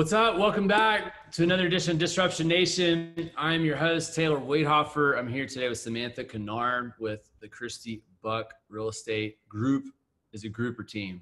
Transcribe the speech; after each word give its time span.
What's 0.00 0.14
up? 0.14 0.38
Welcome 0.38 0.66
back 0.66 1.30
to 1.32 1.42
another 1.42 1.66
edition 1.66 1.92
of 1.92 1.98
Disruption 1.98 2.48
Nation. 2.48 3.30
I'm 3.36 3.66
your 3.66 3.76
host, 3.76 4.14
Taylor 4.14 4.38
Waithofer. 4.38 5.18
I'm 5.18 5.28
here 5.28 5.44
today 5.44 5.68
with 5.68 5.76
Samantha 5.76 6.24
Kennard 6.24 6.94
with 6.98 7.30
the 7.42 7.48
Christy 7.48 8.02
Buck 8.22 8.54
Real 8.70 8.88
Estate 8.88 9.46
Group. 9.46 9.84
Is 10.32 10.42
it 10.42 10.54
group 10.54 10.78
or 10.78 10.84
team? 10.84 11.20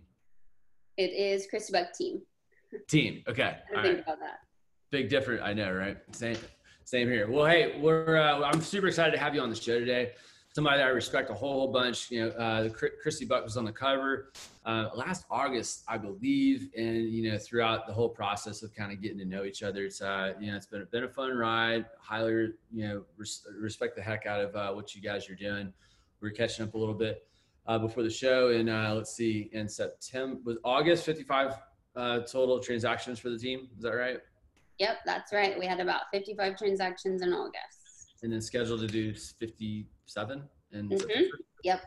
It 0.96 1.10
is 1.10 1.48
Christy 1.50 1.72
Buck 1.72 1.92
team. 1.92 2.22
Team. 2.86 3.24
Okay. 3.26 3.56
I 3.76 3.82
think 3.82 3.96
right. 3.96 4.02
about 4.04 4.20
that. 4.20 4.42
Big 4.92 5.08
different. 5.08 5.42
I 5.42 5.54
know, 5.54 5.72
right? 5.72 5.96
Same. 6.12 6.38
Same 6.84 7.08
here. 7.08 7.28
Well, 7.28 7.46
hey, 7.46 7.80
we're 7.80 8.16
uh, 8.16 8.42
I'm 8.42 8.60
super 8.60 8.86
excited 8.86 9.10
to 9.10 9.18
have 9.18 9.34
you 9.34 9.40
on 9.40 9.50
the 9.50 9.56
show 9.56 9.80
today 9.80 10.12
somebody 10.58 10.78
that 10.78 10.86
I 10.86 10.90
respect 10.90 11.30
a 11.30 11.34
whole 11.34 11.52
whole 11.52 11.68
bunch. 11.68 12.10
You 12.10 12.24
know, 12.24 12.30
uh, 12.30 12.68
Christy 13.00 13.24
Buck 13.24 13.44
was 13.44 13.56
on 13.56 13.64
the 13.64 13.70
cover 13.70 14.32
uh, 14.66 14.88
last 14.92 15.24
August, 15.30 15.84
I 15.86 15.98
believe, 15.98 16.70
and 16.76 17.08
you 17.08 17.30
know, 17.30 17.38
throughout 17.38 17.86
the 17.86 17.92
whole 17.92 18.08
process 18.08 18.64
of 18.64 18.74
kind 18.74 18.90
of 18.90 19.00
getting 19.00 19.18
to 19.18 19.24
know 19.24 19.44
each 19.44 19.62
other, 19.62 19.84
it's 19.84 20.02
uh, 20.02 20.32
you 20.40 20.50
know, 20.50 20.56
it's 20.56 20.66
been 20.66 20.84
been 20.90 21.04
a 21.04 21.08
fun 21.08 21.36
ride. 21.36 21.86
Highly, 22.00 22.54
you 22.72 22.88
know, 22.88 23.04
res- 23.16 23.46
respect 23.56 23.94
the 23.94 24.02
heck 24.02 24.26
out 24.26 24.40
of 24.40 24.56
uh, 24.56 24.72
what 24.72 24.96
you 24.96 25.00
guys 25.00 25.30
are 25.30 25.36
doing. 25.36 25.72
We 26.20 26.28
are 26.28 26.32
catching 26.32 26.64
up 26.64 26.74
a 26.74 26.78
little 26.78 26.92
bit 26.92 27.24
uh, 27.68 27.78
before 27.78 28.02
the 28.02 28.10
show, 28.10 28.48
and 28.48 28.68
uh, 28.68 28.94
let's 28.96 29.14
see, 29.14 29.50
in 29.52 29.68
September 29.68 30.40
was 30.44 30.56
August, 30.64 31.04
55 31.04 31.54
uh, 31.94 32.18
total 32.22 32.58
transactions 32.58 33.20
for 33.20 33.30
the 33.30 33.38
team. 33.38 33.68
Is 33.76 33.84
that 33.84 33.92
right? 33.92 34.18
Yep, 34.80 34.96
that's 35.06 35.32
right. 35.32 35.56
We 35.56 35.66
had 35.66 35.78
about 35.78 36.02
55 36.10 36.58
transactions 36.58 37.22
in 37.22 37.32
August 37.32 37.78
and 38.22 38.32
then 38.32 38.40
scheduled 38.40 38.80
to 38.80 38.86
do 38.86 39.14
57 40.08 40.42
and 40.72 40.90
mm-hmm. 40.90 41.22
yep. 41.62 41.82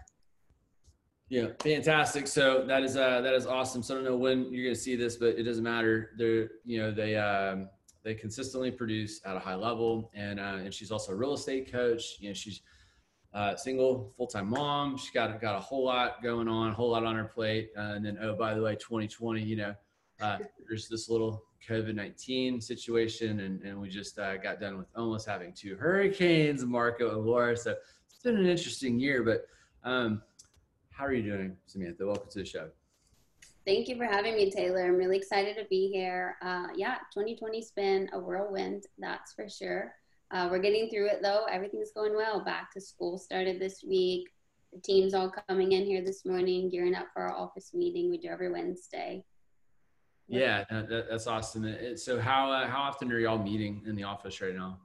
Yeah 1.29 1.47
fantastic. 1.59 2.27
So 2.27 2.65
that 2.67 2.83
is 2.83 2.97
uh 2.97 3.21
that 3.21 3.33
is 3.33 3.47
awesome. 3.47 3.81
So 3.81 3.93
i 3.93 3.97
don't 3.97 4.05
know 4.05 4.17
when 4.17 4.51
you're 4.51 4.65
going 4.65 4.75
to 4.75 4.81
see 4.81 4.95
this 4.95 5.15
but 5.15 5.29
it 5.39 5.43
doesn't 5.43 5.63
matter. 5.63 6.11
They're 6.17 6.49
you 6.65 6.79
know 6.79 6.91
they 6.91 7.15
um 7.15 7.69
they 8.03 8.13
consistently 8.13 8.71
produce 8.71 9.21
at 9.25 9.35
a 9.35 9.39
high 9.39 9.55
level. 9.55 10.11
And 10.13 10.39
uh 10.39 10.59
and 10.63 10.73
she's 10.73 10.91
also 10.91 11.13
a 11.13 11.15
real 11.15 11.33
estate 11.33 11.71
coach. 11.71 12.17
You 12.19 12.29
know 12.29 12.33
she's 12.33 12.61
uh, 13.33 13.55
single 13.55 14.13
full-time 14.17 14.49
mom. 14.49 14.97
She's 14.97 15.11
got 15.11 15.39
got 15.39 15.55
a 15.55 15.59
whole 15.59 15.85
lot 15.85 16.21
going 16.21 16.49
on 16.49 16.71
a 16.71 16.73
whole 16.73 16.91
lot 16.91 17.05
on 17.05 17.15
her 17.15 17.23
plate. 17.23 17.71
Uh, 17.77 17.93
and 17.95 18.05
then 18.05 18.17
oh 18.21 18.35
by 18.35 18.53
the 18.53 18.61
way 18.61 18.75
2020 18.75 19.41
you 19.41 19.55
know 19.55 19.73
uh, 20.21 20.37
there's 20.67 20.87
this 20.89 21.09
little 21.09 21.43
COVID 21.67 21.95
19 21.95 22.59
situation, 22.59 23.41
and, 23.41 23.61
and 23.61 23.79
we 23.79 23.89
just 23.89 24.17
uh, 24.19 24.37
got 24.37 24.59
done 24.59 24.77
with 24.77 24.87
almost 24.95 25.27
having 25.27 25.53
two 25.53 25.75
hurricanes, 25.75 26.65
Marco 26.65 27.15
and 27.15 27.25
Laura. 27.25 27.55
So 27.55 27.75
it's 28.21 28.29
been 28.29 28.37
an 28.37 28.45
interesting 28.45 28.99
year, 28.99 29.23
but 29.23 29.47
um, 29.83 30.21
how 30.91 31.05
are 31.05 31.11
you 31.11 31.23
doing, 31.23 31.57
Samantha? 31.65 32.05
Welcome 32.05 32.29
to 32.29 32.39
the 32.39 32.45
show. 32.45 32.69
Thank 33.65 33.87
you 33.87 33.97
for 33.97 34.05
having 34.05 34.35
me, 34.35 34.51
Taylor. 34.51 34.85
I'm 34.85 34.95
really 34.95 35.17
excited 35.17 35.57
to 35.57 35.65
be 35.71 35.89
here. 35.91 36.37
Uh, 36.43 36.67
yeah, 36.75 36.97
2020's 37.17 37.71
been 37.71 38.07
a 38.13 38.19
whirlwind, 38.19 38.83
that's 38.99 39.33
for 39.33 39.49
sure. 39.49 39.95
Uh, 40.29 40.49
we're 40.51 40.59
getting 40.59 40.87
through 40.87 41.07
it 41.07 41.23
though. 41.23 41.45
Everything's 41.49 41.93
going 41.93 42.15
well. 42.15 42.45
Back 42.45 42.71
to 42.73 42.81
school 42.81 43.17
started 43.17 43.59
this 43.59 43.83
week. 43.83 44.29
The 44.71 44.81
team's 44.81 45.15
all 45.15 45.33
coming 45.49 45.71
in 45.71 45.83
here 45.83 46.03
this 46.05 46.23
morning, 46.23 46.69
gearing 46.69 46.93
up 46.93 47.07
for 47.15 47.23
our 47.23 47.35
office 47.35 47.73
meeting 47.73 48.11
we 48.11 48.19
do 48.19 48.27
every 48.27 48.51
Wednesday. 48.51 49.25
Yeah, 50.27 50.63
that, 50.69 51.07
that's 51.09 51.25
awesome. 51.25 51.97
So 51.97 52.19
how 52.19 52.51
uh, 52.51 52.67
how 52.67 52.83
often 52.83 53.11
are 53.11 53.17
y'all 53.17 53.41
meeting 53.41 53.81
in 53.87 53.95
the 53.95 54.03
office 54.03 54.41
right 54.41 54.53
now? 54.55 54.77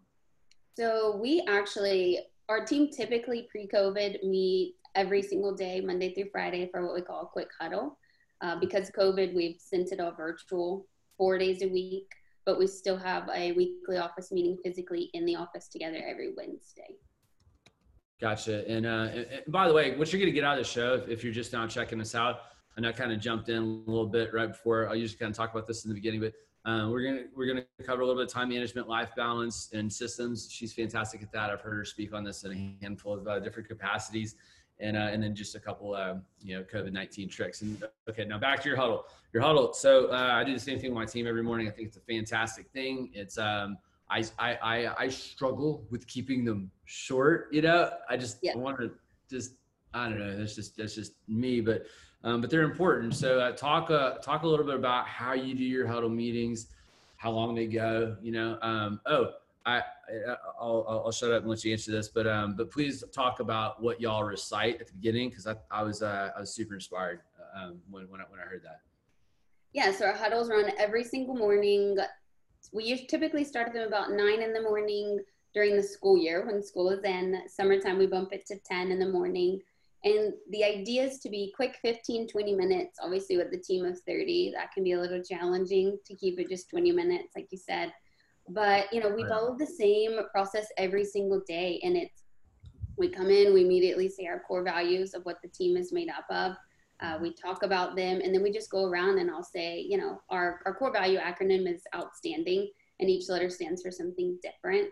So 0.74 1.18
we 1.20 1.44
actually 1.46 2.20
our 2.48 2.64
team 2.64 2.90
typically 2.90 3.48
pre-COVID 3.50 4.22
meet 4.22 4.76
every 4.94 5.22
single 5.22 5.54
day, 5.54 5.80
Monday 5.80 6.14
through 6.14 6.30
Friday, 6.30 6.68
for 6.72 6.84
what 6.84 6.94
we 6.94 7.02
call 7.02 7.22
a 7.22 7.26
quick 7.26 7.48
huddle. 7.58 7.98
Uh, 8.40 8.56
because 8.60 8.90
COVID, 8.90 9.34
we've 9.34 9.58
sent 9.58 9.92
it 9.92 10.00
all 10.00 10.12
virtual, 10.12 10.86
four 11.16 11.38
days 11.38 11.62
a 11.62 11.68
week, 11.68 12.06
but 12.44 12.58
we 12.58 12.66
still 12.66 12.96
have 12.96 13.28
a 13.34 13.52
weekly 13.52 13.96
office 13.96 14.30
meeting 14.30 14.56
physically 14.62 15.10
in 15.14 15.24
the 15.24 15.34
office 15.34 15.68
together 15.68 16.02
every 16.06 16.32
Wednesday. 16.36 16.94
Gotcha. 18.20 18.68
And, 18.70 18.86
uh, 18.86 19.08
and 19.12 19.28
by 19.48 19.68
the 19.68 19.74
way, 19.74 19.96
what 19.96 20.12
you're 20.12 20.20
going 20.20 20.30
to 20.30 20.34
get 20.34 20.44
out 20.44 20.58
of 20.58 20.64
the 20.64 20.70
show, 20.70 21.02
if 21.08 21.24
you're 21.24 21.32
just 21.32 21.52
now 21.52 21.66
checking 21.66 22.00
us 22.00 22.14
out, 22.14 22.40
and 22.76 22.86
I 22.86 22.92
kind 22.92 23.12
of 23.12 23.20
jumped 23.20 23.48
in 23.48 23.56
a 23.56 23.90
little 23.90 24.06
bit 24.06 24.32
right 24.34 24.48
before 24.48 24.88
I 24.88 24.94
usually 24.94 25.18
kind 25.18 25.30
of 25.30 25.36
talk 25.36 25.50
about 25.50 25.66
this 25.66 25.84
in 25.84 25.88
the 25.88 25.94
beginning, 25.94 26.20
but 26.20 26.34
um, 26.66 26.90
we're 26.90 27.02
gonna 27.04 27.24
we're 27.34 27.46
gonna 27.46 27.64
cover 27.84 28.02
a 28.02 28.06
little 28.06 28.20
bit 28.20 28.26
of 28.28 28.32
time 28.32 28.48
management, 28.48 28.88
life 28.88 29.10
balance, 29.16 29.70
and 29.72 29.90
systems. 29.90 30.48
She's 30.50 30.72
fantastic 30.72 31.22
at 31.22 31.30
that. 31.30 31.48
I've 31.48 31.60
heard 31.60 31.76
her 31.76 31.84
speak 31.84 32.12
on 32.12 32.24
this 32.24 32.42
in 32.42 32.52
a 32.52 32.84
handful 32.84 33.14
of 33.14 33.26
uh, 33.28 33.38
different 33.38 33.68
capacities, 33.68 34.34
and 34.80 34.96
uh, 34.96 35.08
and 35.12 35.22
then 35.22 35.32
just 35.32 35.54
a 35.54 35.60
couple 35.60 35.94
uh, 35.94 36.14
you 36.42 36.56
know 36.56 36.64
COVID 36.64 36.92
nineteen 36.92 37.28
tricks. 37.28 37.62
And 37.62 37.80
okay, 38.10 38.24
now 38.24 38.36
back 38.38 38.62
to 38.62 38.68
your 38.68 38.76
huddle. 38.76 39.04
Your 39.32 39.44
huddle. 39.44 39.74
So 39.74 40.06
uh, 40.08 40.32
I 40.32 40.42
do 40.42 40.52
the 40.52 40.60
same 40.60 40.80
thing 40.80 40.90
with 40.90 40.98
my 40.98 41.04
team 41.04 41.28
every 41.28 41.44
morning. 41.44 41.68
I 41.68 41.70
think 41.70 41.86
it's 41.86 41.98
a 41.98 42.00
fantastic 42.00 42.68
thing. 42.72 43.10
It's 43.14 43.38
um, 43.38 43.78
I, 44.10 44.24
I 44.40 44.56
I 44.56 45.02
I 45.04 45.08
struggle 45.08 45.86
with 45.90 46.04
keeping 46.08 46.44
them 46.44 46.72
short. 46.84 47.46
You 47.52 47.62
know, 47.62 47.90
I 48.10 48.16
just 48.16 48.38
yeah. 48.42 48.56
want 48.56 48.80
to 48.80 48.90
just 49.30 49.52
I 49.94 50.08
don't 50.08 50.18
know. 50.18 50.36
That's 50.36 50.56
just 50.56 50.76
that's 50.76 50.96
just 50.96 51.12
me, 51.28 51.60
but 51.60 51.86
um, 52.26 52.40
but 52.40 52.50
they're 52.50 52.64
important. 52.64 53.14
So 53.14 53.38
uh, 53.38 53.52
talk 53.52 53.90
uh, 53.90 54.14
talk 54.16 54.42
a 54.42 54.48
little 54.48 54.66
bit 54.66 54.74
about 54.74 55.06
how 55.06 55.32
you 55.32 55.54
do 55.54 55.62
your 55.62 55.86
huddle 55.86 56.10
meetings, 56.10 56.66
how 57.16 57.30
long 57.30 57.54
they 57.54 57.66
go. 57.66 58.16
You 58.20 58.32
know, 58.32 58.58
um, 58.62 59.00
oh, 59.06 59.30
I 59.64 59.80
I'll, 60.60 60.84
I'll 61.06 61.12
shut 61.12 61.30
up 61.30 61.42
and 61.42 61.50
let 61.50 61.64
you 61.64 61.72
answer 61.72 61.92
this, 61.92 62.08
but 62.08 62.26
um, 62.26 62.56
but 62.56 62.70
please 62.70 63.04
talk 63.12 63.38
about 63.38 63.80
what 63.80 64.00
y'all 64.00 64.24
recite 64.24 64.80
at 64.80 64.88
the 64.88 64.92
beginning 64.94 65.30
because 65.30 65.46
I, 65.46 65.54
I 65.70 65.84
was 65.84 66.02
uh, 66.02 66.32
I 66.36 66.40
was 66.40 66.52
super 66.52 66.74
inspired 66.74 67.20
um, 67.56 67.78
when 67.90 68.10
when 68.10 68.20
I, 68.20 68.24
when 68.28 68.40
I 68.40 68.42
heard 68.42 68.62
that. 68.64 68.80
Yeah, 69.72 69.92
so 69.92 70.06
our 70.06 70.12
huddles 70.12 70.50
run 70.50 70.72
every 70.78 71.04
single 71.04 71.36
morning. 71.36 71.96
We 72.72 73.06
typically 73.06 73.44
start 73.44 73.72
them 73.72 73.86
about 73.86 74.10
nine 74.10 74.42
in 74.42 74.52
the 74.52 74.62
morning 74.62 75.20
during 75.54 75.76
the 75.76 75.82
school 75.82 76.16
year 76.16 76.44
when 76.44 76.60
school 76.60 76.90
is 76.90 77.04
in. 77.04 77.40
Summertime, 77.46 77.98
we 77.98 78.06
bump 78.06 78.32
it 78.32 78.46
to 78.46 78.58
10 78.58 78.90
in 78.90 78.98
the 78.98 79.08
morning. 79.08 79.60
And 80.06 80.34
the 80.50 80.62
idea 80.62 81.02
is 81.02 81.18
to 81.18 81.28
be 81.28 81.52
quick 81.56 81.76
15, 81.82 82.28
20 82.28 82.54
minutes. 82.54 82.96
Obviously, 83.02 83.36
with 83.36 83.50
the 83.50 83.58
team 83.58 83.84
of 83.84 83.98
30, 84.06 84.52
that 84.54 84.70
can 84.70 84.84
be 84.84 84.92
a 84.92 85.00
little 85.00 85.20
challenging 85.20 85.98
to 86.06 86.14
keep 86.14 86.38
it 86.38 86.48
just 86.48 86.70
20 86.70 86.92
minutes, 86.92 87.34
like 87.34 87.48
you 87.50 87.58
said. 87.58 87.92
But, 88.48 88.86
you 88.92 89.00
know, 89.00 89.08
we 89.08 89.24
follow 89.24 89.56
the 89.58 89.66
same 89.66 90.16
process 90.30 90.68
every 90.78 91.04
single 91.04 91.42
day. 91.48 91.80
And 91.82 91.96
it's, 91.96 92.22
we 92.96 93.08
come 93.08 93.30
in, 93.30 93.52
we 93.52 93.64
immediately 93.64 94.08
say 94.08 94.26
our 94.26 94.38
core 94.38 94.62
values 94.62 95.12
of 95.12 95.24
what 95.24 95.42
the 95.42 95.48
team 95.48 95.76
is 95.76 95.92
made 95.92 96.08
up 96.08 96.26
of. 96.30 96.56
Uh, 97.00 97.18
we 97.20 97.34
talk 97.34 97.64
about 97.64 97.96
them, 97.96 98.20
and 98.22 98.32
then 98.32 98.44
we 98.44 98.52
just 98.52 98.70
go 98.70 98.84
around 98.84 99.18
and 99.18 99.28
I'll 99.28 99.42
say, 99.42 99.80
you 99.80 99.98
know, 99.98 100.22
our, 100.30 100.60
our 100.64 100.74
core 100.76 100.92
value 100.92 101.18
acronym 101.18 101.68
is 101.70 101.82
outstanding, 101.94 102.70
and 103.00 103.10
each 103.10 103.28
letter 103.28 103.50
stands 103.50 103.82
for 103.82 103.90
something 103.90 104.38
different. 104.40 104.88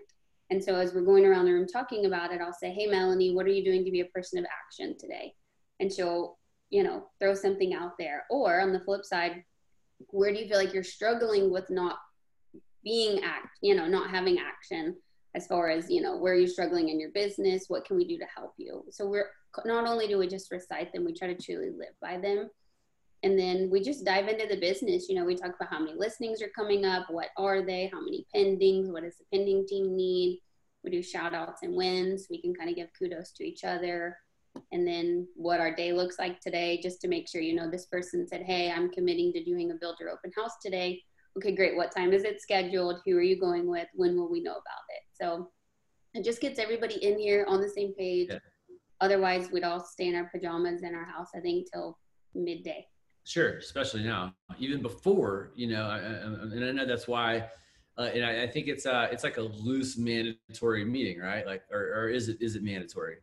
And 0.50 0.62
so 0.62 0.74
as 0.74 0.92
we're 0.92 1.02
going 1.02 1.24
around 1.24 1.46
the 1.46 1.52
room 1.52 1.66
talking 1.66 2.06
about 2.06 2.32
it, 2.32 2.40
I'll 2.40 2.52
say, 2.52 2.70
Hey, 2.70 2.86
Melanie, 2.86 3.34
what 3.34 3.46
are 3.46 3.50
you 3.50 3.64
doing 3.64 3.84
to 3.84 3.90
be 3.90 4.00
a 4.00 4.06
person 4.06 4.38
of 4.38 4.44
action 4.44 4.96
today? 4.98 5.32
And 5.80 5.92
she'll, 5.92 6.38
you 6.70 6.82
know, 6.82 7.08
throw 7.20 7.34
something 7.34 7.74
out 7.74 7.92
there. 7.98 8.24
Or 8.30 8.60
on 8.60 8.72
the 8.72 8.80
flip 8.80 9.04
side, 9.04 9.42
where 10.08 10.32
do 10.32 10.38
you 10.38 10.48
feel 10.48 10.58
like 10.58 10.74
you're 10.74 10.82
struggling 10.82 11.50
with 11.50 11.70
not 11.70 11.98
being 12.82 13.22
act, 13.24 13.58
you 13.62 13.74
know, 13.74 13.86
not 13.86 14.10
having 14.10 14.38
action 14.38 14.96
as 15.34 15.46
far 15.46 15.70
as, 15.70 15.90
you 15.90 16.00
know, 16.00 16.16
where 16.16 16.34
you're 16.34 16.42
you 16.42 16.48
struggling 16.48 16.90
in 16.90 17.00
your 17.00 17.10
business? 17.10 17.64
What 17.68 17.84
can 17.84 17.96
we 17.96 18.06
do 18.06 18.18
to 18.18 18.26
help 18.36 18.52
you? 18.56 18.84
So 18.90 19.06
we're 19.08 19.30
not 19.64 19.86
only 19.86 20.06
do 20.06 20.18
we 20.18 20.28
just 20.28 20.50
recite 20.50 20.92
them, 20.92 21.04
we 21.04 21.14
try 21.14 21.32
to 21.32 21.42
truly 21.42 21.70
live 21.70 21.94
by 22.00 22.18
them. 22.18 22.50
And 23.24 23.38
then 23.38 23.70
we 23.70 23.80
just 23.80 24.04
dive 24.04 24.28
into 24.28 24.46
the 24.46 24.60
business. 24.60 25.08
You 25.08 25.16
know, 25.16 25.24
we 25.24 25.34
talk 25.34 25.54
about 25.56 25.70
how 25.70 25.80
many 25.80 25.94
listings 25.96 26.42
are 26.42 26.50
coming 26.54 26.84
up, 26.84 27.06
what 27.08 27.30
are 27.38 27.62
they, 27.62 27.90
how 27.90 28.02
many 28.02 28.26
pendings, 28.36 28.92
what 28.92 29.02
does 29.02 29.16
the 29.16 29.24
pending 29.32 29.66
team 29.66 29.96
need. 29.96 30.40
We 30.84 30.90
do 30.90 31.02
shout 31.02 31.32
outs 31.32 31.62
and 31.62 31.74
wins. 31.74 32.26
We 32.28 32.42
can 32.42 32.54
kind 32.54 32.68
of 32.68 32.76
give 32.76 32.90
kudos 32.98 33.32
to 33.32 33.44
each 33.44 33.64
other. 33.64 34.18
And 34.72 34.86
then 34.86 35.26
what 35.36 35.58
our 35.58 35.74
day 35.74 35.94
looks 35.94 36.18
like 36.18 36.38
today, 36.38 36.78
just 36.82 37.00
to 37.00 37.08
make 37.08 37.26
sure, 37.26 37.40
you 37.40 37.56
know, 37.56 37.70
this 37.70 37.86
person 37.86 38.28
said, 38.28 38.42
Hey, 38.42 38.70
I'm 38.70 38.90
committing 38.90 39.32
to 39.32 39.42
doing 39.42 39.70
a 39.70 39.74
builder 39.80 40.10
open 40.10 40.30
house 40.36 40.56
today. 40.62 41.02
Okay, 41.38 41.54
great. 41.54 41.76
What 41.76 41.96
time 41.96 42.12
is 42.12 42.24
it 42.24 42.42
scheduled? 42.42 43.00
Who 43.06 43.16
are 43.16 43.22
you 43.22 43.40
going 43.40 43.66
with? 43.66 43.88
When 43.94 44.16
will 44.16 44.30
we 44.30 44.42
know 44.42 44.52
about 44.52 44.84
it? 44.90 45.02
So 45.14 45.50
it 46.12 46.24
just 46.24 46.42
gets 46.42 46.58
everybody 46.58 47.02
in 47.02 47.18
here 47.18 47.46
on 47.48 47.62
the 47.62 47.70
same 47.70 47.94
page. 47.94 48.28
Yeah. 48.30 48.38
Otherwise, 49.00 49.50
we'd 49.50 49.64
all 49.64 49.80
stay 49.80 50.08
in 50.08 50.14
our 50.14 50.28
pajamas 50.30 50.82
in 50.82 50.94
our 50.94 51.06
house, 51.06 51.28
I 51.34 51.40
think, 51.40 51.72
till 51.72 51.98
midday. 52.34 52.86
Sure, 53.24 53.56
especially 53.56 54.04
now. 54.04 54.34
Even 54.58 54.82
before, 54.82 55.50
you 55.54 55.66
know, 55.66 55.90
and 55.90 56.64
I 56.64 56.72
know 56.72 56.86
that's 56.86 57.08
why. 57.08 57.48
Uh, 57.96 58.10
and 58.12 58.24
I, 58.24 58.42
I, 58.42 58.46
think 58.48 58.66
it's 58.66 58.86
uh, 58.86 59.08
it's 59.12 59.22
like 59.22 59.36
a 59.36 59.42
loose 59.42 59.96
mandatory 59.96 60.84
meeting, 60.84 61.20
right? 61.20 61.46
Like, 61.46 61.62
or, 61.70 61.80
or 61.94 62.08
is 62.08 62.28
it 62.28 62.38
is 62.40 62.56
it 62.56 62.62
mandatory? 62.62 63.16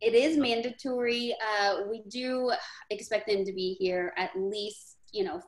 It 0.00 0.14
is 0.14 0.36
mandatory. 0.36 1.34
Uh, 1.42 1.78
we 1.90 2.02
do 2.08 2.52
expect 2.90 3.26
them 3.26 3.44
to 3.44 3.52
be 3.52 3.74
here 3.80 4.12
at 4.16 4.30
least, 4.36 4.98
you 5.12 5.24
know, 5.24 5.40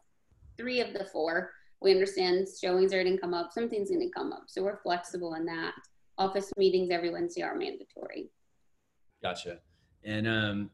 three 0.57 0.81
of 0.81 0.93
the 0.93 1.05
four. 1.05 1.51
We 1.81 1.93
understand 1.93 2.49
showings 2.61 2.93
are 2.93 3.03
going 3.03 3.17
to 3.17 3.21
come 3.21 3.35
up, 3.35 3.53
something's 3.53 3.91
going 3.91 4.07
to 4.07 4.11
come 4.11 4.33
up, 4.33 4.45
so 4.49 4.63
we're 4.63 4.83
flexible 4.83 5.35
in 5.35 5.47
that. 5.47 5.73
Office 6.19 6.51
meetings 6.57 6.91
every 6.91 7.11
Wednesday 7.11 7.43
are 7.43 7.55
mandatory. 7.55 8.31
Gotcha. 9.23 9.59
And 10.05 10.27
um, 10.27 10.71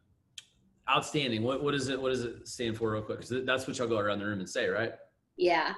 outstanding. 0.88 1.42
What 1.42 1.62
what 1.62 1.74
is 1.74 1.88
it? 1.88 2.00
What 2.00 2.10
does 2.10 2.24
it 2.24 2.46
stand 2.46 2.76
for, 2.76 2.92
real 2.92 3.02
quick? 3.02 3.20
Because 3.20 3.44
that's 3.44 3.66
what 3.66 3.78
y'all 3.78 3.88
go 3.88 3.98
around 3.98 4.20
the 4.20 4.26
room 4.26 4.40
and 4.40 4.48
say, 4.48 4.68
right? 4.68 4.92
Yeah. 5.36 5.74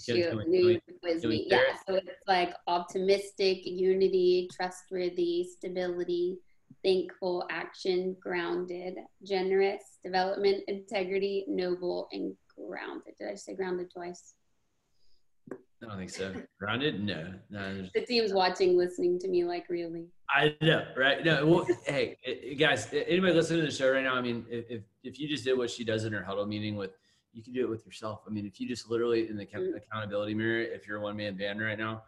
Shoot, 0.00 0.46
knew 0.46 0.68
you 0.68 0.80
quiz 1.02 1.24
me. 1.24 1.48
Yeah, 1.50 1.74
so 1.84 1.96
it's 1.96 2.08
like 2.28 2.54
optimistic, 2.68 3.58
unity, 3.64 4.48
trustworthy, 4.54 5.44
stability, 5.44 6.38
thankful, 6.84 7.44
action, 7.50 8.16
grounded, 8.20 8.94
generous, 9.24 9.82
development, 10.04 10.62
integrity, 10.68 11.44
noble, 11.48 12.08
and 12.12 12.36
grounded. 12.56 13.14
Did 13.18 13.28
I 13.30 13.34
say 13.34 13.54
grounded 13.54 13.90
twice? 13.90 14.34
I 15.82 15.86
don't 15.86 15.98
think 15.98 16.10
so. 16.10 16.34
Grounded? 16.58 17.02
No. 17.04 17.34
no 17.50 17.86
the 17.94 18.00
team's 18.00 18.32
watching, 18.32 18.76
listening 18.76 19.18
to 19.20 19.28
me 19.28 19.44
like 19.44 19.66
really. 19.68 20.06
I 20.28 20.56
know, 20.60 20.84
right? 20.96 21.24
No, 21.24 21.46
well, 21.46 21.66
hey, 21.86 22.16
guys, 22.58 22.92
anybody 22.92 23.32
listening 23.32 23.60
to 23.60 23.66
the 23.66 23.72
show 23.72 23.90
right 23.90 24.02
now? 24.02 24.14
I 24.14 24.20
mean, 24.20 24.44
if 24.50 24.82
if 25.04 25.20
you 25.20 25.28
just 25.28 25.44
did 25.44 25.56
what 25.56 25.70
she 25.70 25.84
does 25.84 26.04
in 26.04 26.12
her 26.12 26.22
huddle 26.22 26.46
meeting 26.46 26.76
with, 26.76 26.90
you 27.32 27.42
can 27.42 27.52
do 27.52 27.62
it 27.62 27.70
with 27.70 27.86
yourself. 27.86 28.22
I 28.26 28.30
mean, 28.30 28.44
if 28.44 28.60
you 28.60 28.68
just 28.68 28.90
literally 28.90 29.28
in 29.28 29.36
the 29.36 29.46
mm-hmm. 29.46 29.76
accountability 29.76 30.34
mirror, 30.34 30.60
if 30.60 30.86
you're 30.86 30.98
a 30.98 31.00
one 31.00 31.16
man 31.16 31.36
band 31.36 31.60
right 31.60 31.78
now, 31.78 32.02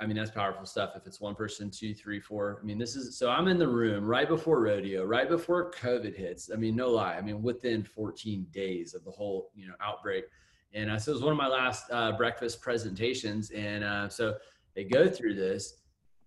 I 0.00 0.06
mean, 0.06 0.16
that's 0.16 0.30
powerful 0.30 0.64
stuff. 0.64 0.92
If 0.96 1.06
it's 1.06 1.20
one 1.20 1.34
person, 1.34 1.70
two, 1.70 1.92
three, 1.92 2.20
four. 2.20 2.58
I 2.62 2.64
mean, 2.64 2.78
this 2.78 2.96
is 2.96 3.18
so 3.18 3.28
I'm 3.28 3.48
in 3.48 3.58
the 3.58 3.68
room 3.68 4.06
right 4.06 4.28
before 4.28 4.60
rodeo, 4.60 5.04
right 5.04 5.28
before 5.28 5.70
COVID 5.72 6.16
hits. 6.16 6.50
I 6.52 6.56
mean, 6.56 6.74
no 6.74 6.88
lie. 6.88 7.14
I 7.16 7.20
mean, 7.20 7.42
within 7.42 7.84
14 7.84 8.46
days 8.50 8.94
of 8.94 9.04
the 9.04 9.10
whole, 9.10 9.50
you 9.54 9.68
know, 9.68 9.74
outbreak. 9.82 10.24
And 10.72 10.90
uh, 10.90 10.98
so 10.98 11.10
it 11.12 11.14
was 11.14 11.22
one 11.22 11.32
of 11.32 11.38
my 11.38 11.48
last 11.48 11.84
uh, 11.90 12.12
breakfast 12.12 12.60
presentations. 12.60 13.50
And 13.50 13.84
uh, 13.84 14.08
so 14.08 14.36
they 14.74 14.84
go 14.84 15.08
through 15.08 15.34
this. 15.34 15.74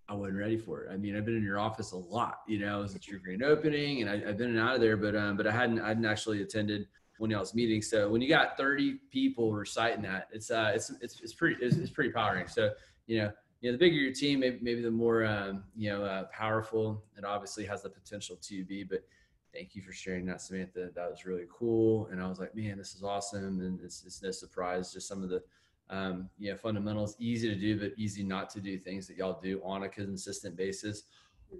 I 0.08 0.14
wasn't 0.14 0.38
ready 0.38 0.58
for 0.58 0.84
it. 0.84 0.92
I 0.92 0.96
mean, 0.96 1.16
I've 1.16 1.24
been 1.24 1.36
in 1.36 1.42
your 1.42 1.58
office 1.58 1.92
a 1.92 1.96
lot, 1.96 2.40
you 2.46 2.58
know, 2.58 2.80
it 2.80 2.82
was 2.82 2.94
a 2.94 2.98
true 2.98 3.18
grand 3.18 3.42
opening 3.42 4.02
and 4.02 4.10
I, 4.10 4.18
have 4.26 4.36
been 4.36 4.50
in 4.50 4.58
and 4.58 4.68
out 4.68 4.74
of 4.74 4.82
there, 4.82 4.98
but, 4.98 5.16
um, 5.16 5.36
but 5.36 5.46
I 5.46 5.52
hadn't, 5.52 5.80
I 5.80 5.88
hadn't 5.88 6.04
actually 6.04 6.42
attended 6.42 6.86
one 7.16 7.30
of 7.30 7.36
y'all's 7.36 7.54
meetings. 7.54 7.88
So 7.88 8.10
when 8.10 8.20
you 8.20 8.28
got 8.28 8.58
30 8.58 8.98
people 9.10 9.54
reciting 9.54 10.02
that, 10.02 10.28
it's, 10.30 10.50
uh, 10.50 10.72
it's, 10.74 10.92
it's, 11.00 11.20
it's 11.22 11.32
pretty, 11.32 11.56
it's, 11.64 11.76
it's 11.76 11.90
pretty 11.90 12.10
powering. 12.10 12.48
So, 12.48 12.72
you 13.06 13.18
know, 13.18 13.32
you 13.62 13.70
know, 13.70 13.78
the 13.78 13.78
bigger 13.78 13.96
your 13.96 14.12
team, 14.12 14.40
maybe, 14.40 14.58
maybe 14.60 14.82
the 14.82 14.90
more, 14.90 15.24
um, 15.24 15.64
you 15.74 15.90
know, 15.90 16.04
uh, 16.04 16.24
powerful 16.24 17.02
it 17.16 17.24
obviously 17.24 17.64
has 17.64 17.82
the 17.82 17.88
potential 17.88 18.36
to 18.42 18.62
be. 18.62 18.84
But 18.84 19.04
thank 19.54 19.74
you 19.74 19.82
for 19.82 19.92
sharing 19.92 20.26
that, 20.26 20.40
Samantha. 20.40 20.90
That 20.94 21.10
was 21.10 21.24
really 21.24 21.46
cool. 21.50 22.08
And 22.10 22.20
I 22.20 22.28
was 22.28 22.38
like, 22.38 22.54
man, 22.54 22.76
this 22.76 22.94
is 22.94 23.02
awesome. 23.02 23.60
And 23.60 23.80
it's, 23.82 24.04
it's 24.04 24.22
no 24.22 24.30
surprise, 24.30 24.92
just 24.92 25.08
some 25.08 25.22
of 25.22 25.30
the, 25.30 25.42
um, 25.90 26.28
you 26.38 26.50
know, 26.50 26.56
fundamentals, 26.56 27.14
easy 27.18 27.48
to 27.48 27.54
do, 27.54 27.78
but 27.78 27.92
easy 27.96 28.24
not 28.24 28.50
to 28.50 28.60
do 28.60 28.78
things 28.78 29.06
that 29.06 29.16
y'all 29.16 29.40
do 29.40 29.60
on 29.64 29.84
a 29.84 29.88
consistent 29.88 30.56
basis 30.56 31.04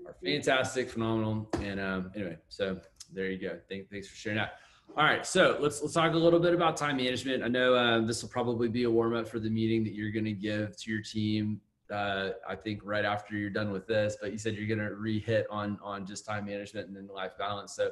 are 0.07 0.17
fantastic, 0.25 0.91
phenomenal. 0.91 1.49
And 1.61 1.79
um, 1.79 2.11
anyway, 2.15 2.39
so 2.49 2.81
there 3.13 3.31
you 3.31 3.39
go. 3.39 3.59
Thank, 3.69 3.91
thanks 3.91 4.09
for 4.09 4.17
sharing 4.17 4.39
that. 4.39 4.59
All 4.97 5.05
right, 5.05 5.27
so 5.27 5.57
let's 5.61 5.81
let's 5.81 5.95
talk 5.95 6.13
a 6.13 6.17
little 6.17 6.39
bit 6.39 6.55
about 6.55 6.77
time 6.77 6.99
management. 6.99 7.43
I 7.43 7.49
know 7.49 7.75
uh, 7.75 8.01
this 8.03 8.23
will 8.23 8.29
probably 8.29 8.69
be 8.69 8.85
a 8.85 8.91
warm 8.91 9.17
up 9.17 9.27
for 9.27 9.41
the 9.41 9.49
meeting 9.51 9.83
that 9.85 9.95
you're 9.95 10.13
going 10.13 10.27
to 10.27 10.33
give 10.33 10.77
to 10.77 10.91
your 10.91 11.03
team 11.03 11.61
uh, 11.91 12.31
I 12.49 12.55
think 12.55 12.81
right 12.85 13.05
after 13.05 13.37
you're 13.37 13.51
done 13.51 13.71
with 13.71 13.87
this, 13.87 14.17
but 14.21 14.33
you 14.33 14.39
said 14.39 14.55
you're 14.55 14.77
to 14.77 14.95
re-hit 14.95 15.47
on 15.51 15.79
on 15.83 16.07
just 16.07 16.25
time 16.25 16.47
management 16.47 16.89
and 16.89 16.97
then 16.97 17.09
life 17.09 17.33
balance. 17.39 17.75
So, 17.75 17.91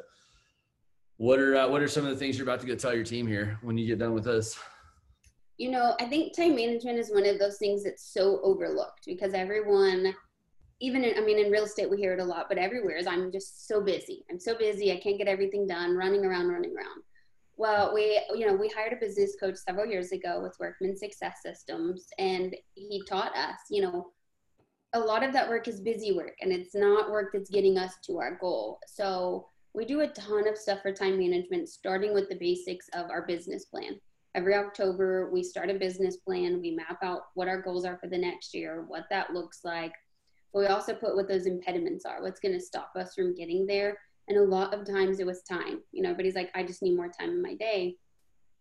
what 1.17 1.39
are 1.39 1.57
uh, 1.57 1.69
what 1.69 1.83
are 1.83 1.89
some 1.89 2.05
of 2.05 2.11
the 2.11 2.17
things 2.17 2.39
you're 2.39 2.47
about 2.47 2.61
to 2.61 2.67
go 2.67 2.75
tell 2.75 2.95
your 2.95 3.05
team 3.05 3.27
here 3.27 3.59
when 3.63 3.77
you 3.77 3.87
get 3.87 3.99
done 3.99 4.15
with 4.15 4.25
this? 4.25 4.59
You 5.59 5.71
know, 5.71 5.95
I 6.01 6.07
think 6.07 6.35
time 6.35 6.57
management 6.57 6.99
is 6.99 7.11
one 7.11 7.27
of 7.27 7.39
those 7.39 7.59
things 7.59 7.85
that's 7.85 8.13
so 8.13 8.41
overlooked 8.43 9.05
because 9.07 9.35
everyone, 9.35 10.15
even 10.81 11.05
in, 11.05 11.17
I 11.17 11.25
mean, 11.25 11.39
in 11.39 11.53
real 11.53 11.65
estate 11.65 11.91
we 11.91 11.99
hear 11.99 12.15
it 12.15 12.21
a 12.21 12.25
lot, 12.25 12.47
but 12.49 12.59
everywhere 12.59 12.97
is 12.97 13.07
I'm 13.07 13.31
just 13.31 13.69
so 13.69 13.81
busy. 13.81 14.25
I'm 14.31 14.41
so 14.41 14.57
busy. 14.57 14.91
I 14.91 14.99
can't 14.99 15.19
get 15.19 15.29
everything 15.29 15.67
done. 15.67 15.97
Running 15.97 16.25
around, 16.25 16.49
running 16.49 16.75
around. 16.75 17.03
Well, 17.63 17.95
we, 17.95 18.21
you 18.35 18.45
know, 18.45 18.55
we 18.55 18.69
hired 18.71 18.93
a 18.93 18.97
business 18.97 19.37
coach 19.39 19.55
several 19.55 19.87
years 19.87 20.11
ago 20.11 20.41
with 20.43 20.57
Workman 20.59 20.97
Success 20.97 21.43
Systems, 21.45 22.09
and 22.19 22.57
he 22.75 23.05
taught 23.09 23.37
us, 23.37 23.55
you 23.71 23.83
know, 23.83 24.09
a 24.95 24.99
lot 24.99 25.23
of 25.23 25.33
that 25.33 25.49
work 25.49 25.69
is 25.69 25.81
busy 25.81 26.11
work 26.11 26.35
and 26.41 26.51
it's 26.51 26.75
not 26.75 27.13
work 27.13 27.31
that's 27.33 27.51
getting 27.51 27.79
us 27.79 27.93
to 28.07 28.19
our 28.19 28.37
goal. 28.41 28.81
So 28.89 29.47
we 29.75 29.85
do 29.85 30.01
a 30.01 30.09
ton 30.09 30.49
of 30.49 30.59
stuff 30.59 30.81
for 30.83 30.93
time 30.93 31.21
management, 31.21 31.69
starting 31.69 32.13
with 32.13 32.29
the 32.29 32.35
basics 32.35 32.89
of 32.95 33.11
our 33.11 33.25
business 33.29 33.67
plan. 33.67 34.01
Every 34.35 34.57
October, 34.57 35.31
we 35.33 35.45
start 35.45 35.71
a 35.71 35.75
business 35.75 36.17
plan. 36.17 36.61
We 36.61 36.73
map 36.73 36.99
out 37.05 37.27
what 37.35 37.47
our 37.47 37.63
goals 37.63 37.85
are 37.85 37.97
for 37.97 38.09
the 38.09 38.19
next 38.19 38.55
year, 38.55 38.87
what 38.89 39.05
that 39.11 39.35
looks 39.35 39.61
like. 39.63 39.93
But 40.53 40.59
we 40.59 40.67
also 40.67 40.95
put 40.95 41.15
what 41.15 41.29
those 41.29 41.47
impediments 41.47 42.05
are, 42.07 42.23
what's 42.23 42.41
going 42.41 42.59
to 42.59 42.61
stop 42.61 42.91
us 42.99 43.15
from 43.15 43.37
getting 43.37 43.67
there, 43.67 43.99
and 44.29 44.39
a 44.39 44.43
lot 44.43 44.75
of 44.75 44.87
times 44.87 45.21
it 45.21 45.27
was 45.27 45.43
time. 45.43 45.81
You 45.93 46.03
know, 46.03 46.11
everybody's 46.11 46.35
like, 46.35 46.51
I 46.55 46.63
just 46.63 46.83
need 46.83 46.97
more 46.97 47.09
time 47.09 47.31
in 47.31 47.43
my 47.43 47.55
day. 47.55 47.97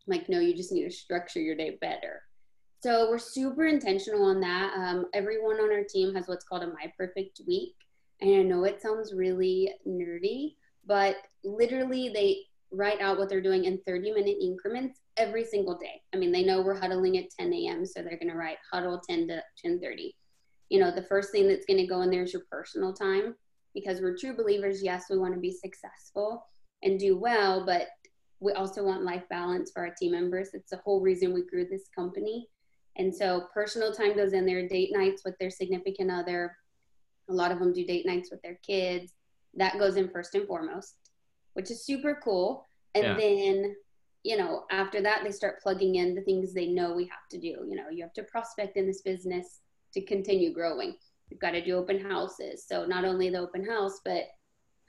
I'm 0.07 0.17
like, 0.17 0.29
no, 0.29 0.39
you 0.39 0.55
just 0.55 0.71
need 0.71 0.83
to 0.83 0.91
structure 0.91 1.39
your 1.39 1.55
day 1.55 1.77
better. 1.81 2.21
So 2.81 3.09
we're 3.09 3.19
super 3.19 3.67
intentional 3.67 4.23
on 4.23 4.41
that. 4.41 4.73
Um, 4.75 5.05
everyone 5.13 5.57
on 5.57 5.71
our 5.71 5.83
team 5.83 6.15
has 6.15 6.27
what's 6.27 6.45
called 6.45 6.63
a 6.63 6.67
My 6.67 6.91
Perfect 6.97 7.41
Week. 7.47 7.75
And 8.21 8.39
I 8.39 8.43
know 8.43 8.63
it 8.63 8.81
sounds 8.81 9.13
really 9.13 9.71
nerdy, 9.87 10.55
but 10.85 11.17
literally 11.43 12.09
they 12.09 12.37
write 12.71 13.01
out 13.01 13.17
what 13.17 13.29
they're 13.29 13.41
doing 13.41 13.65
in 13.65 13.79
30 13.85 14.13
minute 14.13 14.37
increments 14.41 15.01
every 15.17 15.43
single 15.43 15.77
day. 15.77 16.01
I 16.13 16.17
mean, 16.17 16.31
they 16.31 16.43
know 16.43 16.61
we're 16.61 16.79
huddling 16.79 17.17
at 17.17 17.29
10 17.39 17.53
a.m., 17.53 17.85
so 17.85 18.01
they're 18.01 18.17
going 18.17 18.29
to 18.29 18.37
write 18.37 18.57
huddle 18.71 18.99
10 19.07 19.27
to 19.27 19.43
10:30. 19.63 20.11
You 20.69 20.79
know, 20.79 20.89
the 20.89 21.03
first 21.03 21.31
thing 21.31 21.47
that's 21.47 21.65
going 21.65 21.79
to 21.79 21.87
go 21.87 22.01
in 22.01 22.09
there 22.09 22.23
is 22.23 22.33
your 22.33 22.43
personal 22.49 22.93
time 22.93 23.35
because 23.73 24.01
we're 24.01 24.17
true 24.17 24.35
believers. 24.35 24.83
Yes, 24.83 25.05
we 25.09 25.17
want 25.17 25.33
to 25.33 25.39
be 25.39 25.51
successful 25.51 26.45
and 26.83 26.99
do 26.99 27.17
well, 27.17 27.65
but 27.65 27.87
we 28.39 28.53
also 28.53 28.83
want 28.83 29.03
life 29.03 29.23
balance 29.29 29.71
for 29.71 29.85
our 29.85 29.93
team 29.93 30.11
members. 30.11 30.49
It's 30.53 30.71
the 30.71 30.77
whole 30.77 30.99
reason 30.99 31.33
we 31.33 31.45
grew 31.45 31.65
this 31.65 31.87
company. 31.95 32.47
And 32.97 33.15
so 33.15 33.47
personal 33.53 33.93
time 33.93 34.15
goes 34.15 34.33
in 34.33 34.45
there, 34.45 34.67
date 34.67 34.89
nights 34.91 35.21
with 35.23 35.37
their 35.39 35.51
significant 35.51 36.11
other. 36.11 36.57
A 37.29 37.33
lot 37.33 37.51
of 37.51 37.59
them 37.59 37.71
do 37.71 37.85
date 37.85 38.05
nights 38.05 38.31
with 38.31 38.41
their 38.41 38.59
kids. 38.65 39.13
That 39.55 39.79
goes 39.79 39.95
in 39.95 40.09
first 40.09 40.35
and 40.35 40.47
foremost, 40.47 40.95
which 41.53 41.71
is 41.71 41.85
super 41.85 42.19
cool. 42.23 42.65
And 42.95 43.03
yeah. 43.03 43.15
then, 43.15 43.75
you 44.23 44.37
know, 44.37 44.65
after 44.71 45.01
that, 45.01 45.23
they 45.23 45.31
start 45.31 45.61
plugging 45.61 45.95
in 45.95 46.15
the 46.15 46.21
things 46.21 46.53
they 46.53 46.67
know 46.67 46.93
we 46.93 47.05
have 47.05 47.29
to 47.29 47.37
do. 47.37 47.63
You 47.67 47.75
know, 47.75 47.89
you 47.89 48.03
have 48.03 48.13
to 48.13 48.23
prospect 48.23 48.75
in 48.75 48.87
this 48.87 49.01
business 49.01 49.61
to 49.93 50.01
continue 50.01 50.53
growing 50.53 50.95
You've 51.31 51.39
got 51.39 51.51
to 51.51 51.63
do 51.63 51.77
open 51.77 51.99
houses. 52.03 52.65
So 52.67 52.85
not 52.85 53.05
only 53.05 53.29
the 53.29 53.39
open 53.39 53.65
house, 53.65 54.01
but 54.03 54.25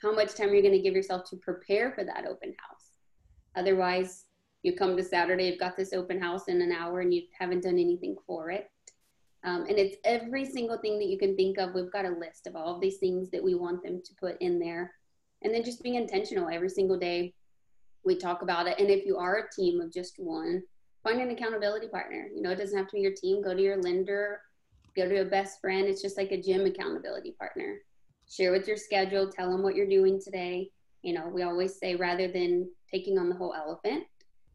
how 0.03 0.13
much 0.13 0.35
time 0.35 0.49
are 0.49 0.55
you 0.55 0.63
going 0.63 0.75
to 0.75 0.83
give 0.83 0.95
yourself 0.95 1.31
to 1.31 1.37
prepare 1.37 1.93
for 1.93 2.03
that 2.03 2.27
open 2.29 2.53
house? 2.59 2.91
Otherwise, 3.55 4.25
you 4.65 4.75
come 4.75 4.97
to 4.97 5.05
Saturday, 5.05 5.47
you've 5.49 5.61
got 5.61 5.77
this 5.77 5.93
open 5.93 6.21
house 6.21 6.49
in 6.49 6.61
an 6.61 6.73
hour 6.73 7.01
and 7.01 7.15
you 7.15 7.23
haven't 7.39 7.63
done 7.63 7.79
anything 7.79 8.17
for 8.27 8.51
it. 8.51 8.69
Um, 9.45 9.67
and 9.69 9.79
it's 9.79 9.97
every 10.05 10.45
single 10.45 10.79
thing 10.79 10.99
that 10.99 11.09
you 11.09 11.19
can 11.19 11.37
think 11.37 11.59
of. 11.59 11.75
We've 11.75 11.91
got 11.93 12.05
a 12.05 12.11
list 12.11 12.47
of 12.47 12.57
all 12.57 12.75
of 12.75 12.81
these 12.81 12.99
things 12.99 13.31
that 13.31 13.43
we 13.43 13.55
want 13.55 13.83
them 13.83 14.03
to 14.05 14.15
put 14.21 14.37
in 14.41 14.59
there. 14.59 14.93
And 15.43 15.55
then 15.55 15.65
just 15.65 15.83
being 15.83 15.95
intentional 15.97 16.49
every 16.49 16.71
single 16.71 16.99
day. 16.99 17.35
We 18.05 18.17
talk 18.17 18.43
about 18.43 18.67
it. 18.67 18.79
And 18.81 18.91
if 18.91 19.07
you 19.07 19.17
are 19.17 19.39
a 19.39 19.51
team 19.55 19.81
of 19.81 19.93
just 19.93 20.15
one, 20.19 20.63
find 21.05 21.21
an 21.21 21.31
accountability 21.31 21.89
partner. 21.89 22.29
You 22.35 22.43
know, 22.43 22.51
it 22.51 22.59
doesn't 22.59 22.77
have 22.77 22.89
to 22.89 22.97
be 22.97 23.01
your 23.01 23.15
team. 23.15 23.43
Go 23.43 23.55
to 23.55 23.63
your 23.63 23.81
lender 23.81 24.41
go 24.97 25.09
to 25.09 25.21
a 25.21 25.25
best 25.25 25.61
friend. 25.61 25.87
It's 25.87 26.03
just 26.03 26.17
like 26.17 26.33
a 26.33 26.41
gym 26.41 26.67
accountability 26.67 27.33
partner. 27.39 27.79
Share 28.31 28.53
with 28.53 28.67
your 28.67 28.77
schedule, 28.77 29.31
tell 29.31 29.51
them 29.51 29.63
what 29.63 29.75
you're 29.75 29.89
doing 29.89 30.21
today. 30.23 30.71
You 31.03 31.15
know, 31.15 31.29
we 31.29 31.43
always 31.43 31.79
say 31.79 31.97
rather 31.97 32.29
than 32.29 32.71
taking 32.91 33.19
on 33.19 33.29
the 33.29 33.35
whole 33.35 33.55
elephant, 33.55 34.05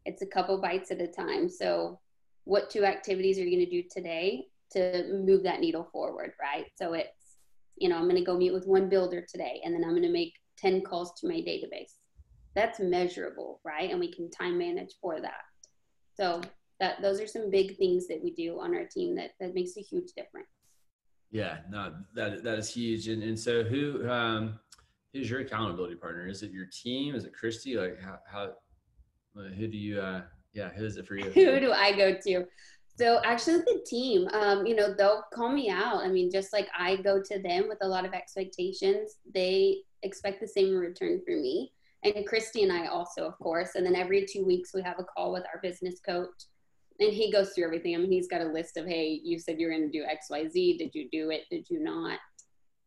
it's 0.04 0.22
a 0.22 0.26
couple 0.26 0.58
bites 0.58 0.90
at 0.90 1.00
a 1.00 1.06
time. 1.06 1.48
So, 1.48 2.00
what 2.44 2.70
two 2.70 2.84
activities 2.84 3.38
are 3.38 3.44
you 3.44 3.56
going 3.56 3.68
to 3.68 3.82
do 3.82 3.88
today 3.90 4.46
to 4.72 5.04
move 5.12 5.42
that 5.42 5.60
needle 5.60 5.88
forward, 5.92 6.32
right? 6.40 6.66
So, 6.76 6.94
it's, 6.94 7.36
you 7.76 7.88
know, 7.88 7.96
I'm 7.96 8.04
going 8.04 8.16
to 8.16 8.24
go 8.24 8.36
meet 8.36 8.54
with 8.54 8.66
one 8.66 8.88
builder 8.88 9.24
today, 9.28 9.60
and 9.64 9.74
then 9.74 9.84
I'm 9.84 9.90
going 9.90 10.02
to 10.02 10.10
make 10.10 10.34
10 10.56 10.80
calls 10.82 11.12
to 11.20 11.28
my 11.28 11.34
database. 11.34 11.92
That's 12.54 12.80
measurable, 12.80 13.60
right? 13.64 13.90
And 13.90 14.00
we 14.00 14.12
can 14.12 14.30
time 14.30 14.56
manage 14.56 14.94
for 15.00 15.20
that. 15.20 15.42
So, 16.16 16.40
that 16.80 17.02
those 17.02 17.20
are 17.20 17.26
some 17.26 17.50
big 17.50 17.76
things 17.76 18.06
that 18.06 18.22
we 18.22 18.30
do 18.30 18.58
on 18.60 18.74
our 18.74 18.84
team 18.84 19.14
that 19.16 19.30
that 19.40 19.54
makes 19.54 19.76
a 19.76 19.80
huge 19.80 20.12
difference. 20.16 20.48
Yeah 21.30 21.58
no 21.70 21.94
that 22.14 22.42
that 22.44 22.58
is 22.58 22.72
huge. 22.72 23.08
And 23.08 23.22
and 23.22 23.38
so 23.38 23.62
who 23.62 24.08
um 24.08 24.58
who's 25.12 25.30
your 25.30 25.40
accountability 25.40 25.96
partner? 25.96 26.26
Is 26.26 26.42
it 26.42 26.52
your 26.52 26.66
team? 26.66 27.14
Is 27.14 27.24
it 27.24 27.34
christy? 27.34 27.76
Like 27.76 28.00
how, 28.00 28.18
how 28.30 28.52
who 29.34 29.66
do 29.66 29.76
you 29.76 30.00
uh 30.00 30.22
yeah 30.52 30.70
who 30.70 30.84
is 30.84 30.96
it 30.96 31.06
for 31.06 31.16
you? 31.16 31.30
Who 31.34 31.60
do 31.60 31.72
i 31.72 31.92
go 31.92 32.16
to? 32.26 32.44
So 32.98 33.20
actually 33.24 33.58
the 33.58 33.84
team 33.86 34.28
um 34.32 34.66
you 34.66 34.74
know 34.74 34.94
they'll 34.94 35.24
call 35.32 35.52
me 35.52 35.70
out. 35.70 35.98
I 35.98 36.08
mean 36.08 36.30
just 36.30 36.52
like 36.52 36.68
i 36.76 36.96
go 36.96 37.20
to 37.22 37.42
them 37.42 37.68
with 37.68 37.78
a 37.82 37.88
lot 37.88 38.04
of 38.04 38.12
expectations 38.14 39.16
they 39.34 39.78
expect 40.02 40.40
the 40.40 40.48
same 40.48 40.76
return 40.76 41.20
for 41.24 41.36
me. 41.36 41.72
And 42.04 42.26
christy 42.26 42.62
and 42.62 42.72
i 42.72 42.86
also 42.86 43.26
of 43.26 43.38
course. 43.38 43.74
And 43.74 43.84
then 43.84 43.96
every 43.96 44.24
two 44.24 44.46
weeks 44.46 44.70
we 44.72 44.82
have 44.82 44.98
a 44.98 45.04
call 45.04 45.32
with 45.32 45.44
our 45.52 45.60
business 45.60 46.00
coach 46.00 46.46
and 47.00 47.12
he 47.12 47.30
goes 47.30 47.50
through 47.50 47.64
everything. 47.64 47.94
I 47.94 47.98
mean, 47.98 48.10
he's 48.10 48.28
got 48.28 48.40
a 48.40 48.46
list 48.46 48.76
of, 48.76 48.86
hey, 48.86 49.20
you 49.22 49.38
said 49.38 49.58
you're 49.58 49.70
going 49.70 49.90
to 49.90 49.98
do 49.98 50.04
X, 50.04 50.26
Y, 50.30 50.48
Z. 50.48 50.78
Did 50.78 50.94
you 50.94 51.08
do 51.10 51.30
it? 51.30 51.42
Did 51.50 51.68
you 51.70 51.80
not? 51.80 52.18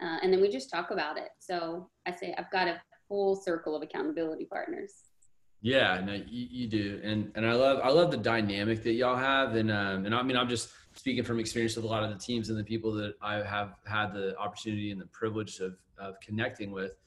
Uh, 0.01 0.17
and 0.23 0.33
then 0.33 0.41
we 0.41 0.49
just 0.49 0.69
talk 0.69 0.91
about 0.91 1.17
it. 1.17 1.29
So 1.39 1.89
I 2.05 2.11
say 2.15 2.33
I've 2.37 2.51
got 2.51 2.67
a 2.67 2.81
full 3.07 3.35
circle 3.35 3.75
of 3.75 3.83
accountability 3.83 4.45
partners. 4.45 4.93
Yeah, 5.61 6.01
no, 6.03 6.13
you, 6.13 6.47
you 6.49 6.67
do, 6.67 6.99
and 7.03 7.31
and 7.35 7.45
I 7.45 7.53
love 7.53 7.81
I 7.83 7.89
love 7.89 8.09
the 8.09 8.17
dynamic 8.17 8.81
that 8.81 8.93
y'all 8.93 9.15
have, 9.15 9.55
and 9.55 9.69
um, 9.71 10.07
and 10.07 10.15
I 10.15 10.23
mean 10.23 10.35
I'm 10.35 10.49
just 10.49 10.69
speaking 10.95 11.23
from 11.23 11.39
experience 11.39 11.75
with 11.75 11.85
a 11.85 11.87
lot 11.87 12.03
of 12.03 12.09
the 12.09 12.17
teams 12.17 12.49
and 12.49 12.57
the 12.57 12.63
people 12.63 12.91
that 12.93 13.13
I 13.21 13.43
have 13.43 13.75
had 13.85 14.11
the 14.11 14.35
opportunity 14.39 14.89
and 14.89 14.99
the 14.99 15.05
privilege 15.05 15.59
of 15.59 15.75
of 15.99 16.15
connecting 16.19 16.71
with 16.71 16.97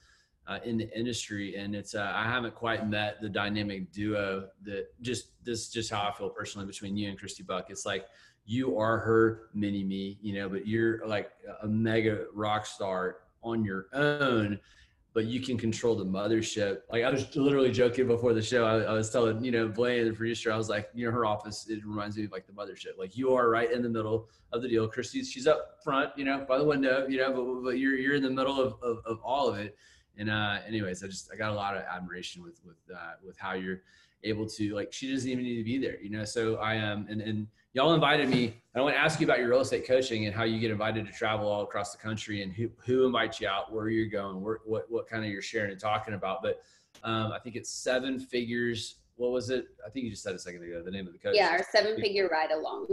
uh, 0.46 0.58
in 0.64 0.76
the 0.76 0.96
industry, 0.96 1.56
and 1.56 1.74
it's 1.74 1.94
uh, 1.94 2.12
I 2.14 2.24
haven't 2.24 2.54
quite 2.54 2.88
met 2.88 3.20
the 3.20 3.28
dynamic 3.28 3.92
duo 3.92 4.48
that 4.62 4.88
just 5.02 5.28
this 5.44 5.60
is 5.60 5.68
just 5.70 5.90
how 5.90 6.08
I 6.08 6.12
feel 6.12 6.28
personally 6.28 6.66
between 6.66 6.96
you 6.96 7.08
and 7.08 7.18
Christy 7.18 7.42
Buck. 7.42 7.70
It's 7.70 7.86
like 7.86 8.06
you 8.44 8.78
are 8.78 8.98
her 8.98 9.48
mini 9.54 9.84
me, 9.84 10.18
you 10.20 10.34
know, 10.34 10.48
but 10.48 10.66
you're 10.66 11.06
like 11.06 11.30
a 11.62 11.66
mega 11.66 12.26
rock 12.34 12.66
star 12.66 13.18
on 13.42 13.64
your 13.64 13.86
own 13.92 14.58
but 15.14 15.26
you 15.26 15.40
can 15.40 15.56
control 15.56 15.94
the 15.94 16.04
mothership. 16.04 16.80
Like 16.90 17.04
I 17.04 17.10
was 17.10 17.34
literally 17.36 17.70
joking 17.70 18.08
before 18.08 18.34
the 18.34 18.42
show. 18.42 18.66
I, 18.66 18.80
I, 18.80 18.92
was 18.92 19.10
telling, 19.10 19.42
you 19.44 19.52
know, 19.52 19.68
Blaine, 19.68 20.04
the 20.06 20.12
producer, 20.12 20.52
I 20.52 20.56
was 20.56 20.68
like, 20.68 20.90
you 20.92 21.06
know, 21.06 21.12
her 21.12 21.24
office, 21.24 21.68
it 21.68 21.86
reminds 21.86 22.16
me 22.16 22.24
of 22.24 22.32
like 22.32 22.48
the 22.48 22.52
mothership. 22.52 22.98
Like 22.98 23.16
you 23.16 23.32
are 23.32 23.48
right 23.48 23.70
in 23.70 23.80
the 23.80 23.88
middle 23.88 24.28
of 24.52 24.60
the 24.60 24.68
deal. 24.68 24.88
Christy's, 24.88 25.30
she's 25.30 25.46
up 25.46 25.78
front, 25.84 26.10
you 26.16 26.24
know, 26.24 26.44
by 26.48 26.58
the 26.58 26.64
window, 26.64 27.06
you 27.08 27.18
know, 27.18 27.32
but, 27.32 27.62
but 27.62 27.78
you're, 27.78 27.94
you're 27.94 28.16
in 28.16 28.24
the 28.24 28.30
middle 28.30 28.60
of, 28.60 28.74
of, 28.82 28.98
of 29.06 29.20
all 29.22 29.48
of 29.48 29.56
it. 29.56 29.76
And 30.18 30.30
uh, 30.30 30.58
anyways, 30.66 31.02
I 31.02 31.08
just, 31.08 31.30
I 31.32 31.36
got 31.36 31.50
a 31.50 31.54
lot 31.54 31.76
of 31.76 31.82
admiration 31.82 32.42
with, 32.42 32.60
with, 32.64 32.76
uh, 32.94 33.12
with 33.24 33.38
how 33.38 33.54
you're 33.54 33.82
able 34.22 34.46
to 34.48 34.74
like, 34.74 34.92
she 34.92 35.12
doesn't 35.12 35.28
even 35.28 35.44
need 35.44 35.56
to 35.56 35.64
be 35.64 35.78
there, 35.78 36.00
you 36.00 36.10
know? 36.10 36.24
So 36.24 36.56
I 36.56 36.74
am, 36.74 36.98
um, 36.98 37.06
and, 37.08 37.20
and, 37.20 37.46
y'all 37.74 37.92
invited 37.92 38.28
me. 38.28 38.54
I 38.76 38.80
want 38.80 38.94
to 38.94 39.00
ask 39.00 39.20
you 39.20 39.26
about 39.26 39.40
your 39.40 39.48
real 39.48 39.60
estate 39.60 39.84
coaching 39.84 40.26
and 40.26 40.34
how 40.34 40.44
you 40.44 40.60
get 40.60 40.70
invited 40.70 41.06
to 41.06 41.12
travel 41.12 41.48
all 41.48 41.64
across 41.64 41.90
the 41.90 41.98
country 41.98 42.42
and 42.42 42.52
who, 42.52 42.70
who 42.86 43.04
invites 43.04 43.40
you 43.40 43.48
out, 43.48 43.72
where 43.72 43.88
you're 43.88 44.06
going, 44.06 44.40
where, 44.40 44.60
what, 44.64 44.88
what 44.88 45.08
kind 45.08 45.24
of 45.24 45.30
you're 45.30 45.42
sharing 45.42 45.72
and 45.72 45.80
talking 45.80 46.14
about. 46.14 46.40
But 46.40 46.62
um, 47.02 47.32
I 47.32 47.40
think 47.40 47.56
it's 47.56 47.70
seven 47.70 48.20
figures. 48.20 49.00
What 49.16 49.32
was 49.32 49.50
it? 49.50 49.66
I 49.84 49.90
think 49.90 50.04
you 50.04 50.10
just 50.10 50.22
said 50.22 50.36
a 50.36 50.38
second 50.38 50.62
ago, 50.62 50.82
the 50.84 50.90
name 50.90 51.08
of 51.08 51.12
the 51.12 51.18
coach. 51.18 51.34
Yeah, 51.34 51.48
our 51.48 51.64
seven 51.72 52.00
figure 52.00 52.28
ride 52.28 52.52
along. 52.52 52.86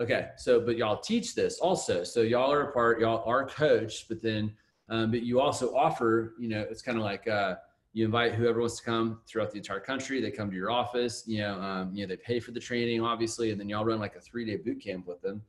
Okay. 0.00 0.28
So, 0.36 0.60
but 0.60 0.76
y'all 0.76 0.98
teach 0.98 1.34
this 1.34 1.58
also. 1.58 2.04
So 2.04 2.20
y'all 2.20 2.52
are 2.52 2.68
a 2.68 2.72
part, 2.72 3.00
y'all 3.00 3.22
are 3.26 3.46
coached, 3.46 4.08
but 4.08 4.20
then, 4.20 4.52
um, 4.88 5.10
but 5.10 5.22
you 5.22 5.40
also 5.40 5.74
offer, 5.74 6.34
you 6.38 6.48
know, 6.48 6.60
it's 6.60 6.82
kind 6.82 6.98
of 6.98 7.04
like, 7.04 7.26
uh, 7.26 7.56
you 7.94 8.04
invite 8.04 8.34
whoever 8.34 8.60
wants 8.60 8.76
to 8.78 8.82
come 8.82 9.20
throughout 9.26 9.52
the 9.52 9.58
entire 9.58 9.80
country. 9.80 10.20
They 10.20 10.32
come 10.32 10.50
to 10.50 10.56
your 10.56 10.70
office. 10.70 11.22
You 11.26 11.42
know, 11.42 11.60
um, 11.60 11.94
you 11.94 12.02
know 12.02 12.08
they 12.08 12.16
pay 12.16 12.40
for 12.40 12.50
the 12.50 12.58
training, 12.58 13.00
obviously, 13.00 13.52
and 13.52 13.58
then 13.58 13.68
y'all 13.68 13.84
run 13.84 14.00
like 14.00 14.16
a 14.16 14.20
three 14.20 14.44
day 14.44 14.56
boot 14.56 14.82
camp 14.82 15.06
with 15.06 15.22
them. 15.22 15.40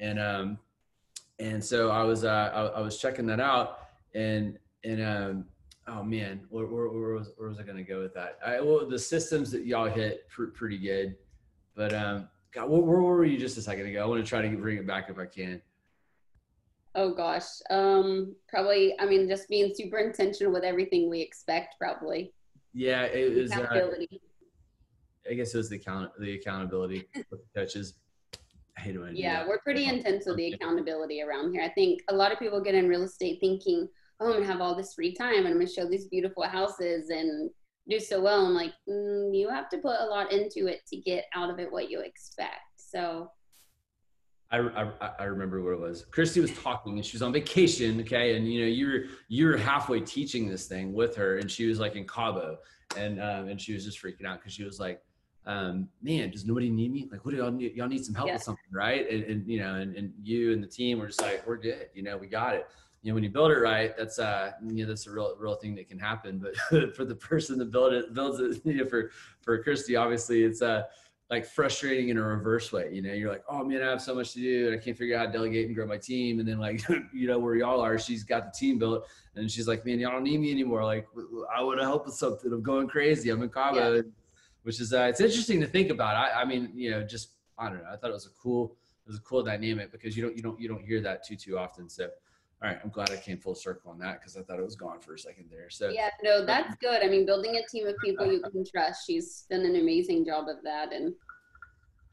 And 0.00 0.18
um, 0.18 0.58
and 1.38 1.64
so 1.64 1.90
I 1.90 2.02
was 2.02 2.24
uh, 2.24 2.50
I, 2.52 2.78
I 2.78 2.80
was 2.80 2.98
checking 2.98 3.26
that 3.26 3.38
out, 3.38 3.78
and 4.12 4.58
and 4.82 5.02
um, 5.02 5.44
oh 5.86 6.02
man, 6.02 6.40
where, 6.50 6.66
where, 6.66 6.88
where 6.88 7.14
was 7.14 7.30
where 7.36 7.48
was 7.48 7.60
I 7.60 7.62
going 7.62 7.76
to 7.76 7.84
go 7.84 8.00
with 8.00 8.12
that? 8.14 8.38
I, 8.44 8.60
well, 8.60 8.88
the 8.88 8.98
systems 8.98 9.52
that 9.52 9.64
y'all 9.64 9.88
hit 9.88 10.28
pr- 10.28 10.46
pretty 10.46 10.78
good, 10.78 11.14
but 11.76 11.94
um, 11.94 12.28
God, 12.52 12.70
where, 12.70 12.80
where 12.80 13.00
were 13.00 13.24
you 13.24 13.38
just 13.38 13.56
a 13.56 13.62
second 13.62 13.86
ago? 13.86 14.02
I 14.02 14.06
want 14.06 14.22
to 14.22 14.28
try 14.28 14.42
to 14.42 14.56
bring 14.56 14.78
it 14.78 14.86
back 14.86 15.10
if 15.10 15.18
I 15.18 15.26
can. 15.26 15.62
Oh 16.96 17.12
gosh, 17.12 17.44
um, 17.70 18.36
probably. 18.48 18.94
I 19.00 19.06
mean, 19.06 19.28
just 19.28 19.48
being 19.48 19.72
super 19.74 19.98
intentional 19.98 20.52
with 20.52 20.62
everything 20.62 21.10
we 21.10 21.20
expect, 21.20 21.74
probably. 21.78 22.32
Yeah, 22.72 23.02
it 23.04 23.34
was. 23.34 23.50
Uh, 23.50 23.62
accountability. 23.62 24.20
I 25.28 25.34
guess 25.34 25.54
it 25.54 25.58
was 25.58 25.70
the 25.70 25.76
account 25.76 26.12
the 26.20 26.34
accountability 26.34 27.08
with 27.14 27.40
the 27.40 27.60
coaches. 27.60 27.94
I 28.76 28.80
hate 28.80 29.00
when. 29.00 29.16
Yeah, 29.16 29.46
we're 29.46 29.60
pretty 29.60 29.86
intense 29.86 30.26
with 30.26 30.36
the 30.36 30.52
accountability 30.52 31.22
around 31.22 31.52
here. 31.52 31.62
I 31.62 31.70
think 31.70 32.00
a 32.08 32.14
lot 32.14 32.32
of 32.32 32.38
people 32.38 32.60
get 32.60 32.74
in 32.74 32.88
real 32.88 33.02
estate 33.02 33.38
thinking, 33.40 33.88
"Oh, 34.20 34.26
I'm 34.26 34.32
gonna 34.34 34.46
have 34.46 34.60
all 34.60 34.76
this 34.76 34.94
free 34.94 35.14
time 35.14 35.38
and 35.38 35.48
I'm 35.48 35.54
gonna 35.54 35.66
show 35.66 35.88
these 35.88 36.08
beautiful 36.08 36.44
houses 36.44 37.10
and 37.10 37.50
do 37.88 37.98
so 37.98 38.20
well." 38.20 38.46
I'm 38.46 38.54
like, 38.54 38.72
mm, 38.88 39.36
you 39.36 39.48
have 39.48 39.68
to 39.70 39.78
put 39.78 40.00
a 40.00 40.06
lot 40.06 40.32
into 40.32 40.66
it 40.66 40.80
to 40.88 40.96
get 40.96 41.24
out 41.34 41.50
of 41.50 41.58
it 41.58 41.72
what 41.72 41.90
you 41.90 42.00
expect. 42.00 42.60
So 42.76 43.30
I, 44.54 44.90
I, 45.00 45.10
I, 45.20 45.24
remember 45.24 45.62
what 45.62 45.72
it 45.72 45.80
was. 45.80 46.04
Christy 46.10 46.40
was 46.40 46.52
talking 46.58 46.96
and 46.96 47.04
she 47.04 47.16
was 47.16 47.22
on 47.22 47.32
vacation. 47.32 48.00
Okay. 48.00 48.36
And 48.36 48.50
you 48.50 48.60
know, 48.62 48.66
you 48.66 48.86
were, 48.86 49.04
you 49.28 49.46
were 49.46 49.56
halfway 49.56 50.00
teaching 50.00 50.48
this 50.48 50.66
thing 50.66 50.92
with 50.92 51.16
her 51.16 51.38
and 51.38 51.50
she 51.50 51.66
was 51.66 51.78
like 51.80 51.96
in 51.96 52.06
Cabo 52.06 52.58
and, 52.96 53.20
um, 53.20 53.48
and 53.48 53.60
she 53.60 53.72
was 53.72 53.84
just 53.84 54.02
freaking 54.02 54.26
out. 54.26 54.42
Cause 54.42 54.52
she 54.52 54.64
was 54.64 54.78
like, 54.80 55.02
um, 55.46 55.88
man, 56.02 56.30
does 56.30 56.46
nobody 56.46 56.70
need 56.70 56.92
me? 56.92 57.08
Like, 57.10 57.24
what 57.24 57.32
do 57.32 57.36
y'all 57.36 57.50
need? 57.50 57.74
Y'all 57.74 57.88
need 57.88 58.04
some 58.04 58.14
help 58.14 58.28
yeah. 58.28 58.34
with 58.34 58.42
something, 58.42 58.64
right? 58.72 59.10
And, 59.10 59.24
and, 59.24 59.46
you 59.46 59.58
know, 59.58 59.74
and, 59.74 59.94
and 59.94 60.12
you 60.22 60.52
and 60.52 60.62
the 60.62 60.66
team 60.66 60.98
were 60.98 61.08
just 61.08 61.20
like, 61.20 61.46
we're 61.46 61.58
good. 61.58 61.88
You 61.94 62.02
know, 62.02 62.16
we 62.16 62.26
got 62.26 62.54
it. 62.54 62.66
You 63.02 63.10
know, 63.10 63.16
when 63.16 63.24
you 63.24 63.28
build 63.28 63.50
it 63.50 63.58
right, 63.58 63.94
that's 63.98 64.18
uh, 64.18 64.52
you 64.64 64.82
know, 64.82 64.86
that's 64.86 65.06
a 65.06 65.10
real, 65.10 65.36
real 65.38 65.56
thing 65.56 65.74
that 65.74 65.88
can 65.90 65.98
happen. 65.98 66.38
But 66.38 66.94
for 66.96 67.04
the 67.04 67.14
person 67.14 67.58
that 67.58 67.70
build 67.70 67.92
it, 67.92 68.14
builds 68.14 68.40
it, 68.40 68.62
you 68.64 68.78
know, 68.82 68.86
for 68.86 69.10
for 69.42 69.62
Christy, 69.62 69.94
obviously, 69.94 70.42
it's 70.42 70.62
uh, 70.62 70.84
like 71.34 71.44
frustrating 71.44 72.10
in 72.10 72.16
a 72.16 72.22
reverse 72.22 72.72
way. 72.72 72.88
You 72.92 73.02
know, 73.02 73.12
you're 73.12 73.30
like, 73.30 73.42
oh 73.48 73.64
man, 73.64 73.82
I 73.82 73.86
have 73.86 74.00
so 74.00 74.14
much 74.14 74.32
to 74.34 74.40
do 74.40 74.68
and 74.68 74.80
I 74.80 74.82
can't 74.82 74.96
figure 74.96 75.16
out 75.16 75.20
how 75.20 75.26
to 75.26 75.32
delegate 75.32 75.66
and 75.66 75.74
grow 75.74 75.86
my 75.86 75.98
team. 75.98 76.38
And 76.38 76.48
then 76.48 76.58
like, 76.58 76.80
you 77.12 77.26
know, 77.26 77.38
where 77.38 77.56
y'all 77.56 77.80
are, 77.80 77.98
she's 77.98 78.22
got 78.22 78.44
the 78.44 78.56
team 78.56 78.78
built 78.78 79.06
and 79.34 79.50
she's 79.50 79.66
like, 79.66 79.84
man, 79.84 79.98
y'all 79.98 80.12
don't 80.12 80.22
need 80.22 80.38
me 80.38 80.52
anymore. 80.52 80.84
Like 80.84 81.08
I 81.54 81.62
want 81.62 81.80
to 81.80 81.84
help 81.84 82.06
with 82.06 82.14
something. 82.14 82.52
I'm 82.52 82.62
going 82.62 82.86
crazy. 82.86 83.30
I'm 83.30 83.42
in 83.42 83.48
Cabo, 83.48 83.96
yeah. 83.96 84.02
which 84.62 84.80
is, 84.80 84.92
uh, 84.92 85.06
it's 85.10 85.20
interesting 85.20 85.60
to 85.60 85.66
think 85.66 85.90
about. 85.90 86.14
I, 86.14 86.42
I 86.42 86.44
mean, 86.44 86.70
you 86.74 86.92
know, 86.92 87.02
just, 87.02 87.30
I 87.58 87.68
don't 87.68 87.78
know. 87.78 87.90
I 87.92 87.96
thought 87.96 88.10
it 88.10 88.14
was 88.14 88.26
a 88.26 88.42
cool, 88.42 88.76
it 89.06 89.08
was 89.08 89.18
a 89.18 89.22
cool 89.22 89.42
dynamic 89.42 89.90
because 89.90 90.16
you 90.16 90.22
don't, 90.22 90.36
you 90.36 90.42
don't, 90.42 90.60
you 90.60 90.68
don't 90.68 90.84
hear 90.84 91.00
that 91.00 91.26
too, 91.26 91.36
too 91.36 91.58
often. 91.58 91.88
So, 91.88 92.08
all 92.64 92.70
right, 92.70 92.78
I'm 92.82 92.88
glad 92.88 93.10
I 93.10 93.16
came 93.16 93.36
full 93.36 93.54
circle 93.54 93.90
on 93.90 93.98
that 93.98 94.20
because 94.20 94.38
I 94.38 94.42
thought 94.42 94.58
it 94.58 94.64
was 94.64 94.74
gone 94.74 94.98
for 94.98 95.12
a 95.12 95.18
second 95.18 95.48
there. 95.50 95.68
So 95.68 95.90
yeah, 95.90 96.08
no, 96.22 96.46
that's 96.46 96.74
good. 96.76 97.02
I 97.02 97.08
mean, 97.08 97.26
building 97.26 97.56
a 97.56 97.66
team 97.68 97.86
of 97.86 97.94
people 98.02 98.32
you 98.32 98.40
can 98.40 98.64
trust. 98.64 99.02
She's 99.06 99.44
done 99.50 99.66
an 99.66 99.76
amazing 99.76 100.24
job 100.24 100.48
of 100.48 100.56
that, 100.64 100.90
and 100.94 101.12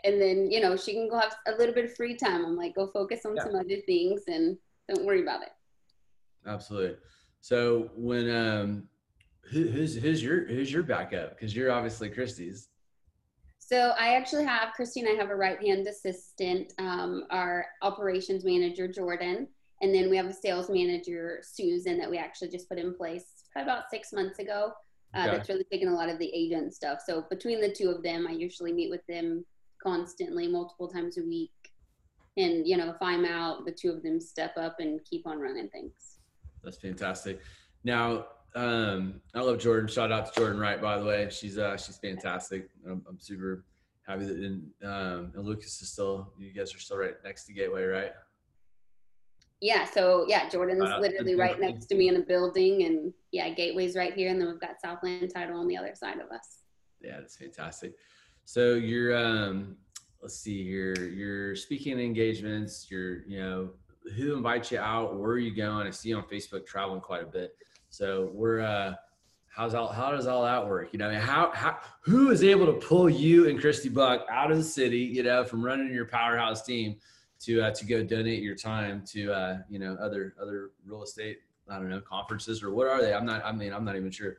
and 0.03 0.21
then 0.21 0.51
you 0.51 0.59
know 0.59 0.75
she 0.75 0.91
can 0.91 1.07
go 1.07 1.17
have 1.17 1.37
a 1.47 1.51
little 1.51 1.73
bit 1.73 1.85
of 1.85 1.95
free 1.95 2.17
time. 2.17 2.43
I'm 2.43 2.57
like, 2.57 2.75
go 2.75 2.87
focus 2.87 3.21
on 3.25 3.37
yeah. 3.37 3.43
some 3.43 3.55
other 3.55 3.77
things 3.85 4.23
and 4.27 4.57
don't 4.89 5.05
worry 5.05 5.21
about 5.21 5.41
it. 5.41 5.51
Absolutely. 6.45 6.97
So 7.39 7.89
when 7.95 8.29
um, 8.29 8.89
who, 9.51 9.69
who's 9.69 9.95
who's 9.95 10.21
your 10.21 10.45
who's 10.47 10.69
your 10.69 10.83
backup? 10.83 11.29
Because 11.29 11.55
you're 11.55 11.71
obviously 11.71 12.09
Christy's. 12.09 12.67
So 13.57 13.93
I 13.97 14.15
actually 14.15 14.43
have 14.43 14.73
Christy 14.75 14.99
and 14.99 15.07
I 15.07 15.13
have 15.13 15.29
a 15.29 15.35
right 15.35 15.65
hand 15.65 15.87
assistant, 15.87 16.73
um, 16.77 17.23
our 17.29 17.67
operations 17.81 18.43
manager 18.43 18.85
Jordan, 18.85 19.47
and 19.81 19.93
then 19.93 20.09
we 20.09 20.17
have 20.17 20.27
a 20.27 20.33
sales 20.33 20.69
manager, 20.69 21.39
Susan, 21.41 21.97
that 21.97 22.09
we 22.09 22.17
actually 22.17 22.49
just 22.49 22.69
put 22.69 22.77
in 22.77 22.93
place 22.93 23.25
about 23.55 23.89
six 23.89 24.13
months 24.13 24.39
ago. 24.39 24.73
Uh, 25.13 25.23
okay. 25.23 25.31
That's 25.37 25.49
really 25.49 25.65
taking 25.71 25.89
a 25.89 25.93
lot 25.93 26.07
of 26.07 26.19
the 26.19 26.31
agent 26.33 26.73
stuff. 26.73 26.99
So 27.05 27.25
between 27.29 27.59
the 27.59 27.71
two 27.71 27.89
of 27.89 28.03
them, 28.03 28.27
I 28.27 28.31
usually 28.31 28.71
meet 28.71 28.89
with 28.89 29.05
them 29.07 29.45
constantly, 29.81 30.47
multiple 30.47 30.87
times 30.87 31.17
a 31.17 31.23
week. 31.23 31.51
And, 32.37 32.65
you 32.65 32.77
know, 32.77 32.89
if 32.89 33.01
I'm 33.01 33.25
out, 33.25 33.65
the 33.65 33.71
two 33.71 33.89
of 33.89 34.03
them 34.03 34.21
step 34.21 34.55
up 34.57 34.77
and 34.79 35.01
keep 35.03 35.27
on 35.27 35.39
running 35.39 35.67
things. 35.69 36.19
That's 36.63 36.77
fantastic. 36.77 37.41
Now, 37.83 38.27
um, 38.55 39.21
I 39.33 39.41
love 39.41 39.59
Jordan. 39.59 39.89
Shout 39.89 40.11
out 40.11 40.31
to 40.31 40.39
Jordan 40.39 40.59
Wright, 40.59 40.81
by 40.81 40.97
the 40.97 41.05
way. 41.05 41.27
She's 41.29 41.57
uh, 41.57 41.75
she's 41.77 41.97
fantastic. 41.97 42.69
I'm, 42.85 43.03
I'm 43.07 43.19
super 43.19 43.65
happy 44.07 44.25
that 44.25 44.37
and, 44.37 44.69
um, 44.83 45.31
and 45.35 45.45
Lucas 45.45 45.81
is 45.81 45.91
still. 45.91 46.33
You 46.37 46.53
guys 46.53 46.73
are 46.75 46.79
still 46.79 46.97
right 46.97 47.15
next 47.23 47.45
to 47.45 47.53
Gateway, 47.53 47.83
right? 47.83 48.11
Yeah, 49.61 49.85
so 49.85 50.25
yeah, 50.27 50.49
Jordan's 50.49 50.89
uh, 50.89 50.99
literally 50.99 51.35
right 51.35 51.59
next 51.59 51.85
to 51.87 51.95
me 51.95 52.07
in 52.07 52.15
a 52.15 52.21
building, 52.21 52.83
and 52.83 53.13
yeah, 53.31 53.49
Gateway's 53.49 53.95
right 53.95 54.11
here, 54.11 54.31
and 54.31 54.41
then 54.41 54.47
we've 54.47 54.59
got 54.59 54.81
Southland 54.81 55.31
Title 55.33 55.59
on 55.59 55.67
the 55.67 55.77
other 55.77 55.93
side 55.93 56.19
of 56.19 56.31
us. 56.31 56.63
Yeah, 56.99 57.17
that's 57.19 57.37
fantastic. 57.37 57.93
So 58.45 58.73
you're, 58.73 59.15
um, 59.15 59.77
let's 60.19 60.35
see 60.35 60.63
here, 60.63 60.95
you're 60.95 61.55
speaking 61.55 61.99
engagements. 61.99 62.87
You're, 62.89 63.23
you 63.27 63.39
know, 63.39 63.69
who 64.15 64.35
invites 64.35 64.71
you 64.71 64.79
out? 64.79 65.15
Where 65.15 65.31
are 65.31 65.39
you 65.39 65.55
going? 65.55 65.85
I 65.85 65.91
see 65.91 66.09
you 66.09 66.17
on 66.17 66.23
Facebook 66.23 66.65
traveling 66.65 67.01
quite 67.01 67.21
a 67.21 67.27
bit. 67.27 67.55
So 67.91 68.31
we're, 68.33 68.61
uh, 68.61 68.95
how's 69.53 69.75
all 69.75 69.89
how 69.89 70.11
does 70.11 70.27
all 70.27 70.43
that 70.43 70.65
work 70.65 70.93
you 70.93 70.97
know 70.97 71.13
how 71.19 71.51
how 71.53 71.77
who 71.99 72.31
is 72.31 72.41
able 72.41 72.65
to 72.65 72.73
pull 72.73 73.09
you 73.09 73.49
and 73.49 73.59
christy 73.59 73.89
buck 73.89 74.25
out 74.31 74.49
of 74.49 74.57
the 74.57 74.63
city 74.63 74.99
you 74.99 75.23
know 75.23 75.43
from 75.43 75.61
running 75.61 75.93
your 75.93 76.05
powerhouse 76.05 76.63
team 76.63 76.95
to 77.43 77.61
uh, 77.61 77.71
to 77.71 77.85
go 77.85 78.03
donate 78.03 78.43
your 78.43 78.55
time 78.55 79.03
to 79.07 79.31
uh, 79.33 79.57
you 79.69 79.79
know 79.79 79.95
other 80.01 80.35
other 80.41 80.71
real 80.85 81.03
estate 81.03 81.39
I 81.69 81.77
don't 81.77 81.89
know 81.89 82.01
conferences 82.01 82.63
or 82.63 82.71
what 82.71 82.87
are 82.87 83.01
they? 83.01 83.13
I'm 83.13 83.25
not. 83.25 83.43
I 83.45 83.51
mean, 83.51 83.73
I'm 83.73 83.85
not 83.85 83.95
even 83.95 84.11
sure. 84.11 84.37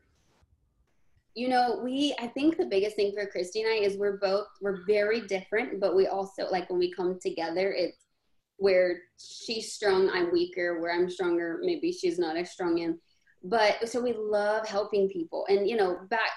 You 1.35 1.49
know, 1.49 1.81
we 1.83 2.15
I 2.21 2.27
think 2.27 2.57
the 2.57 2.67
biggest 2.67 2.97
thing 2.97 3.13
for 3.13 3.27
Christy 3.27 3.63
and 3.63 3.71
I 3.71 3.77
is 3.77 3.97
we're 3.97 4.19
both 4.19 4.47
we're 4.61 4.85
very 4.87 5.23
different, 5.23 5.81
but 5.81 5.97
we 5.97 6.07
also 6.07 6.49
like 6.51 6.69
when 6.69 6.79
we 6.79 6.93
come 6.93 7.19
together, 7.21 7.73
it's 7.73 7.99
where 8.59 9.01
she's 9.19 9.73
strong, 9.73 10.11
I'm 10.11 10.31
weaker. 10.31 10.81
Where 10.81 10.95
I'm 10.95 11.09
stronger, 11.09 11.61
maybe 11.63 11.91
she's 11.91 12.19
not 12.19 12.37
as 12.37 12.51
strong 12.51 12.79
in. 12.79 12.99
But 13.45 13.89
so 13.89 14.01
we 14.01 14.15
love 14.17 14.69
helping 14.69 15.09
people, 15.09 15.47
and 15.49 15.69
you 15.69 15.77
know, 15.77 16.01
back 16.11 16.31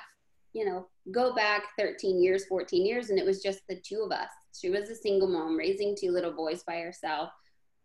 you 0.54 0.64
know, 0.64 0.88
go 1.12 1.36
back 1.36 1.64
13 1.78 2.24
years, 2.24 2.46
14 2.46 2.86
years, 2.86 3.10
and 3.10 3.20
it 3.20 3.26
was 3.26 3.44
just 3.44 3.60
the 3.68 3.76
two 3.76 4.02
of 4.06 4.14
us 4.14 4.30
she 4.60 4.70
was 4.70 4.90
a 4.90 4.96
single 4.96 5.28
mom 5.28 5.58
raising 5.58 5.96
two 5.96 6.12
little 6.12 6.32
boys 6.32 6.64
by 6.64 6.78
herself, 6.78 7.30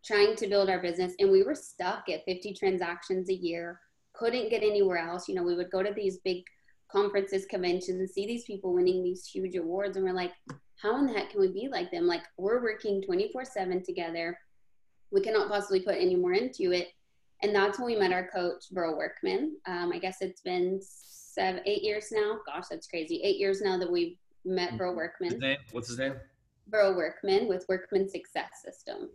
trying 0.05 0.35
to 0.37 0.47
build 0.47 0.69
our 0.69 0.81
business. 0.81 1.13
And 1.19 1.31
we 1.31 1.43
were 1.43 1.55
stuck 1.55 2.09
at 2.09 2.25
50 2.25 2.53
transactions 2.53 3.29
a 3.29 3.33
year, 3.33 3.79
couldn't 4.13 4.49
get 4.49 4.63
anywhere 4.63 4.97
else. 4.97 5.27
You 5.27 5.35
know, 5.35 5.43
we 5.43 5.55
would 5.55 5.71
go 5.71 5.83
to 5.83 5.93
these 5.93 6.19
big 6.23 6.43
conferences, 6.91 7.45
conventions, 7.45 7.99
and 7.99 8.09
see 8.09 8.25
these 8.25 8.45
people 8.45 8.73
winning 8.73 9.03
these 9.03 9.25
huge 9.25 9.55
awards. 9.55 9.97
And 9.97 10.05
we're 10.05 10.13
like, 10.13 10.33
how 10.81 10.97
in 10.97 11.07
the 11.07 11.13
heck 11.13 11.31
can 11.31 11.41
we 11.41 11.51
be 11.51 11.67
like 11.71 11.91
them? 11.91 12.07
Like, 12.07 12.23
we're 12.37 12.61
working 12.61 13.01
24 13.01 13.45
7 13.45 13.83
together. 13.83 14.37
We 15.11 15.21
cannot 15.21 15.49
possibly 15.49 15.81
put 15.81 15.95
any 15.95 16.15
more 16.15 16.33
into 16.33 16.71
it. 16.71 16.89
And 17.43 17.55
that's 17.55 17.79
when 17.79 17.87
we 17.87 17.95
met 17.97 18.13
our 18.13 18.27
coach, 18.27 18.65
Verl 18.73 18.97
Workman. 18.97 19.57
Um, 19.65 19.91
I 19.93 19.99
guess 19.99 20.17
it's 20.21 20.41
been 20.41 20.79
seven, 20.81 21.61
eight 21.65 21.81
years 21.81 22.07
now. 22.11 22.39
Gosh, 22.45 22.65
that's 22.69 22.87
crazy. 22.87 23.21
Eight 23.23 23.37
years 23.37 23.61
now 23.61 23.77
that 23.79 23.91
we've 23.91 24.17
met 24.45 24.73
mm-hmm. 24.73 24.95
Workman. 24.95 25.31
His 25.31 25.39
name? 25.39 25.57
What's 25.71 25.89
his 25.89 25.97
name? 25.97 26.13
Verl 26.71 26.95
Workman 26.95 27.47
with 27.47 27.65
Workman 27.67 28.09
Success 28.09 28.49
Systems. 28.63 29.11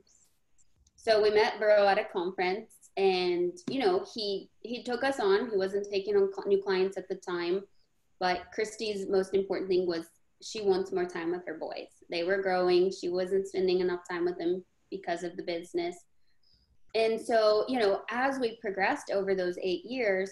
So 0.96 1.22
we 1.22 1.30
met 1.30 1.60
Verl 1.60 1.86
at 1.86 1.98
a 1.98 2.04
conference 2.04 2.72
and 2.96 3.52
you 3.68 3.78
know 3.78 4.04
he 4.14 4.50
he 4.60 4.82
took 4.82 5.04
us 5.04 5.20
on. 5.20 5.50
He 5.50 5.56
wasn't 5.56 5.88
taking 5.90 6.16
on 6.16 6.30
new 6.46 6.62
clients 6.62 6.96
at 6.96 7.08
the 7.08 7.16
time 7.16 7.62
but 8.18 8.46
christy's 8.52 9.08
most 9.08 9.34
important 9.34 9.68
thing 9.68 9.86
was 9.86 10.06
she 10.42 10.60
wants 10.60 10.92
more 10.92 11.06
time 11.06 11.32
with 11.32 11.46
her 11.46 11.56
boys. 11.58 11.88
They 12.10 12.22
were 12.22 12.42
growing. 12.42 12.92
She 12.92 13.08
wasn't 13.08 13.48
spending 13.48 13.80
enough 13.80 14.00
time 14.08 14.26
with 14.26 14.36
them 14.36 14.62
because 14.90 15.22
of 15.22 15.34
the 15.34 15.42
business. 15.42 15.96
And 16.94 17.20
so 17.20 17.64
you 17.68 17.78
know 17.78 18.02
as 18.10 18.38
we 18.38 18.58
progressed 18.60 19.10
over 19.12 19.34
those 19.34 19.58
eight 19.62 19.84
years 19.84 20.30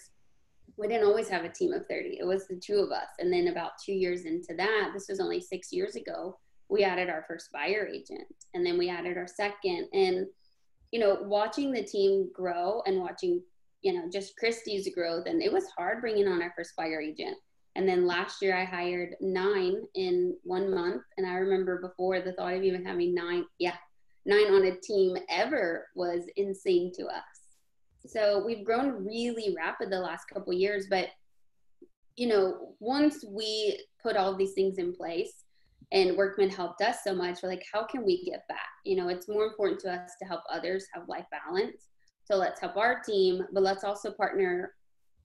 we 0.77 0.89
didn't 0.89 1.07
always 1.07 1.29
have 1.29 1.45
a 1.45 1.49
team 1.49 1.73
of 1.73 1.87
30 1.89 2.19
it 2.19 2.27
was 2.27 2.47
the 2.47 2.57
two 2.57 2.79
of 2.79 2.91
us. 2.91 3.09
And 3.19 3.33
then 3.33 3.49
about 3.49 3.73
two 3.85 3.93
years 3.93 4.25
into 4.25 4.55
that 4.57 4.91
this 4.95 5.07
was 5.09 5.21
only 5.21 5.41
six 5.41 5.73
years 5.73 5.97
ago 5.97 6.39
we 6.69 6.83
added 6.83 7.09
our 7.09 7.25
first 7.29 7.53
buyer 7.53 7.87
agent 7.87 8.27
and 8.55 8.65
then 8.65 8.79
we 8.79 8.89
added 8.89 9.17
our 9.17 9.27
second 9.27 9.89
and 9.93 10.27
you 10.95 11.01
know, 11.01 11.19
watching 11.23 11.73
the 11.73 11.83
team 11.83 12.31
grow 12.33 12.81
and 12.87 13.01
watching, 13.01 13.43
you 13.83 13.93
know, 13.93 14.09
just 14.13 14.37
christy's 14.37 14.95
growth, 14.95 15.27
and 15.27 15.43
it 15.43 15.53
was 15.53 15.67
hard 15.77 16.01
bringing 16.01 16.29
on 16.29 16.41
our 16.41 16.53
first 16.57 16.77
buyer 16.77 17.01
agent. 17.01 17.37
And 17.75 17.89
then 17.89 18.07
last 18.07 18.41
year 18.41 18.57
I 18.57 18.65
hired 18.65 19.17
nine 19.21 19.83
in 19.97 20.37
one 20.45 20.73
month. 20.73 21.03
And 21.17 21.27
I 21.27 21.33
remember 21.33 21.81
before 21.81 22.21
the 22.21 22.33
thought 22.35 22.55
of 22.55 22.63
even 22.63 22.85
having 22.85 23.13
nine, 23.13 23.45
yeah, 23.59 23.75
nine 24.25 24.47
on 24.55 24.67
a 24.67 24.77
team 24.77 25.17
ever 25.29 25.89
was 25.97 26.27
insane 26.37 26.93
to 26.95 27.07
us. 27.07 27.25
So 28.07 28.45
we've 28.47 28.65
grown 28.65 29.05
really 29.05 29.53
rapid 29.57 29.91
the 29.91 29.99
last 29.99 30.27
couple 30.33 30.53
years, 30.53 30.87
but 30.89 31.09
you 32.15 32.29
know, 32.29 32.77
once 32.79 33.25
we 33.29 33.81
put 34.01 34.17
all 34.17 34.37
these 34.37 34.53
things 34.53 34.79
in 34.79 34.95
place, 34.95 35.43
and 35.93 36.17
workman 36.17 36.51
helped 36.51 36.81
us 36.81 36.99
so 37.05 37.15
much. 37.15 37.43
We're 37.43 37.51
like 37.51 37.65
how 37.73 37.85
can 37.85 38.05
we 38.05 38.25
give 38.25 38.41
back? 38.49 38.69
You 38.85 38.97
know 38.97 39.09
it's 39.09 39.29
more 39.29 39.45
important 39.45 39.81
to 39.81 39.93
us 39.93 40.13
to 40.21 40.29
help 40.29 40.43
others 40.51 40.87
have 40.93 41.09
life 41.09 41.27
balance. 41.31 41.89
So 42.25 42.37
let's 42.37 42.61
help 42.61 42.77
our 42.77 43.01
team 43.01 43.45
but 43.53 43.63
let's 43.63 43.85
also 43.85 44.11
partner 44.11 44.73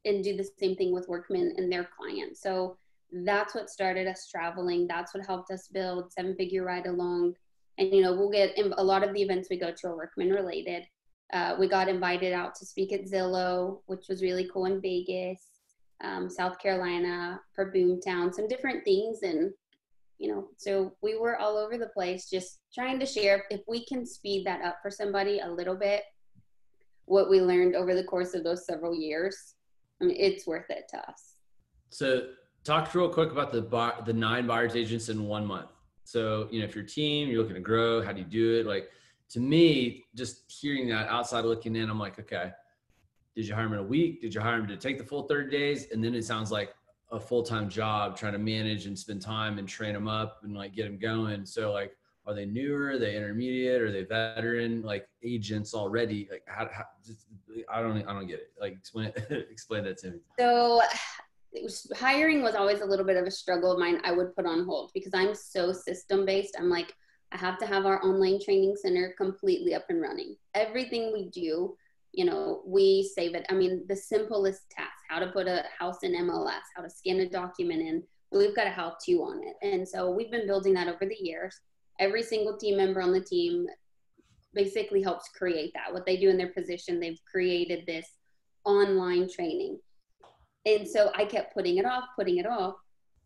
and 0.06 0.24
do 0.24 0.36
the 0.36 0.48
same 0.60 0.76
thing 0.76 0.94
with 0.94 1.08
workman 1.08 1.54
and 1.58 1.72
their 1.72 1.90
clients. 1.98 2.42
So 2.42 2.78
that's 3.12 3.56
what 3.56 3.70
started 3.70 4.08
us 4.08 4.28
traveling. 4.30 4.88
That's 4.88 5.14
what 5.14 5.26
helped 5.26 5.52
us 5.52 5.68
build 5.68 6.14
seven 6.14 6.36
figure 6.36 6.64
ride 6.64 6.86
along. 6.86 7.36
And 7.78 7.94
you 7.94 8.02
know 8.02 8.14
we'll 8.14 8.32
get 8.32 8.58
a 8.58 8.84
lot 8.84 9.04
of 9.04 9.14
the 9.14 9.22
events 9.22 9.50
we 9.50 9.60
go 9.60 9.72
to 9.72 9.88
are 9.88 9.96
workman 9.96 10.30
related. 10.30 10.86
Uh, 11.32 11.56
we 11.60 11.68
got 11.68 11.88
invited 11.88 12.34
out 12.34 12.56
to 12.56 12.66
speak 12.66 12.92
at 12.92 13.06
zillow 13.06 13.82
which 13.86 14.08
was 14.10 14.24
really 14.24 14.50
cool 14.52 14.66
in 14.66 14.82
vegas 14.82 15.46
um, 16.04 16.30
south 16.30 16.58
carolina 16.60 17.40
for 17.54 17.72
boomtown 17.72 18.34
some 18.34 18.48
different 18.48 18.84
things. 18.84 19.20
And 19.24 19.52
you 20.20 20.30
know 20.30 20.48
so 20.58 20.94
we 21.02 21.18
were 21.18 21.38
all 21.38 21.58
over 21.58 21.78
the 21.78 21.88
place 21.88 22.30
just 22.30 22.60
trying 22.74 23.00
to 23.00 23.06
share 23.06 23.46
if 23.50 23.62
we 23.68 23.86
can 23.86 24.06
speed 24.06 24.46
that 24.46 24.62
up 24.64 24.78
for 24.82 24.92
somebody 24.92 25.40
a 25.40 25.50
little 25.50 25.76
bit 25.76 26.04
what 27.06 27.30
we 27.30 27.42
learned 27.42 27.76
over 27.76 27.96
the 27.96 28.04
course 28.04 28.34
of 28.34 28.44
those 28.44 28.66
several 28.66 28.94
years 28.94 29.56
i 30.02 30.06
mean 30.06 30.16
it's 30.20 30.46
worth 30.46 30.70
it 30.70 30.88
to 30.90 30.98
us. 31.10 31.36
So 31.90 32.28
talk 32.64 32.94
real 32.94 33.10
quick 33.10 33.32
about 33.32 33.52
the 33.52 33.62
bar, 33.62 33.96
the 34.06 34.14
nine 34.14 34.46
buyers 34.46 34.76
agents 34.76 35.10
in 35.10 35.26
one 35.26 35.46
month. 35.46 35.72
So 36.04 36.48
you 36.52 36.60
know 36.60 36.66
if 36.66 36.76
your 36.76 36.84
team 36.84 37.30
you're 37.30 37.42
looking 37.42 37.56
to 37.56 37.62
grow 37.62 38.02
how 38.02 38.12
do 38.12 38.20
you 38.20 38.28
do 38.28 38.60
it? 38.60 38.66
Like 38.68 38.90
to 39.30 39.40
me 39.40 40.06
just 40.16 40.52
hearing 40.52 40.90
that 40.90 41.08
outside 41.08 41.46
looking 41.46 41.76
in 41.76 41.88
i'm 41.88 42.00
like 42.00 42.18
okay 42.20 42.52
did 43.36 43.48
you 43.48 43.56
hire 43.56 43.68
him 43.68 43.74
in 43.74 43.80
a 43.80 43.84
week? 43.84 44.22
Did 44.22 44.34
you 44.34 44.42
hire 44.42 44.58
him 44.58 44.68
to 44.68 44.76
take 44.76 44.98
the 44.98 45.04
full 45.04 45.24
30 45.24 45.50
days? 45.50 45.92
And 45.94 46.04
then 46.04 46.14
it 46.14 46.26
sounds 46.26 46.52
like 46.52 46.74
a 47.12 47.20
full-time 47.20 47.70
job 47.70 48.16
trying 48.16 48.34
to 48.34 48.40
manage 48.40 48.86
and 48.86 48.98
spend 48.98 49.22
time 49.22 49.58
and 49.58 49.68
train 49.68 49.94
them 49.94 50.08
up 50.08 50.42
and 50.44 50.56
like 50.56 50.76
get 50.76 50.84
them 50.84 50.98
going. 51.00 51.46
So 51.46 51.72
like 51.72 51.96
are 52.28 52.34
they 52.34 52.46
newer? 52.46 52.90
Are 52.90 53.00
they 53.00 53.16
intermediate? 53.16 53.82
Are 53.82 53.92
they 53.92 54.04
veteran 54.04 54.84
like 54.84 55.08
agents 55.24 55.74
already? 55.74 56.28
Like 56.32 56.44
how, 56.48 56.70
how 56.72 56.86
just, 57.06 57.26
i 57.72 57.82
don't 57.82 57.98
i 58.08 58.14
don't 58.14 58.28
get 58.28 58.40
it. 58.40 58.52
Like 58.60 58.74
explain 58.74 59.12
explain 59.30 59.84
that 59.86 59.98
to 60.00 60.12
me. 60.12 60.20
So 60.38 60.82
was, 61.54 61.92
hiring 61.96 62.44
was 62.44 62.56
always 62.56 62.82
a 62.82 62.86
little 62.86 63.06
bit 63.06 63.18
of 63.18 63.26
a 63.26 63.32
struggle 63.32 63.72
of 63.72 63.80
mine 63.80 64.00
i 64.04 64.12
would 64.12 64.36
put 64.36 64.46
on 64.46 64.66
hold 64.66 64.92
because 64.94 65.14
i'm 65.16 65.34
so 65.34 65.74
system 65.74 66.26
based 66.26 66.56
i'm 66.60 66.70
like 66.70 66.94
i 67.32 67.38
have 67.38 67.58
to 67.58 67.66
have 67.66 67.86
our 67.86 68.04
online 68.06 68.40
training 68.40 68.76
center 68.76 69.14
completely 69.18 69.74
up 69.74 69.86
and 69.90 70.02
running. 70.02 70.36
Everything 70.54 71.12
we 71.12 71.30
do 71.30 71.76
you 72.14 72.26
know, 72.26 72.62
we 72.66 73.10
save 73.16 73.36
it. 73.36 73.46
I 73.50 73.54
mean, 73.54 73.86
the 73.88 73.96
simplest 73.96 74.70
task, 74.72 74.92
how 75.10 75.20
to 75.20 75.28
put 75.28 75.48
a 75.48 75.64
house 75.78 76.04
in 76.04 76.14
MLS, 76.14 76.62
how 76.76 76.82
to 76.82 76.90
scan 76.90 77.20
a 77.20 77.30
document 77.30 77.82
in, 77.82 78.04
we've 78.32 78.56
got 78.56 78.68
a 78.68 78.72
how 78.72 78.96
to 79.06 79.14
on 79.18 79.42
it. 79.44 79.56
And 79.62 79.88
so 79.88 80.12
we've 80.12 80.32
been 80.32 80.48
building 80.48 80.74
that 80.74 80.88
over 80.88 81.06
the 81.06 81.18
years. 81.20 81.56
Every 82.00 82.24
single 82.24 82.58
team 82.58 82.78
member 82.78 83.02
on 83.02 83.12
the 83.12 83.22
team 83.22 83.68
basically 84.54 85.02
helps 85.02 85.30
create 85.30 85.72
that. 85.74 85.94
What 85.94 86.06
they 86.06 86.18
do 86.18 86.30
in 86.30 86.38
their 86.38 86.54
position, 86.54 87.00
they've 87.00 87.20
created 87.30 87.86
this 87.86 88.08
online 88.66 89.30
training. 89.30 89.80
And 90.66 90.88
so 90.88 91.12
I 91.16 91.26
kept 91.26 91.54
putting 91.54 91.78
it 91.78 91.86
off, 91.86 92.06
putting 92.18 92.38
it 92.38 92.46
off. 92.46 92.76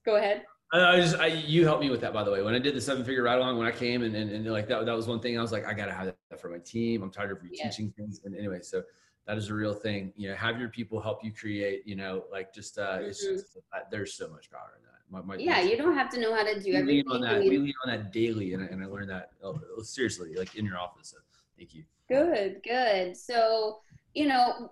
Go 0.05 0.15
ahead. 0.15 0.43
I 0.73 0.99
just, 0.99 1.15
I, 1.17 1.27
you 1.27 1.65
helped 1.65 1.81
me 1.81 1.91
with 1.91 2.01
that, 2.01 2.13
by 2.13 2.23
the 2.23 2.31
way. 2.31 2.41
When 2.41 2.55
I 2.55 2.59
did 2.59 2.73
the 2.73 2.81
seven 2.81 3.05
figure 3.05 3.21
ride 3.21 3.37
along, 3.37 3.59
when 3.59 3.67
I 3.67 3.71
came 3.71 4.01
and, 4.01 4.15
and, 4.15 4.31
and, 4.31 4.45
like 4.51 4.67
that, 4.69 4.85
that 4.87 4.95
was 4.95 5.07
one 5.07 5.19
thing 5.19 5.37
I 5.37 5.41
was 5.41 5.51
like, 5.51 5.67
I 5.67 5.73
got 5.73 5.85
to 5.85 5.93
have 5.93 6.13
that 6.29 6.41
for 6.41 6.49
my 6.49 6.57
team. 6.57 7.03
I'm 7.03 7.11
tired 7.11 7.31
of 7.31 7.37
yeah. 7.51 7.69
teaching 7.69 7.93
things. 7.95 8.21
And 8.25 8.35
anyway, 8.35 8.59
so 8.61 8.81
that 9.27 9.37
is 9.37 9.49
a 9.49 9.53
real 9.53 9.73
thing. 9.73 10.11
You 10.15 10.29
know, 10.29 10.35
have 10.35 10.59
your 10.59 10.69
people 10.69 10.99
help 10.99 11.23
you 11.23 11.31
create, 11.31 11.83
you 11.85 11.95
know, 11.95 12.23
like 12.31 12.53
just, 12.55 12.79
uh, 12.79 12.97
mm-hmm. 12.97 13.05
it's 13.05 13.23
just, 13.23 13.57
uh, 13.71 13.79
there's 13.91 14.15
so 14.15 14.27
much 14.29 14.49
power 14.49 14.73
in 14.75 14.83
that. 14.83 14.89
My, 15.11 15.35
my, 15.35 15.39
yeah, 15.39 15.61
you 15.61 15.77
don't 15.77 15.93
have 15.93 16.09
to 16.09 16.19
know 16.19 16.33
how 16.33 16.43
to 16.43 16.59
do 16.59 16.71
we 16.71 16.75
everything. 16.75 17.05
Lean 17.07 17.15
on 17.15 17.21
that. 17.21 17.39
We 17.41 17.59
lean 17.59 17.73
on 17.85 17.91
that 17.91 18.11
daily. 18.11 18.55
And 18.55 18.63
I, 18.63 18.65
and 18.65 18.83
I 18.83 18.87
learned 18.87 19.11
that 19.11 19.29
oh, 19.43 19.59
seriously, 19.83 20.33
like 20.35 20.55
in 20.55 20.65
your 20.65 20.79
office. 20.79 21.09
So 21.09 21.17
thank 21.55 21.75
you. 21.75 21.83
Good, 22.09 22.61
good. 22.63 23.15
So, 23.15 23.77
you 24.15 24.27
know, 24.27 24.71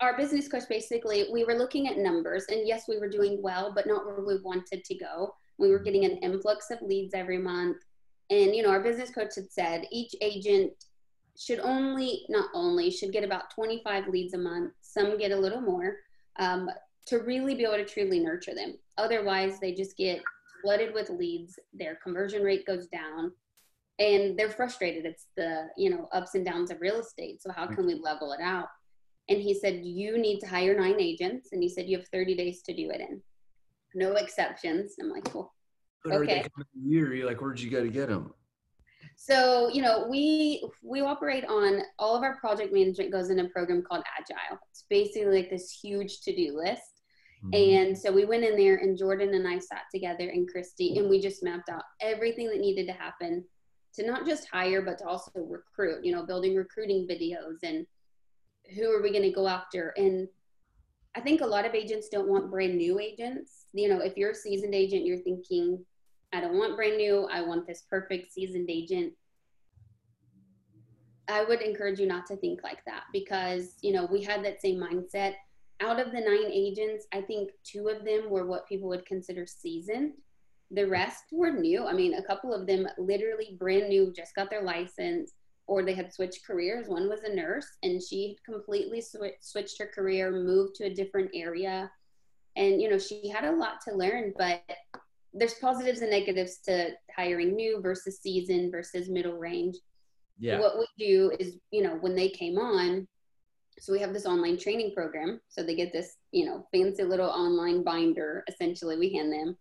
our 0.00 0.16
business 0.16 0.48
coach 0.48 0.64
basically, 0.66 1.26
we 1.30 1.44
were 1.44 1.54
looking 1.54 1.88
at 1.88 1.98
numbers 1.98 2.46
and 2.48 2.66
yes, 2.66 2.84
we 2.88 2.98
were 2.98 3.08
doing 3.08 3.42
well, 3.42 3.70
but 3.74 3.86
not 3.86 4.06
where 4.06 4.24
we 4.24 4.40
wanted 4.40 4.82
to 4.82 4.94
go 4.94 5.34
we 5.62 5.70
were 5.70 5.78
getting 5.78 6.04
an 6.04 6.18
influx 6.18 6.70
of 6.70 6.82
leads 6.82 7.14
every 7.14 7.38
month. 7.38 7.78
And, 8.28 8.54
you 8.54 8.62
know, 8.62 8.70
our 8.70 8.82
business 8.82 9.10
coach 9.10 9.36
had 9.36 9.50
said 9.50 9.86
each 9.90 10.14
agent 10.20 10.72
should 11.38 11.60
only, 11.60 12.26
not 12.28 12.50
only, 12.52 12.90
should 12.90 13.12
get 13.12 13.24
about 13.24 13.54
25 13.54 14.08
leads 14.08 14.34
a 14.34 14.38
month. 14.38 14.72
Some 14.82 15.16
get 15.16 15.30
a 15.30 15.36
little 15.36 15.60
more 15.60 15.96
um, 16.38 16.68
to 17.06 17.18
really 17.20 17.54
be 17.54 17.62
able 17.62 17.76
to 17.76 17.84
truly 17.84 18.18
nurture 18.18 18.54
them. 18.54 18.74
Otherwise, 18.98 19.60
they 19.60 19.72
just 19.72 19.96
get 19.96 20.20
flooded 20.62 20.92
with 20.92 21.08
leads. 21.08 21.58
Their 21.72 21.96
conversion 22.02 22.42
rate 22.42 22.66
goes 22.66 22.88
down 22.88 23.32
and 23.98 24.36
they're 24.36 24.50
frustrated. 24.50 25.06
It's 25.06 25.26
the, 25.36 25.68
you 25.76 25.90
know, 25.90 26.08
ups 26.12 26.34
and 26.34 26.44
downs 26.44 26.72
of 26.72 26.80
real 26.80 27.00
estate. 27.00 27.40
So 27.40 27.52
how 27.52 27.66
can 27.66 27.86
we 27.86 27.94
level 27.94 28.32
it 28.32 28.40
out? 28.42 28.68
And 29.28 29.40
he 29.40 29.54
said, 29.54 29.80
you 29.84 30.18
need 30.18 30.40
to 30.40 30.48
hire 30.48 30.78
nine 30.78 31.00
agents. 31.00 31.50
And 31.52 31.62
he 31.62 31.68
said, 31.68 31.86
you 31.88 31.98
have 31.98 32.08
30 32.08 32.34
days 32.34 32.62
to 32.62 32.74
do 32.74 32.90
it 32.90 33.00
in 33.00 33.22
no 33.94 34.12
exceptions. 34.12 34.94
I'm 35.00 35.10
like, 35.10 35.24
cool. 35.24 35.52
okay. 36.06 36.44
Year, 36.74 37.14
you're 37.14 37.26
like, 37.26 37.40
where'd 37.40 37.60
you 37.60 37.70
go 37.70 37.82
to 37.82 37.90
get 37.90 38.08
them? 38.08 38.32
So 39.16 39.68
you 39.68 39.82
know, 39.82 40.06
we 40.08 40.68
we 40.82 41.00
operate 41.00 41.44
on 41.44 41.82
all 41.98 42.16
of 42.16 42.22
our 42.22 42.36
project 42.36 42.72
management 42.72 43.12
goes 43.12 43.30
in 43.30 43.38
a 43.40 43.48
program 43.48 43.82
called 43.82 44.04
Agile. 44.18 44.58
It's 44.70 44.84
basically 44.88 45.36
like 45.36 45.50
this 45.50 45.70
huge 45.70 46.20
to 46.22 46.34
do 46.34 46.56
list. 46.56 47.02
Mm-hmm. 47.44 47.80
And 47.88 47.98
so 47.98 48.12
we 48.12 48.24
went 48.24 48.44
in 48.44 48.56
there, 48.56 48.76
and 48.76 48.96
Jordan 48.96 49.34
and 49.34 49.46
I 49.46 49.58
sat 49.58 49.82
together, 49.92 50.28
and 50.28 50.48
Christy, 50.48 50.98
and 50.98 51.10
we 51.10 51.20
just 51.20 51.42
mapped 51.42 51.68
out 51.68 51.82
everything 52.00 52.48
that 52.48 52.60
needed 52.60 52.86
to 52.86 52.92
happen 52.92 53.44
to 53.94 54.06
not 54.06 54.26
just 54.26 54.48
hire, 54.48 54.80
but 54.82 54.98
to 54.98 55.06
also 55.06 55.30
recruit. 55.34 56.04
You 56.04 56.14
know, 56.14 56.24
building 56.24 56.54
recruiting 56.54 57.06
videos 57.08 57.58
and 57.62 57.86
who 58.76 58.90
are 58.90 59.02
we 59.02 59.10
going 59.10 59.22
to 59.22 59.32
go 59.32 59.48
after 59.48 59.92
and 59.96 60.28
I 61.14 61.20
think 61.20 61.40
a 61.40 61.46
lot 61.46 61.66
of 61.66 61.74
agents 61.74 62.08
don't 62.08 62.28
want 62.28 62.50
brand 62.50 62.76
new 62.76 62.98
agents. 62.98 63.66
You 63.72 63.88
know, 63.88 64.00
if 64.00 64.16
you're 64.16 64.30
a 64.30 64.34
seasoned 64.34 64.74
agent, 64.74 65.04
you're 65.04 65.18
thinking, 65.18 65.84
I 66.32 66.40
don't 66.40 66.56
want 66.56 66.76
brand 66.76 66.96
new. 66.96 67.28
I 67.30 67.42
want 67.42 67.66
this 67.66 67.82
perfect 67.88 68.32
seasoned 68.32 68.70
agent. 68.70 69.12
I 71.28 71.44
would 71.44 71.60
encourage 71.60 72.00
you 72.00 72.06
not 72.06 72.26
to 72.26 72.36
think 72.36 72.62
like 72.62 72.84
that 72.86 73.04
because, 73.12 73.76
you 73.82 73.92
know, 73.92 74.08
we 74.10 74.22
had 74.22 74.44
that 74.44 74.60
same 74.60 74.80
mindset. 74.80 75.34
Out 75.80 76.00
of 76.00 76.12
the 76.12 76.20
nine 76.20 76.50
agents, 76.50 77.06
I 77.12 77.20
think 77.20 77.50
two 77.64 77.88
of 77.88 78.04
them 78.04 78.30
were 78.30 78.46
what 78.46 78.68
people 78.68 78.88
would 78.88 79.04
consider 79.04 79.46
seasoned. 79.46 80.12
The 80.70 80.86
rest 80.86 81.24
were 81.30 81.50
new. 81.50 81.86
I 81.86 81.92
mean, 81.92 82.14
a 82.14 82.22
couple 82.22 82.54
of 82.54 82.66
them 82.66 82.86
literally 82.98 83.56
brand 83.58 83.88
new, 83.88 84.12
just 84.12 84.34
got 84.34 84.48
their 84.48 84.62
license 84.62 85.32
or 85.72 85.82
they 85.82 85.94
had 85.94 86.12
switched 86.12 86.46
careers. 86.46 86.86
One 86.86 87.08
was 87.08 87.22
a 87.22 87.34
nurse 87.34 87.66
and 87.82 88.02
she 88.02 88.36
completely 88.44 89.00
sw- 89.00 89.40
switched 89.40 89.78
her 89.78 89.86
career, 89.86 90.30
moved 90.30 90.74
to 90.74 90.84
a 90.84 90.94
different 90.94 91.30
area. 91.34 91.90
And, 92.56 92.82
you 92.82 92.90
know, 92.90 92.98
she 92.98 93.30
had 93.30 93.44
a 93.44 93.56
lot 93.56 93.80
to 93.88 93.94
learn, 93.94 94.34
but 94.36 94.60
there's 95.32 95.54
positives 95.54 96.02
and 96.02 96.10
negatives 96.10 96.58
to 96.66 96.90
hiring 97.16 97.56
new 97.56 97.80
versus 97.80 98.20
season 98.20 98.70
versus 98.70 99.08
middle 99.08 99.38
range. 99.38 99.76
Yeah. 100.38 100.60
What 100.60 100.76
we 100.78 100.86
do 100.98 101.32
is, 101.40 101.56
you 101.70 101.82
know, 101.82 101.96
when 102.02 102.14
they 102.14 102.28
came 102.28 102.58
on, 102.58 103.08
so 103.78 103.94
we 103.94 104.00
have 104.00 104.12
this 104.12 104.26
online 104.26 104.58
training 104.58 104.92
program. 104.94 105.40
So 105.48 105.62
they 105.62 105.74
get 105.74 105.90
this, 105.90 106.16
you 106.32 106.44
know, 106.44 106.66
fancy 106.70 107.02
little 107.02 107.30
online 107.30 107.82
binder. 107.82 108.44
Essentially, 108.46 108.98
we 108.98 109.14
hand 109.14 109.32
them 109.32 109.56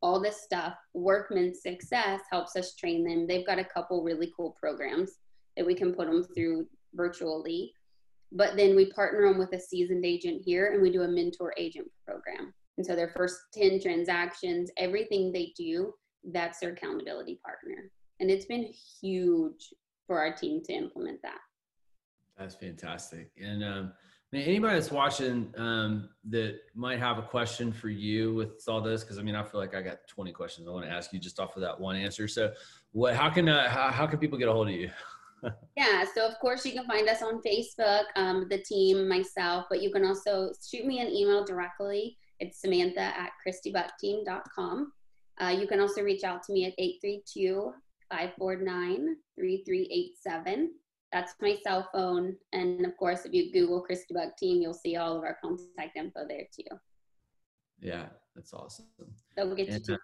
all 0.00 0.20
this 0.20 0.42
stuff. 0.42 0.74
Workman 0.94 1.56
Success 1.56 2.20
helps 2.30 2.54
us 2.54 2.76
train 2.76 3.02
them. 3.02 3.26
They've 3.26 3.44
got 3.44 3.58
a 3.58 3.64
couple 3.64 4.04
really 4.04 4.32
cool 4.36 4.56
programs 4.60 5.10
that 5.56 5.66
we 5.66 5.74
can 5.74 5.92
put 5.94 6.06
them 6.06 6.24
through 6.34 6.66
virtually. 6.94 7.72
But 8.32 8.56
then 8.56 8.74
we 8.74 8.92
partner 8.92 9.28
them 9.28 9.38
with 9.38 9.52
a 9.52 9.60
seasoned 9.60 10.04
agent 10.04 10.42
here 10.44 10.72
and 10.72 10.82
we 10.82 10.90
do 10.90 11.02
a 11.02 11.08
mentor 11.08 11.54
agent 11.56 11.88
program. 12.06 12.52
And 12.76 12.86
so 12.86 12.94
their 12.94 13.08
first 13.08 13.36
10 13.54 13.80
transactions, 13.80 14.70
everything 14.76 15.32
they 15.32 15.52
do, 15.56 15.94
that's 16.32 16.58
their 16.58 16.72
accountability 16.72 17.40
partner. 17.44 17.90
And 18.20 18.30
it's 18.30 18.46
been 18.46 18.72
huge 19.00 19.72
for 20.06 20.18
our 20.18 20.34
team 20.34 20.62
to 20.64 20.72
implement 20.72 21.20
that. 21.22 21.38
That's 22.36 22.54
fantastic. 22.54 23.30
And 23.42 23.64
um, 23.64 23.92
anybody 24.32 24.74
that's 24.74 24.90
watching 24.90 25.52
um, 25.56 26.10
that 26.28 26.58
might 26.74 26.98
have 26.98 27.18
a 27.18 27.22
question 27.22 27.72
for 27.72 27.88
you 27.88 28.34
with 28.34 28.62
all 28.68 28.80
this, 28.80 29.02
because 29.02 29.18
I 29.18 29.22
mean, 29.22 29.34
I 29.34 29.42
feel 29.42 29.60
like 29.60 29.74
I 29.74 29.80
got 29.80 30.06
20 30.08 30.32
questions 30.32 30.68
I 30.68 30.70
want 30.70 30.84
to 30.84 30.90
ask 30.90 31.12
you 31.12 31.18
just 31.18 31.40
off 31.40 31.56
of 31.56 31.62
that 31.62 31.78
one 31.78 31.96
answer. 31.96 32.28
So, 32.28 32.52
what? 32.92 33.14
How 33.14 33.30
can 33.30 33.48
uh, 33.48 33.68
how, 33.68 33.90
how 33.90 34.06
can 34.06 34.18
people 34.18 34.38
get 34.38 34.48
a 34.48 34.52
hold 34.52 34.68
of 34.68 34.74
you? 34.74 34.90
Yeah, 35.76 36.04
so 36.14 36.26
of 36.26 36.38
course 36.40 36.64
you 36.64 36.72
can 36.72 36.86
find 36.86 37.08
us 37.08 37.22
on 37.22 37.40
Facebook, 37.42 38.04
um, 38.16 38.46
the 38.48 38.58
team, 38.58 39.08
myself, 39.08 39.66
but 39.68 39.82
you 39.82 39.90
can 39.90 40.04
also 40.04 40.50
shoot 40.68 40.86
me 40.86 41.00
an 41.00 41.08
email 41.08 41.44
directly. 41.44 42.16
It's 42.40 42.60
Samantha 42.60 43.00
at 43.00 43.30
ChristyBuckTeam.com. 43.46 44.92
Uh, 45.40 45.56
you 45.58 45.66
can 45.66 45.80
also 45.80 46.02
reach 46.02 46.24
out 46.24 46.42
to 46.44 46.52
me 46.52 46.64
at 46.66 46.74
832 46.78 47.72
549 48.10 49.16
3387. 49.36 50.70
That's 51.12 51.34
my 51.40 51.56
cell 51.62 51.88
phone. 51.92 52.36
And 52.52 52.84
of 52.84 52.96
course, 52.96 53.24
if 53.24 53.32
you 53.32 53.52
Google 53.52 53.80
Christy 53.80 54.14
Buck 54.14 54.36
Team, 54.36 54.60
you'll 54.60 54.74
see 54.74 54.96
all 54.96 55.16
of 55.16 55.24
our 55.24 55.36
contact 55.42 55.96
info 55.96 56.26
there 56.28 56.46
too. 56.54 56.76
Yeah, 57.80 58.06
that's 58.34 58.52
awesome. 58.52 58.86
So 59.36 59.46
we'll 59.46 59.54
get 59.54 59.68
and, 59.68 59.86
you 59.86 59.94
uh, 59.94 59.98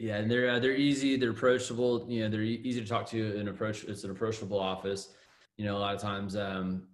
yeah, 0.00 0.16
and 0.16 0.30
they're 0.30 0.48
uh, 0.48 0.58
they're 0.58 0.74
easy, 0.74 1.16
they're 1.16 1.30
approachable. 1.30 2.06
You 2.08 2.24
know, 2.24 2.30
they're 2.30 2.40
easy 2.40 2.80
to 2.80 2.86
talk 2.86 3.06
to. 3.10 3.38
An 3.38 3.48
approach, 3.48 3.84
it's 3.84 4.02
an 4.02 4.10
approachable 4.10 4.58
office. 4.58 5.10
You 5.58 5.66
know, 5.66 5.76
a 5.76 5.78
lot 5.78 5.94
of 5.94 6.00
times, 6.00 6.36
um, 6.36 6.84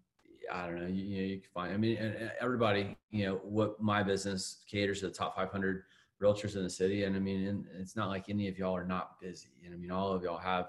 I 0.53 0.67
don't 0.67 0.81
know. 0.81 0.89
You, 0.89 1.05
you 1.05 1.17
know, 1.21 1.27
you 1.29 1.37
can 1.39 1.51
find. 1.55 1.73
I 1.73 1.77
mean, 1.77 1.99
everybody. 2.41 2.97
You 3.11 3.27
know, 3.27 3.35
what 3.45 3.81
my 3.81 4.03
business 4.03 4.65
caters 4.69 5.01
to 5.01 5.07
the 5.07 5.15
top 5.15 5.37
500 5.37 5.85
realtors 6.21 6.57
in 6.57 6.65
the 6.65 6.71
city, 6.71 7.05
and 7.05 7.15
I 7.15 7.21
mean, 7.21 7.47
and 7.47 7.65
it's 7.79 7.95
not 7.95 8.09
like 8.09 8.29
any 8.29 8.49
of 8.49 8.59
y'all 8.59 8.77
are 8.77 8.85
not 8.85 9.21
busy. 9.21 9.51
And 9.65 9.73
I 9.73 9.77
mean, 9.77 9.93
all 9.93 10.11
of 10.11 10.25
y'all 10.25 10.37
have 10.37 10.67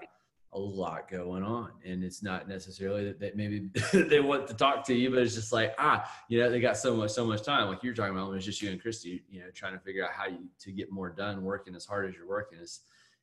a 0.52 0.58
lot 0.58 1.10
going 1.10 1.42
on. 1.42 1.70
And 1.84 2.02
it's 2.02 2.22
not 2.22 2.48
necessarily 2.48 3.04
that, 3.04 3.20
that 3.20 3.36
maybe 3.36 3.70
they 3.92 4.20
want 4.20 4.46
to 4.48 4.54
talk 4.54 4.84
to 4.86 4.94
you 4.94 5.10
but 5.10 5.20
it's 5.20 5.34
just 5.34 5.52
like 5.52 5.74
ah 5.78 6.10
you 6.28 6.40
know 6.40 6.50
they 6.50 6.60
got 6.60 6.76
so 6.76 6.96
much 6.96 7.10
so 7.10 7.26
much 7.26 7.42
time. 7.42 7.68
Like 7.68 7.82
you're 7.82 7.94
talking 7.94 8.12
about 8.12 8.28
when 8.28 8.36
it's 8.36 8.46
just 8.46 8.62
you 8.62 8.70
and 8.70 8.80
christy 8.80 9.24
you 9.28 9.40
know 9.40 9.50
trying 9.54 9.74
to 9.74 9.80
figure 9.80 10.04
out 10.04 10.12
how 10.12 10.26
you 10.26 10.48
to 10.60 10.72
get 10.72 10.90
more 10.90 11.10
done 11.10 11.42
working 11.42 11.74
as 11.74 11.84
hard 11.84 12.08
as 12.08 12.14
you're 12.14 12.28
working. 12.28 12.58
It's 12.60 12.80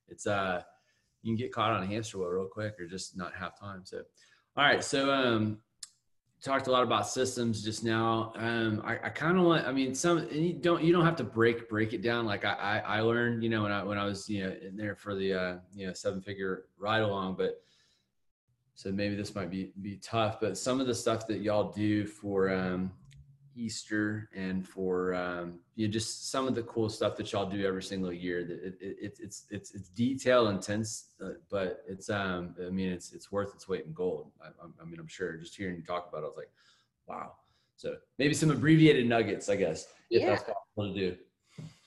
it's 0.08 0.28
uh 0.28 0.62
you 1.24 1.32
can 1.32 1.38
get 1.38 1.52
caught 1.52 1.72
on 1.72 1.84
a 1.84 1.88
hamster 1.88 2.20
wheel 2.20 2.28
real 2.28 2.48
quick 2.48 2.80
or 2.80 2.86
just 2.86 3.18
not 3.18 3.34
have 3.34 3.60
time. 3.60 3.82
So 3.84 4.04
all 4.56 4.64
right. 4.64 4.84
So 4.84 5.12
um 5.12 5.58
talked 6.41 6.67
a 6.67 6.71
lot 6.71 6.84
about 6.84 7.08
systems 7.08 7.63
just 7.63 7.84
now. 7.84 8.32
Um, 8.36 8.82
I, 8.86 8.93
I 9.04 9.10
kind 9.10 9.38
of 9.38 9.45
want, 9.45 9.67
I 9.67 9.71
mean, 9.71 9.95
some, 9.95 10.28
you 10.30 10.54
don't, 10.54 10.84
you 10.84 10.93
don't 10.93 11.06
have 11.06 11.15
to 11.17 11.24
break, 11.24 11.67
break 11.69 11.93
it 11.93 12.02
down. 12.02 12.26
Like 12.26 12.45
I, 12.45 12.54
I, 12.54 12.98
I, 12.98 13.02
learned, 13.02 13.43
you 13.43 13.50
know, 13.50 13.63
when 13.63 13.71
I, 13.71 13.84
when 13.84 13.98
I 13.98 14.06
was, 14.06 14.30
you 14.30 14.43
know, 14.43 14.56
in 14.62 14.78
there 14.78 14.95
for 14.95 15.15
the, 15.15 15.34
uh, 15.34 15.56
you 15.74 15.88
know, 15.88 15.93
seven 15.93 16.21
figure 16.21 16.65
ride 16.78 17.02
along, 17.02 17.36
but 17.36 17.62
so 18.76 18.91
maybe 18.91 19.15
this 19.15 19.34
might 19.34 19.50
be, 19.50 19.71
be 19.82 19.95
tough, 19.98 20.39
but 20.39 20.58
some 20.58 20.80
of 20.80 20.88
the 20.88 20.93
stuff 20.93 21.26
that 21.28 21.41
y'all 21.41 21.71
do 21.71 22.06
for, 22.06 22.50
um, 22.54 22.91
Easter 23.56 24.30
and 24.36 24.68
for 24.68 25.13
um, 25.15 25.60
you 25.76 25.88
know 25.88 25.91
just 25.91 26.30
some 26.30 26.48
of 26.48 26.56
the 26.56 26.63
cool 26.63 26.89
stuff 26.89 27.15
that 27.18 27.32
y'all 27.32 27.50
do 27.50 27.65
every 27.65 27.84
single 27.84 28.12
year. 28.12 28.44
That 28.44 28.63
it, 28.63 28.78
it, 28.82 29.18
it's 29.20 29.46
it's 29.50 29.74
it's 29.74 29.89
detail 29.89 30.50
intense, 30.50 31.08
uh, 31.24 31.30
but 31.50 31.84
it's 31.88 32.10
um 32.10 32.56
I 32.65 32.70
mean 32.70 32.91
it's 32.91 33.13
it's 33.13 33.32
worth 33.32 33.54
its 33.56 33.68
weight 33.68 33.86
in 33.86 33.94
gold. 33.94 34.32
I, 34.41 34.48
I, 34.82 34.86
mean 34.86 35.00
I'm 35.00 35.08
sure 35.08 35.38
just 35.38 35.56
hearing 35.56 35.76
you 35.76 35.84
talk 35.84 36.10
about 36.10 36.20
it, 36.20 36.26
I 36.26 36.28
was 36.28 36.38
like, 36.38 36.52
wow. 37.08 37.34
So 37.78 37.96
maybe 38.20 38.34
some 38.34 38.52
abbreviated 38.52 39.08
nuggets, 39.08 39.50
I 39.50 39.56
guess, 39.56 39.88
if 40.10 40.22
yeah. 40.22 40.30
that's 40.30 40.44
possible 40.44 40.94
to 40.94 41.00
do. 41.00 41.18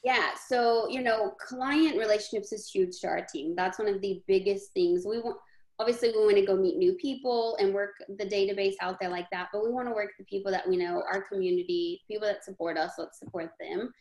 Yeah. 0.04 0.30
So 0.48 0.88
you 0.88 1.02
know, 1.02 1.32
client 1.40 1.96
relationships 1.96 2.52
is 2.52 2.70
huge 2.70 3.00
to 3.00 3.08
our 3.08 3.24
team. 3.24 3.54
That's 3.54 3.78
one 3.78 3.88
of 3.88 4.00
the 4.00 4.22
biggest 4.26 4.72
things 4.72 5.04
we 5.06 5.18
want 5.18 5.38
obviously 5.78 6.10
we 6.10 6.24
want 6.24 6.36
to 6.36 6.44
go 6.44 6.56
meet 6.56 6.76
new 6.76 6.94
people 6.94 7.56
and 7.60 7.72
work 7.72 7.94
the 8.18 8.24
database 8.24 8.74
out 8.80 8.98
there 9.00 9.10
like 9.10 9.28
that 9.30 9.48
but 9.52 9.62
we 9.62 9.70
want 9.70 9.86
to 9.86 9.94
work 9.94 10.10
the 10.18 10.24
people 10.24 10.50
that 10.50 10.68
we 10.68 10.76
know 10.76 11.02
our 11.12 11.22
community 11.22 12.02
people 12.08 12.26
that 12.26 12.44
support 12.44 12.76
us 12.76 12.92
let's 12.98 13.18
support 13.18 13.50
them. 13.60 13.92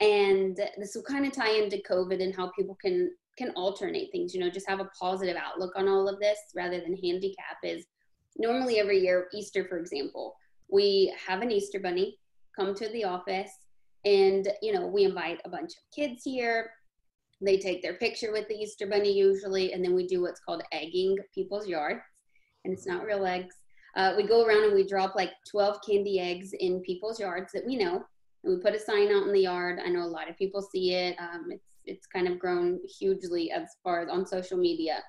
And 0.00 0.56
this 0.78 0.94
will 0.94 1.02
kind 1.02 1.26
of 1.26 1.32
tie 1.32 1.50
into 1.50 1.82
covid 1.88 2.22
and 2.22 2.34
how 2.34 2.52
people 2.56 2.76
can 2.80 3.10
can 3.36 3.50
alternate 3.50 4.10
things 4.12 4.34
you 4.34 4.40
know 4.40 4.50
just 4.50 4.68
have 4.68 4.80
a 4.80 4.90
positive 4.98 5.36
outlook 5.36 5.72
on 5.76 5.88
all 5.88 6.08
of 6.08 6.20
this 6.20 6.38
rather 6.54 6.80
than 6.80 6.96
handicap 6.96 7.58
is 7.62 7.86
normally 8.36 8.78
every 8.78 8.98
year 9.00 9.28
easter 9.32 9.64
for 9.64 9.78
example 9.78 10.34
we 10.70 11.14
have 11.26 11.40
an 11.40 11.50
easter 11.50 11.80
bunny 11.80 12.16
come 12.56 12.74
to 12.74 12.88
the 12.90 13.04
office 13.04 13.50
and 14.04 14.48
you 14.62 14.72
know 14.72 14.86
we 14.86 15.04
invite 15.04 15.40
a 15.44 15.48
bunch 15.48 15.70
of 15.70 15.82
kids 15.94 16.22
here 16.24 16.70
they 17.40 17.58
take 17.58 17.82
their 17.82 17.94
picture 17.94 18.32
with 18.32 18.48
the 18.48 18.54
Easter 18.54 18.86
Bunny 18.86 19.12
usually, 19.12 19.72
and 19.72 19.84
then 19.84 19.94
we 19.94 20.06
do 20.06 20.20
what's 20.20 20.40
called 20.40 20.62
egging 20.72 21.16
people's 21.34 21.66
yards, 21.66 22.00
and 22.64 22.72
it's 22.72 22.86
not 22.86 23.04
real 23.04 23.24
eggs. 23.26 23.54
Uh, 23.96 24.14
we 24.16 24.26
go 24.26 24.44
around 24.44 24.64
and 24.64 24.74
we 24.74 24.86
drop 24.86 25.14
like 25.14 25.30
12 25.50 25.78
candy 25.86 26.20
eggs 26.20 26.52
in 26.58 26.80
people's 26.82 27.18
yards 27.20 27.52
that 27.52 27.66
we 27.66 27.76
know, 27.76 28.04
and 28.44 28.54
we 28.54 28.60
put 28.60 28.74
a 28.74 28.80
sign 28.80 29.08
out 29.12 29.26
in 29.26 29.32
the 29.32 29.40
yard. 29.40 29.78
I 29.84 29.88
know 29.88 30.02
a 30.02 30.06
lot 30.06 30.28
of 30.28 30.36
people 30.36 30.62
see 30.62 30.94
it. 30.94 31.16
Um, 31.18 31.46
it's 31.50 31.64
it's 31.84 32.06
kind 32.06 32.28
of 32.28 32.38
grown 32.38 32.80
hugely 32.98 33.50
as 33.50 33.68
far 33.82 34.02
as 34.02 34.10
on 34.10 34.26
social 34.26 34.58
media, 34.58 35.02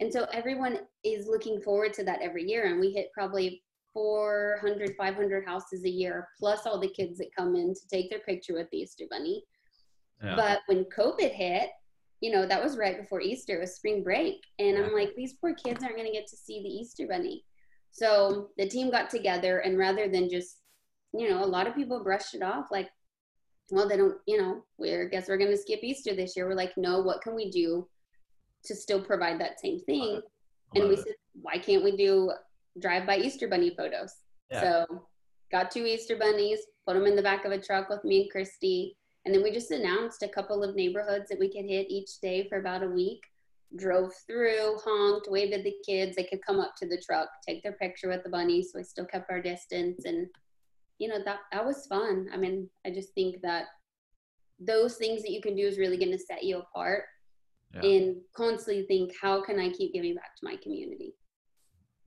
and 0.00 0.12
so 0.12 0.26
everyone 0.32 0.80
is 1.02 1.26
looking 1.26 1.60
forward 1.60 1.92
to 1.94 2.04
that 2.04 2.22
every 2.22 2.44
year. 2.48 2.66
And 2.66 2.78
we 2.78 2.90
hit 2.92 3.10
probably 3.12 3.62
400, 3.92 4.94
500 4.96 5.46
houses 5.46 5.84
a 5.84 5.90
year, 5.90 6.28
plus 6.38 6.66
all 6.66 6.78
the 6.78 6.88
kids 6.88 7.18
that 7.18 7.34
come 7.36 7.56
in 7.56 7.74
to 7.74 7.88
take 7.88 8.10
their 8.10 8.20
picture 8.20 8.54
with 8.54 8.68
the 8.70 8.78
Easter 8.78 9.04
Bunny. 9.10 9.44
Yeah. 10.22 10.36
But 10.36 10.60
when 10.66 10.84
COVID 10.84 11.32
hit, 11.32 11.70
you 12.20 12.30
know, 12.30 12.46
that 12.46 12.62
was 12.62 12.76
right 12.76 13.00
before 13.00 13.20
Easter, 13.20 13.56
it 13.56 13.60
was 13.60 13.76
spring 13.76 14.02
break. 14.02 14.36
And. 14.58 14.76
I'm 14.76 14.92
like, 14.92 15.14
these 15.16 15.34
poor 15.34 15.54
kids 15.54 15.82
aren't 15.82 15.96
going 15.96 16.06
to 16.06 16.12
get 16.12 16.26
to 16.28 16.36
see 16.36 16.62
the 16.62 16.68
Easter 16.68 17.06
bunny. 17.08 17.44
So 17.92 18.50
the 18.56 18.68
team 18.68 18.90
got 18.90 19.10
together, 19.10 19.58
and 19.58 19.78
rather 19.78 20.08
than 20.08 20.28
just, 20.28 20.58
you 21.12 21.28
know, 21.28 21.42
a 21.42 21.46
lot 21.46 21.66
of 21.66 21.74
people 21.74 22.04
brushed 22.04 22.34
it 22.34 22.42
off 22.42 22.66
like, 22.70 22.88
well, 23.70 23.88
they 23.88 23.96
don't, 23.96 24.16
you 24.26 24.40
know, 24.40 24.64
we're 24.78 25.08
guess 25.08 25.28
we're 25.28 25.38
going 25.38 25.50
to 25.50 25.56
skip 25.56 25.80
Easter 25.82 26.14
this 26.14 26.36
year. 26.36 26.46
We're 26.46 26.54
like, 26.54 26.76
no, 26.76 27.00
what 27.00 27.22
can 27.22 27.34
we 27.34 27.50
do 27.50 27.88
to 28.64 28.74
still 28.74 29.02
provide 29.02 29.40
that 29.40 29.60
same 29.60 29.80
thing? 29.80 30.20
And 30.74 30.88
we 30.88 30.96
said, 30.96 31.14
why 31.40 31.58
can't 31.58 31.82
we 31.82 31.96
do 31.96 32.32
drive 32.80 33.06
by 33.06 33.16
Easter 33.18 33.48
bunny 33.48 33.74
photos? 33.76 34.12
Yeah. 34.50 34.60
So 34.60 35.06
got 35.50 35.70
two 35.70 35.86
Easter 35.86 36.16
bunnies, 36.16 36.60
put 36.86 36.94
them 36.94 37.06
in 37.06 37.16
the 37.16 37.22
back 37.22 37.44
of 37.44 37.52
a 37.52 37.60
truck 37.60 37.88
with 37.88 38.04
me 38.04 38.22
and 38.22 38.30
Christy 38.30 38.96
and 39.24 39.34
then 39.34 39.42
we 39.42 39.52
just 39.52 39.70
announced 39.70 40.22
a 40.22 40.28
couple 40.28 40.62
of 40.62 40.74
neighborhoods 40.74 41.28
that 41.28 41.38
we 41.38 41.52
could 41.52 41.66
hit 41.66 41.90
each 41.90 42.20
day 42.22 42.48
for 42.48 42.58
about 42.58 42.82
a 42.82 42.88
week. 42.88 43.22
Drove 43.76 44.12
through, 44.26 44.78
honked, 44.84 45.30
waved 45.30 45.52
at 45.52 45.62
the 45.62 45.74
kids. 45.86 46.16
They 46.16 46.24
could 46.24 46.44
come 46.44 46.58
up 46.58 46.72
to 46.78 46.88
the 46.88 47.00
truck, 47.04 47.28
take 47.46 47.62
their 47.62 47.74
picture 47.74 48.08
with 48.08 48.24
the 48.24 48.30
bunny. 48.30 48.62
So 48.62 48.70
we 48.76 48.82
still 48.82 49.04
kept 49.04 49.30
our 49.30 49.40
distance. 49.40 50.06
And, 50.06 50.26
you 50.98 51.08
know, 51.08 51.18
that, 51.24 51.40
that 51.52 51.64
was 51.64 51.86
fun. 51.86 52.28
I 52.32 52.36
mean, 52.36 52.68
I 52.86 52.90
just 52.90 53.12
think 53.14 53.42
that 53.42 53.66
those 54.58 54.96
things 54.96 55.22
that 55.22 55.30
you 55.30 55.40
can 55.40 55.54
do 55.54 55.66
is 55.66 55.78
really 55.78 55.98
going 55.98 56.12
to 56.12 56.18
set 56.18 56.42
you 56.42 56.58
apart 56.58 57.04
yeah. 57.74 57.82
and 57.82 58.16
constantly 58.34 58.86
think, 58.86 59.12
how 59.20 59.42
can 59.42 59.60
I 59.60 59.70
keep 59.70 59.92
giving 59.92 60.14
back 60.14 60.34
to 60.36 60.44
my 60.44 60.56
community? 60.56 61.14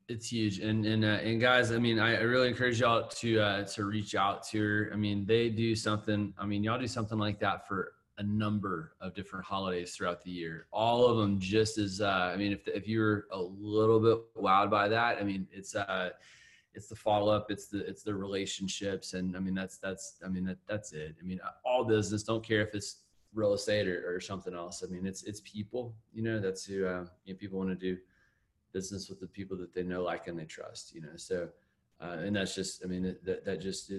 It's 0.08 0.32
huge. 0.32 0.60
And 0.60 0.86
and 0.86 1.04
uh, 1.06 1.20
and 1.24 1.40
guys 1.40 1.72
i 1.72 1.78
mean 1.78 2.00
I, 2.00 2.20
really 2.22 2.50
encourage 2.50 2.80
y'all 2.82 3.08
to 3.08 3.40
uh 3.40 3.64
to 3.64 3.86
reach 3.86 4.16
out 4.16 4.44
to 4.50 4.62
her. 4.62 4.90
I 4.94 4.96
mean 4.98 5.26
they 5.26 5.50
do 5.50 5.76
something 5.76 6.34
i 6.38 6.46
mean 6.46 6.64
y'all 6.64 6.80
do 6.80 6.88
something 6.88 7.18
like 7.18 7.40
that 7.40 7.68
for 7.68 7.94
a 8.20 8.24
number 8.24 8.94
of 9.02 9.16
different 9.16 9.44
holidays 9.46 9.96
throughout 9.96 10.24
the 10.24 10.30
year. 10.30 10.68
All 10.72 11.06
of 11.06 11.18
them 11.18 11.40
just 11.40 11.78
as 11.78 12.02
uh 12.02 12.32
i 12.34 12.38
mean 12.38 12.52
if 12.52 12.68
if 12.68 12.88
you're 12.88 13.26
a 13.32 13.40
little 13.40 14.00
bit 14.00 14.18
wowed 14.36 14.70
by 14.70 14.88
that 14.88 15.18
i 15.20 15.24
mean 15.24 15.48
it's 15.52 15.76
uh 15.76 16.10
it's 16.76 16.88
the 16.88 16.96
follow-up 16.96 17.52
it's 17.52 17.68
the 17.68 17.86
it's 17.88 18.04
the 18.04 18.14
relationships 18.14 19.14
and 19.14 19.38
i 19.38 19.40
mean 19.40 19.54
that's 19.54 19.78
that's 19.78 20.16
i 20.26 20.28
mean 20.28 20.44
that, 20.46 20.58
that's 20.68 20.92
it. 20.92 21.16
I 21.20 21.24
mean 21.24 21.40
all 21.64 21.86
business 21.86 22.24
don't 22.24 22.44
care 22.44 22.62
if 22.62 22.76
it's 22.76 22.98
real 23.34 23.54
estate 23.54 23.88
or, 23.88 24.16
or 24.16 24.20
something 24.20 24.54
else. 24.54 24.84
I 24.86 24.92
mean 24.92 25.06
it's 25.06 25.24
it's 25.24 25.42
people 25.42 25.96
you 26.14 26.24
know 26.24 26.40
that's 26.40 26.66
who 26.66 26.86
uh, 26.86 27.06
you 27.26 27.34
know, 27.34 27.40
people 27.40 27.58
want 27.58 27.70
to 27.70 27.76
do 27.76 27.98
business 28.74 29.10
with 29.10 29.20
the 29.20 29.28
people 29.28 29.56
that 29.58 29.74
they 29.74 29.84
know, 29.84 30.04
like, 30.04 30.28
and 30.28 30.38
they 30.38 30.46
trust. 30.46 30.94
You 30.94 31.02
know, 31.02 31.16
so 31.16 31.50
uh, 32.02 32.18
and 32.20 32.36
that's 32.36 32.54
just, 32.54 32.84
I 32.84 32.88
mean, 32.88 33.16
that, 33.24 33.46
that 33.46 33.62
just, 33.62 33.92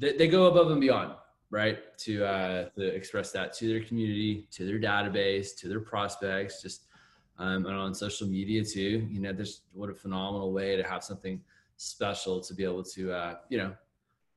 they, 0.00 0.16
they 0.16 0.28
go 0.28 0.46
above 0.46 0.70
and 0.70 0.80
beyond, 0.80 1.12
right? 1.50 1.78
To, 1.98 2.24
uh, 2.24 2.68
to 2.70 2.86
express 2.86 3.32
that 3.32 3.52
to 3.54 3.68
their 3.68 3.84
community, 3.84 4.48
to 4.52 4.64
their 4.64 4.78
database, 4.78 5.54
to 5.58 5.68
their 5.68 5.80
prospects, 5.80 6.62
just, 6.62 6.84
um, 7.38 7.66
and 7.66 7.76
on 7.76 7.94
social 7.94 8.26
media 8.26 8.64
too, 8.64 9.06
you 9.10 9.20
know, 9.20 9.32
there's 9.32 9.62
what 9.72 9.90
a 9.90 9.94
phenomenal 9.94 10.52
way 10.52 10.76
to 10.76 10.82
have 10.84 11.04
something 11.04 11.40
special 11.76 12.40
to 12.40 12.54
be 12.54 12.64
able 12.64 12.84
to, 12.84 13.12
uh, 13.12 13.34
you 13.50 13.58
know, 13.58 13.74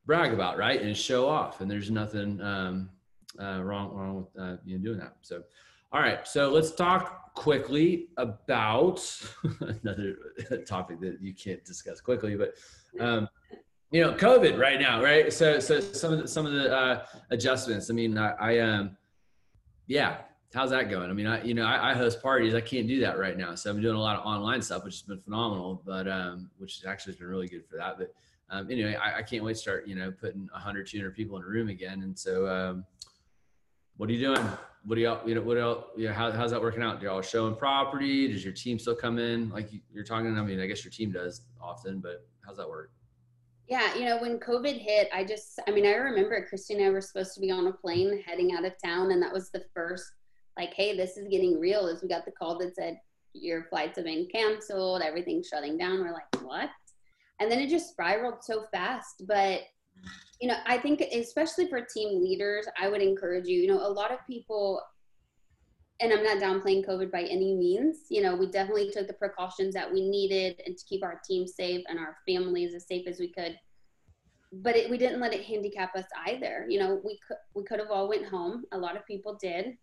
brag 0.05 0.33
about, 0.33 0.57
right. 0.57 0.81
And 0.81 0.97
show 0.97 1.29
off. 1.29 1.61
And 1.61 1.69
there's 1.69 1.91
nothing, 1.91 2.41
um, 2.41 2.89
uh, 3.39 3.61
wrong, 3.63 3.93
wrong 3.93 4.15
with, 4.17 4.41
uh, 4.41 4.57
you 4.65 4.77
know, 4.77 4.83
doing 4.83 4.97
that. 4.99 5.15
So, 5.21 5.43
all 5.93 6.01
right. 6.01 6.27
So 6.27 6.49
let's 6.49 6.71
talk 6.71 7.26
quickly 7.37 8.07
about 8.17 8.99
another 9.83 10.17
topic 10.65 10.99
that 10.99 11.21
you 11.21 11.35
can't 11.35 11.63
discuss 11.63 12.01
quickly, 12.01 12.35
but 12.35 12.55
um, 12.99 13.29
you 13.91 14.01
know, 14.01 14.13
COVID 14.13 14.57
right 14.57 14.81
now, 14.81 15.03
right? 15.03 15.31
So, 15.31 15.59
so 15.59 15.79
some 15.79 16.13
of 16.13 16.21
the, 16.23 16.27
some 16.27 16.47
of 16.47 16.53
the 16.53 16.75
uh, 16.75 17.05
adjustments. 17.29 17.91
I 17.91 17.93
mean, 17.93 18.17
I, 18.17 18.31
I 18.31 18.59
um, 18.59 18.97
yeah. 19.85 20.17
How's 20.53 20.71
that 20.71 20.89
going? 20.89 21.11
I 21.11 21.13
mean, 21.13 21.27
I 21.27 21.43
you 21.43 21.53
know, 21.53 21.65
I, 21.65 21.91
I, 21.91 21.93
host 21.93 22.23
parties. 22.23 22.55
I 22.55 22.61
can't 22.61 22.87
do 22.87 23.01
that 23.01 23.19
right 23.19 23.37
now, 23.37 23.53
so 23.53 23.69
I'm 23.69 23.81
doing 23.81 23.95
a 23.95 24.01
lot 24.01 24.17
of 24.17 24.25
online 24.25 24.61
stuff, 24.61 24.83
which 24.83 24.95
has 24.95 25.01
been 25.03 25.19
phenomenal. 25.19 25.83
But 25.85 26.07
um, 26.07 26.49
which 26.57 26.83
actually 26.87 27.13
has 27.13 27.19
been 27.19 27.27
really 27.27 27.47
good 27.47 27.65
for 27.69 27.77
that. 27.77 27.99
But 27.99 28.13
um, 28.49 28.71
anyway, 28.71 28.95
I, 28.95 29.19
I 29.19 29.21
can't 29.21 29.43
wait 29.43 29.53
to 29.53 29.59
start, 29.59 29.87
you 29.87 29.95
know, 29.95 30.11
putting 30.11 30.49
100, 30.51 30.87
200 30.87 31.15
people 31.15 31.37
in 31.37 31.43
a 31.43 31.45
room 31.45 31.69
again. 31.69 32.01
And 32.01 32.17
so, 32.17 32.47
um, 32.47 32.85
what 33.97 34.09
are 34.09 34.13
you 34.13 34.19
doing? 34.19 34.47
What 34.85 34.95
do 34.95 35.01
y'all, 35.01 35.27
you 35.27 35.35
know, 35.35 35.41
what 35.41 35.57
else, 35.57 35.85
you 35.97 36.07
know, 36.07 36.13
how, 36.13 36.31
how's 36.31 36.51
that 36.51 36.61
working 36.61 36.81
out? 36.81 37.01
Do 37.01 37.07
y'all 37.07 37.21
showing 37.21 37.55
property? 37.55 38.31
Does 38.31 38.43
your 38.43 38.53
team 38.53 38.79
still 38.79 38.95
come 38.95 39.19
in? 39.19 39.49
Like 39.49 39.69
you're 39.91 40.05
talking, 40.05 40.37
I 40.37 40.41
mean, 40.43 40.61
I 40.61 40.67
guess 40.67 40.83
your 40.85 40.91
team 40.91 41.11
does 41.11 41.41
often, 41.61 41.99
but 41.99 42.25
how's 42.45 42.57
that 42.57 42.69
work? 42.69 42.91
Yeah, 43.67 43.95
you 43.95 44.05
know, 44.05 44.17
when 44.19 44.39
COVID 44.39 44.79
hit, 44.79 45.09
I 45.13 45.25
just, 45.25 45.59
I 45.67 45.71
mean, 45.71 45.85
I 45.85 45.95
remember 45.95 46.45
Christy 46.47 46.75
and 46.75 46.85
I 46.85 46.89
were 46.89 47.01
supposed 47.01 47.33
to 47.33 47.41
be 47.41 47.51
on 47.51 47.67
a 47.67 47.73
plane 47.73 48.23
heading 48.25 48.53
out 48.55 48.63
of 48.63 48.71
town, 48.81 49.11
and 49.11 49.21
that 49.21 49.33
was 49.33 49.49
the 49.49 49.65
first, 49.73 50.05
like, 50.57 50.73
hey, 50.73 50.95
this 50.95 51.17
is 51.17 51.27
getting 51.27 51.59
real. 51.59 51.87
As 51.87 52.01
we 52.01 52.07
got 52.07 52.23
the 52.23 52.31
call 52.31 52.57
that 52.59 52.75
said 52.75 52.97
your 53.33 53.65
flights 53.65 53.97
have 53.97 54.05
been 54.05 54.25
canceled, 54.33 55.01
everything's 55.01 55.47
shutting 55.47 55.77
down. 55.77 55.99
We're 55.99 56.13
like, 56.13 56.43
what? 56.43 56.69
And 57.41 57.51
then 57.51 57.59
it 57.59 57.69
just 57.69 57.89
spiraled 57.89 58.41
so 58.41 58.63
fast. 58.71 59.23
But 59.27 59.63
you 60.39 60.47
know, 60.47 60.57
I 60.65 60.77
think 60.77 61.01
especially 61.01 61.67
for 61.67 61.81
team 61.81 62.21
leaders, 62.21 62.65
I 62.79 62.89
would 62.89 63.01
encourage 63.01 63.47
you. 63.47 63.59
You 63.59 63.67
know, 63.67 63.85
a 63.85 63.89
lot 63.89 64.11
of 64.11 64.19
people, 64.27 64.81
and 65.99 66.13
I'm 66.13 66.23
not 66.23 66.37
downplaying 66.37 66.87
COVID 66.87 67.11
by 67.11 67.23
any 67.23 67.55
means. 67.55 68.05
You 68.09 68.21
know, 68.21 68.35
we 68.35 68.51
definitely 68.51 68.91
took 68.91 69.07
the 69.07 69.13
precautions 69.13 69.73
that 69.73 69.91
we 69.91 70.07
needed 70.07 70.61
and 70.65 70.77
to 70.77 70.85
keep 70.85 71.03
our 71.03 71.19
team 71.27 71.47
safe 71.47 71.83
and 71.89 71.97
our 71.97 72.17
families 72.27 72.75
as 72.75 72.85
safe 72.87 73.07
as 73.07 73.19
we 73.19 73.31
could. 73.31 73.57
But 74.53 74.75
it, 74.75 74.89
we 74.89 74.97
didn't 74.97 75.19
let 75.19 75.33
it 75.33 75.43
handicap 75.43 75.95
us 75.95 76.05
either. 76.27 76.65
You 76.69 76.79
know, 76.79 77.01
we 77.03 77.19
could 77.27 77.37
we 77.55 77.63
could 77.63 77.79
have 77.79 77.91
all 77.91 78.07
went 78.07 78.25
home. 78.25 78.65
A 78.71 78.77
lot 78.77 78.95
of 78.95 79.05
people 79.07 79.37
did, 79.41 79.75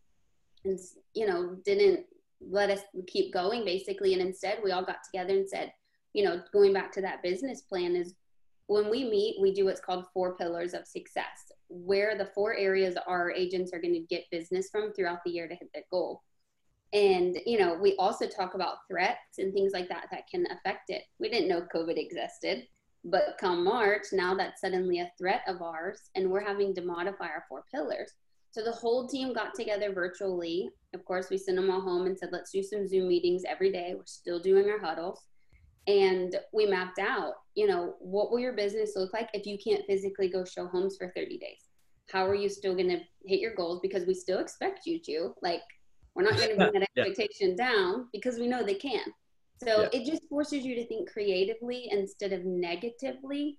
and 0.64 0.78
you 1.14 1.26
know, 1.26 1.56
didn't 1.64 2.06
let 2.40 2.70
us 2.70 2.80
keep 3.06 3.32
going 3.32 3.64
basically. 3.64 4.12
And 4.12 4.22
instead, 4.22 4.60
we 4.62 4.70
all 4.70 4.84
got 4.84 4.98
together 5.04 5.34
and 5.34 5.48
said, 5.48 5.72
you 6.12 6.24
know, 6.24 6.42
going 6.52 6.72
back 6.72 6.92
to 6.92 7.00
that 7.02 7.22
business 7.22 7.62
plan 7.62 7.96
is 7.96 8.14
when 8.66 8.90
we 8.90 9.04
meet, 9.04 9.40
we 9.40 9.52
do 9.52 9.66
what's 9.66 9.80
called 9.80 10.06
four 10.12 10.36
pillars 10.36 10.74
of 10.74 10.86
success, 10.86 11.52
where 11.68 12.16
the 12.16 12.30
four 12.34 12.56
areas 12.56 12.96
our 13.06 13.30
agents 13.30 13.72
are 13.72 13.80
going 13.80 13.94
to 13.94 14.14
get 14.14 14.30
business 14.30 14.68
from 14.70 14.92
throughout 14.92 15.18
the 15.24 15.30
year 15.30 15.48
to 15.48 15.54
hit 15.54 15.68
their 15.74 15.84
goal. 15.90 16.22
And, 16.92 17.36
you 17.44 17.58
know, 17.58 17.74
we 17.74 17.96
also 17.96 18.26
talk 18.26 18.54
about 18.54 18.78
threats 18.88 19.38
and 19.38 19.52
things 19.52 19.72
like 19.72 19.88
that 19.88 20.06
that 20.12 20.28
can 20.30 20.46
affect 20.46 20.90
it. 20.90 21.02
We 21.18 21.28
didn't 21.28 21.48
know 21.48 21.66
COVID 21.74 21.98
existed, 21.98 22.66
but 23.04 23.36
come 23.38 23.64
March, 23.64 24.04
now 24.12 24.34
that's 24.34 24.60
suddenly 24.60 25.00
a 25.00 25.10
threat 25.18 25.42
of 25.46 25.60
ours, 25.60 26.00
and 26.14 26.30
we're 26.30 26.44
having 26.44 26.74
to 26.74 26.82
modify 26.82 27.26
our 27.26 27.44
four 27.48 27.64
pillars. 27.74 28.12
So 28.52 28.62
the 28.62 28.72
whole 28.72 29.08
team 29.08 29.34
got 29.34 29.54
together 29.54 29.92
virtually. 29.92 30.70
Of 30.94 31.04
course, 31.04 31.28
we 31.28 31.36
sent 31.36 31.56
them 31.56 31.70
all 31.70 31.80
home 31.80 32.06
and 32.06 32.16
said, 32.16 32.28
let's 32.32 32.52
do 32.52 32.62
some 32.62 32.86
Zoom 32.86 33.08
meetings 33.08 33.42
every 33.46 33.72
day. 33.72 33.94
We're 33.96 34.06
still 34.06 34.38
doing 34.38 34.70
our 34.70 34.78
huddles 34.78 35.20
and 35.86 36.36
we 36.52 36.66
mapped 36.66 36.98
out 36.98 37.34
you 37.54 37.66
know 37.66 37.94
what 38.00 38.30
will 38.30 38.38
your 38.38 38.52
business 38.52 38.92
look 38.96 39.12
like 39.12 39.28
if 39.32 39.46
you 39.46 39.58
can't 39.58 39.84
physically 39.86 40.28
go 40.28 40.44
show 40.44 40.66
homes 40.66 40.96
for 40.96 41.12
30 41.14 41.38
days? 41.38 41.68
How 42.10 42.26
are 42.26 42.34
you 42.34 42.48
still 42.48 42.74
going 42.74 42.88
to 42.88 43.00
hit 43.24 43.40
your 43.40 43.54
goals? 43.54 43.80
Because 43.80 44.06
we 44.06 44.14
still 44.14 44.40
expect 44.40 44.86
you 44.86 45.00
to 45.00 45.34
like 45.42 45.62
we're 46.14 46.24
not 46.24 46.36
going 46.36 46.50
to 46.50 46.56
bring 46.56 46.72
that 46.72 46.88
expectation 46.96 47.50
yeah. 47.50 47.70
down 47.70 48.08
because 48.12 48.38
we 48.38 48.46
know 48.46 48.62
they 48.62 48.74
can. 48.74 49.04
So 49.62 49.82
yeah. 49.82 49.88
it 49.92 50.06
just 50.06 50.22
forces 50.28 50.64
you 50.64 50.74
to 50.76 50.86
think 50.86 51.10
creatively 51.10 51.88
instead 51.90 52.32
of 52.32 52.44
negatively 52.44 53.58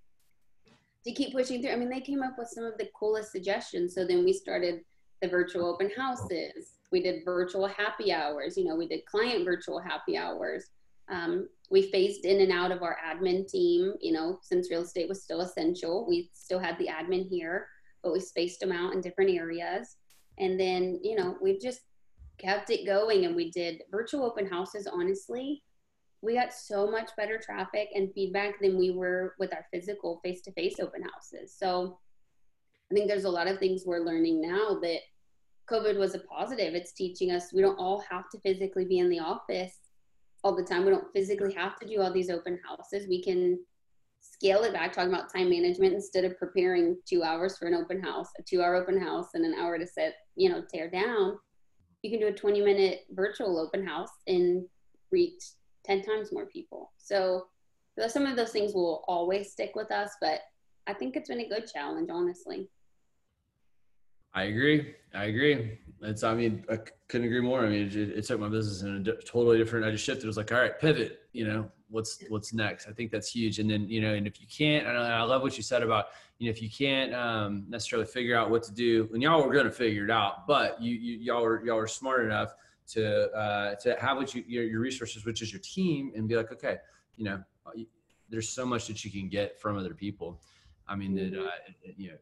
to 1.05 1.11
keep 1.11 1.33
pushing 1.33 1.61
through. 1.61 1.71
I 1.71 1.75
mean 1.75 1.89
they 1.89 2.01
came 2.01 2.21
up 2.21 2.35
with 2.37 2.49
some 2.49 2.65
of 2.65 2.77
the 2.77 2.89
coolest 2.97 3.31
suggestions. 3.31 3.95
So 3.95 4.05
then 4.05 4.23
we 4.23 4.33
started 4.33 4.81
the 5.21 5.29
virtual 5.29 5.67
open 5.67 5.89
houses. 5.95 6.73
We 6.91 7.01
did 7.01 7.23
virtual 7.23 7.67
happy 7.67 8.11
hours. 8.11 8.57
You 8.57 8.65
know 8.65 8.75
we 8.75 8.87
did 8.87 9.05
client 9.05 9.45
virtual 9.45 9.79
happy 9.79 10.17
hours. 10.17 10.65
Um, 11.09 11.47
we 11.69 11.89
phased 11.91 12.25
in 12.25 12.41
and 12.41 12.51
out 12.51 12.71
of 12.71 12.83
our 12.83 12.97
admin 13.05 13.47
team, 13.47 13.93
you 13.99 14.11
know, 14.11 14.39
since 14.41 14.69
real 14.69 14.83
estate 14.83 15.09
was 15.09 15.23
still 15.23 15.41
essential. 15.41 16.05
We 16.07 16.29
still 16.33 16.59
had 16.59 16.77
the 16.77 16.87
admin 16.87 17.27
here, 17.27 17.67
but 18.03 18.13
we 18.13 18.19
spaced 18.19 18.59
them 18.59 18.71
out 18.71 18.93
in 18.93 19.01
different 19.01 19.31
areas. 19.31 19.97
And 20.37 20.59
then, 20.59 20.99
you 21.03 21.15
know, 21.15 21.37
we've 21.41 21.61
just 21.61 21.81
kept 22.37 22.69
it 22.69 22.85
going 22.85 23.25
and 23.25 23.35
we 23.35 23.51
did 23.51 23.81
virtual 23.89 24.25
open 24.25 24.45
houses, 24.45 24.87
honestly. 24.91 25.63
We 26.21 26.35
got 26.35 26.53
so 26.53 26.89
much 26.89 27.11
better 27.17 27.37
traffic 27.37 27.89
and 27.93 28.11
feedback 28.13 28.59
than 28.59 28.77
we 28.77 28.91
were 28.91 29.35
with 29.39 29.53
our 29.53 29.65
physical 29.71 30.19
face 30.23 30.41
to 30.41 30.51
face 30.51 30.75
open 30.79 31.03
houses. 31.03 31.55
So 31.57 31.99
I 32.91 32.95
think 32.95 33.07
there's 33.07 33.25
a 33.25 33.29
lot 33.29 33.47
of 33.47 33.59
things 33.59 33.83
we're 33.85 34.05
learning 34.05 34.41
now 34.41 34.79
that 34.81 34.99
COVID 35.69 35.97
was 35.97 36.13
a 36.13 36.19
positive. 36.19 36.75
It's 36.75 36.93
teaching 36.93 37.31
us 37.31 37.53
we 37.53 37.61
don't 37.61 37.79
all 37.79 38.03
have 38.09 38.29
to 38.31 38.39
physically 38.41 38.85
be 38.85 38.99
in 38.99 39.09
the 39.09 39.19
office 39.19 39.77
all 40.45 40.55
the 40.55 40.63
time. 40.63 40.85
We 40.85 40.91
don't 40.91 41.11
physically 41.11 41.53
have 41.55 41.75
to 41.79 41.87
do 41.87 42.01
all 42.01 42.13
these 42.13 42.29
open 42.29 42.59
houses. 42.63 43.07
We 43.09 43.21
can 43.21 43.59
scale 44.19 44.63
it 44.63 44.73
back, 44.73 44.93
talking 44.93 45.11
about 45.11 45.33
time 45.33 45.49
management 45.49 45.95
instead 45.95 46.23
of 46.23 46.37
preparing 46.37 46.97
two 47.09 47.23
hours 47.23 47.57
for 47.57 47.67
an 47.67 47.73
open 47.73 48.01
house, 48.01 48.27
a 48.37 48.43
two 48.43 48.61
hour 48.61 48.75
open 48.75 49.01
house 49.01 49.29
and 49.33 49.43
an 49.43 49.55
hour 49.55 49.79
to 49.79 49.87
set, 49.87 50.13
you 50.35 50.49
know, 50.49 50.63
tear 50.71 50.87
down. 50.87 51.39
You 52.03 52.11
can 52.11 52.19
do 52.19 52.27
a 52.27 52.31
20 52.31 52.61
minute 52.61 53.05
virtual 53.09 53.59
open 53.59 53.85
house 53.85 54.11
and 54.27 54.63
reach 55.11 55.41
10 55.83 56.03
times 56.03 56.31
more 56.31 56.45
people. 56.45 56.91
So 56.97 57.47
some 58.07 58.27
of 58.27 58.35
those 58.35 58.51
things 58.51 58.75
will 58.75 59.03
always 59.07 59.51
stick 59.51 59.71
with 59.73 59.91
us, 59.91 60.11
but 60.21 60.41
I 60.85 60.93
think 60.93 61.15
it's 61.15 61.29
been 61.29 61.41
a 61.41 61.49
good 61.49 61.65
challenge, 61.65 62.09
honestly. 62.11 62.69
I 64.35 64.43
agree. 64.43 64.93
I 65.13 65.25
agree. 65.25 65.79
It's, 66.01 66.23
I 66.23 66.35
mean, 66.35 66.65
I 66.69 66.77
couldn't 67.07 67.25
agree 67.25 67.39
more. 67.39 67.65
I 67.65 67.69
mean, 67.69 67.87
it, 67.87 67.95
it 67.95 68.25
took 68.25 68.39
my 68.39 68.49
business 68.49 68.81
in 68.81 68.97
a 68.97 68.99
di- 68.99 69.21
totally 69.25 69.57
different, 69.57 69.85
I 69.85 69.91
just 69.91 70.03
shifted. 70.03 70.25
It 70.25 70.27
was 70.27 70.37
like, 70.37 70.51
all 70.51 70.59
right, 70.59 70.77
pivot, 70.77 71.21
you 71.31 71.47
know, 71.47 71.71
what's, 71.89 72.21
what's 72.27 72.53
next? 72.53 72.87
I 72.87 72.91
think 72.91 73.11
that's 73.11 73.31
huge. 73.31 73.59
And 73.59 73.69
then, 73.69 73.87
you 73.87 74.01
know, 74.01 74.13
and 74.13 74.27
if 74.27 74.41
you 74.41 74.47
can't, 74.47 74.85
and 74.85 74.97
I 74.97 75.23
love 75.23 75.41
what 75.41 75.55
you 75.55 75.63
said 75.63 75.81
about, 75.81 76.07
you 76.37 76.47
know, 76.47 76.51
if 76.51 76.61
you 76.61 76.69
can't 76.69 77.15
um, 77.15 77.65
necessarily 77.69 78.05
figure 78.05 78.37
out 78.37 78.49
what 78.49 78.61
to 78.63 78.73
do 78.73 79.09
and 79.13 79.23
y'all 79.23 79.41
were 79.41 79.53
going 79.53 79.65
to 79.65 79.71
figure 79.71 80.03
it 80.03 80.11
out, 80.11 80.45
but 80.45 80.81
you, 80.81 80.95
you, 80.95 81.17
y'all 81.19 81.41
were, 81.41 81.65
y'all 81.65 81.77
were 81.77 81.87
smart 81.87 82.25
enough 82.25 82.53
to, 82.89 83.31
uh, 83.31 83.75
to 83.75 83.95
have 84.01 84.17
what 84.17 84.35
you, 84.35 84.43
your, 84.45 84.65
your 84.65 84.81
resources, 84.81 85.25
which 85.25 85.41
is 85.41 85.53
your 85.53 85.61
team 85.61 86.11
and 86.13 86.27
be 86.27 86.35
like, 86.35 86.51
okay, 86.51 86.75
you 87.15 87.23
know, 87.23 87.41
there's 88.29 88.49
so 88.49 88.65
much 88.65 88.87
that 88.87 89.05
you 89.05 89.09
can 89.09 89.29
get 89.29 89.59
from 89.59 89.77
other 89.77 89.93
people. 89.93 90.41
I 90.87 90.95
mean, 90.95 91.15
that, 91.15 91.33
mm-hmm. 91.33 91.47
uh, 91.47 91.91
you 91.95 92.09
know, 92.09 92.17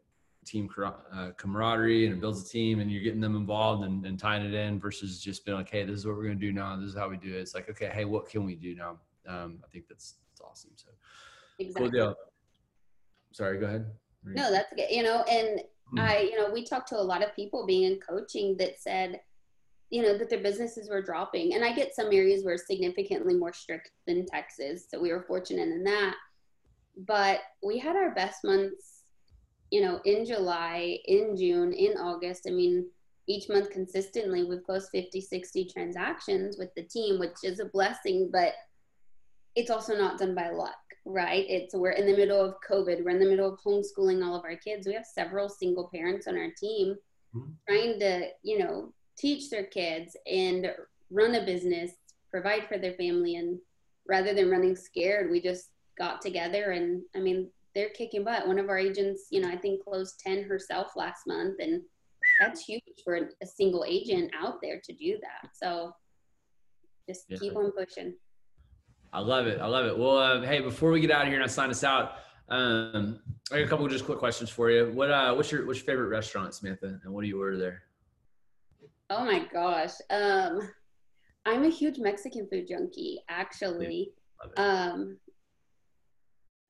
team 0.46 0.70
uh, 0.86 1.32
camaraderie 1.38 2.06
and 2.06 2.16
it 2.16 2.22
builds 2.22 2.42
a 2.42 2.50
team 2.50 2.80
and 2.80 2.92
you're 2.92 3.04
getting 3.04 3.22
them 3.22 3.36
involved 3.36 3.84
and, 3.84 4.06
and, 4.06 4.20
tying 4.20 4.46
it 4.46 4.54
in 4.54 4.80
versus 4.80 5.20
just 5.20 5.46
being 5.46 5.58
like, 5.58 5.70
hey, 5.70 5.84
this 5.84 5.98
is 5.98 6.06
what 6.06 6.16
we're 6.16 6.24
going 6.24 6.40
to 6.40 6.46
do 6.46 6.52
now. 6.52 6.76
This 6.76 6.90
is 6.90 6.96
how 6.96 7.10
we 7.10 7.18
do 7.18 7.30
it. 7.30 7.40
It's 7.40 7.56
like, 7.56 7.70
okay, 7.70 7.90
hey, 7.94 8.06
what 8.06 8.30
can 8.30 8.46
we 8.46 8.56
do 8.56 8.76
now? 8.76 8.98
Um, 9.28 9.60
I 9.64 9.68
think 9.72 9.88
that's, 9.88 10.16
that's 10.30 10.42
awesome. 10.42 10.72
So 10.76 10.90
exactly. 11.60 11.90
cool 11.90 11.92
deal. 11.92 12.16
Sorry, 13.32 13.60
go 13.60 13.66
ahead. 13.66 13.86
No, 14.24 14.52
that's 14.52 14.74
good. 14.74 14.90
You 14.90 15.04
know, 15.04 15.24
and 15.24 15.60
mm-hmm. 15.60 16.00
I, 16.00 16.20
you 16.20 16.38
know, 16.38 16.52
we 16.52 16.64
talked 16.64 16.90
to 16.90 16.98
a 16.98 17.02
lot 17.02 17.24
of 17.24 17.36
people 17.36 17.66
being 17.66 17.84
in 17.84 18.00
coaching 18.00 18.56
that 18.58 18.80
said, 18.80 19.22
you 19.90 20.02
know, 20.02 20.18
that 20.18 20.30
their 20.30 20.42
businesses 20.42 20.90
were 20.90 21.02
dropping. 21.02 21.54
And 21.54 21.64
I 21.64 21.74
get 21.74 21.96
some 21.96 22.08
areas 22.08 22.44
were 22.44 22.58
significantly 22.58 23.36
more 23.36 23.54
strict 23.54 23.92
than 24.08 24.26
Texas. 24.26 24.88
So 24.90 25.00
we 25.00 25.12
were 25.12 25.24
fortunate 25.28 25.70
in 25.70 25.84
that. 25.84 26.16
But 27.08 27.42
we 27.64 27.80
had 27.80 27.96
our 27.96 28.14
best 28.14 28.44
months 28.44 28.93
you 29.74 29.82
know, 29.82 30.00
in 30.06 30.24
July, 30.24 31.00
in 31.06 31.36
June, 31.36 31.74
in 31.74 31.98
August. 31.98 32.46
I 32.48 32.52
mean, 32.52 32.86
each 33.26 33.50
month 33.50 33.72
consistently, 33.72 34.44
we've 34.44 34.64
closed 34.64 34.90
50, 34.92 35.20
60 35.20 35.66
transactions 35.66 36.60
with 36.60 36.70
the 36.76 36.84
team, 36.84 37.18
which 37.18 37.38
is 37.44 37.60
a 37.60 37.66
blessing, 37.66 38.30
but 38.32 38.54
it's 39.56 39.72
also 39.72 39.98
not 39.98 40.20
done 40.20 40.36
by 40.36 40.52
luck, 40.52 40.78
right? 41.06 41.44
It's 41.50 41.74
we're 41.74 41.90
in 41.90 42.06
the 42.06 42.16
middle 42.16 42.40
of 42.40 42.54
COVID, 42.70 43.04
we're 43.04 43.10
in 43.10 43.20
the 43.20 43.26
middle 43.26 43.52
of 43.52 43.60
homeschooling 43.66 44.24
all 44.24 44.36
of 44.36 44.46
our 44.46 44.56
kids. 44.56 44.86
We 44.86 44.94
have 44.94 45.08
several 45.08 45.50
single 45.50 45.90
parents 45.92 46.28
on 46.28 46.38
our 46.38 46.52
team 46.56 46.96
mm-hmm. 47.36 47.52
trying 47.68 48.00
to, 48.00 48.28
you 48.44 48.60
know, 48.60 48.94
teach 49.18 49.50
their 49.50 49.66
kids 49.66 50.16
and 50.32 50.72
run 51.10 51.34
a 51.34 51.44
business, 51.44 51.94
provide 52.30 52.68
for 52.68 52.78
their 52.78 52.94
family. 52.94 53.38
And 53.38 53.58
rather 54.08 54.36
than 54.36 54.52
running 54.52 54.76
scared, 54.76 55.32
we 55.32 55.42
just 55.42 55.70
got 55.98 56.22
together 56.22 56.72
and 56.74 57.02
I 57.16 57.20
mean 57.20 57.50
they're 57.76 57.90
kicking 57.90 58.24
butt. 58.24 58.48
One 58.48 58.60
of 58.60 58.70
our 58.70 58.78
agents, 58.78 59.28
you 59.32 59.42
know, 59.42 59.50
I 59.50 59.58
think 59.58 59.84
closed 59.84 60.20
10 60.26 60.44
herself 60.44 60.92
last 60.96 61.22
month 61.28 61.56
and 61.60 61.82
that's 62.40 62.66
huge 62.66 62.82
for 63.04 63.16
a 63.16 63.46
single 63.46 63.86
agent 63.88 64.32
out 64.40 64.60
there 64.62 64.80
to 64.84 64.94
do 64.94 65.18
that. 65.22 65.50
So 65.54 65.94
just 67.08 67.26
yeah. 67.28 67.38
keep 67.38 67.56
on 67.56 67.72
pushing. 67.72 68.14
I 69.12 69.20
love 69.20 69.46
it. 69.46 69.60
I 69.60 69.68
love 69.68 69.86
it. 69.86 69.98
Well, 69.98 70.18
uh, 70.18 70.42
hey, 70.42 70.60
before 70.60 70.92
we 70.92 71.00
get 71.00 71.12
out 71.12 71.24
of 71.24 71.28
here 71.28 71.36
and 71.36 71.44
I 71.44 71.48
sign 71.48 71.70
us 71.70 71.84
out, 71.84 72.14
um, 72.50 73.20
I 73.52 73.60
got 73.60 73.66
a 73.66 73.68
couple 73.68 73.88
just 73.88 74.06
quick 74.06 74.20
questions 74.20 74.50
for 74.50 74.72
you. 74.72 74.92
What 74.92 75.12
uh, 75.12 75.34
what's 75.34 75.52
your 75.52 75.66
what's 75.66 75.80
your 75.80 75.86
favorite 75.86 76.08
restaurant, 76.08 76.54
Samantha, 76.54 77.00
and 77.04 77.14
what 77.14 77.22
do 77.22 77.28
you 77.28 77.40
order 77.40 77.58
there? 77.58 77.84
Oh 79.10 79.24
my 79.24 79.46
gosh, 79.52 79.94
um, 80.10 80.60
I'm 81.46 81.64
a 81.64 81.70
huge 81.70 82.00
Mexican 82.00 82.48
food 82.48 82.68
junkie. 82.68 83.20
Actually, 83.30 84.12
um, 84.58 85.18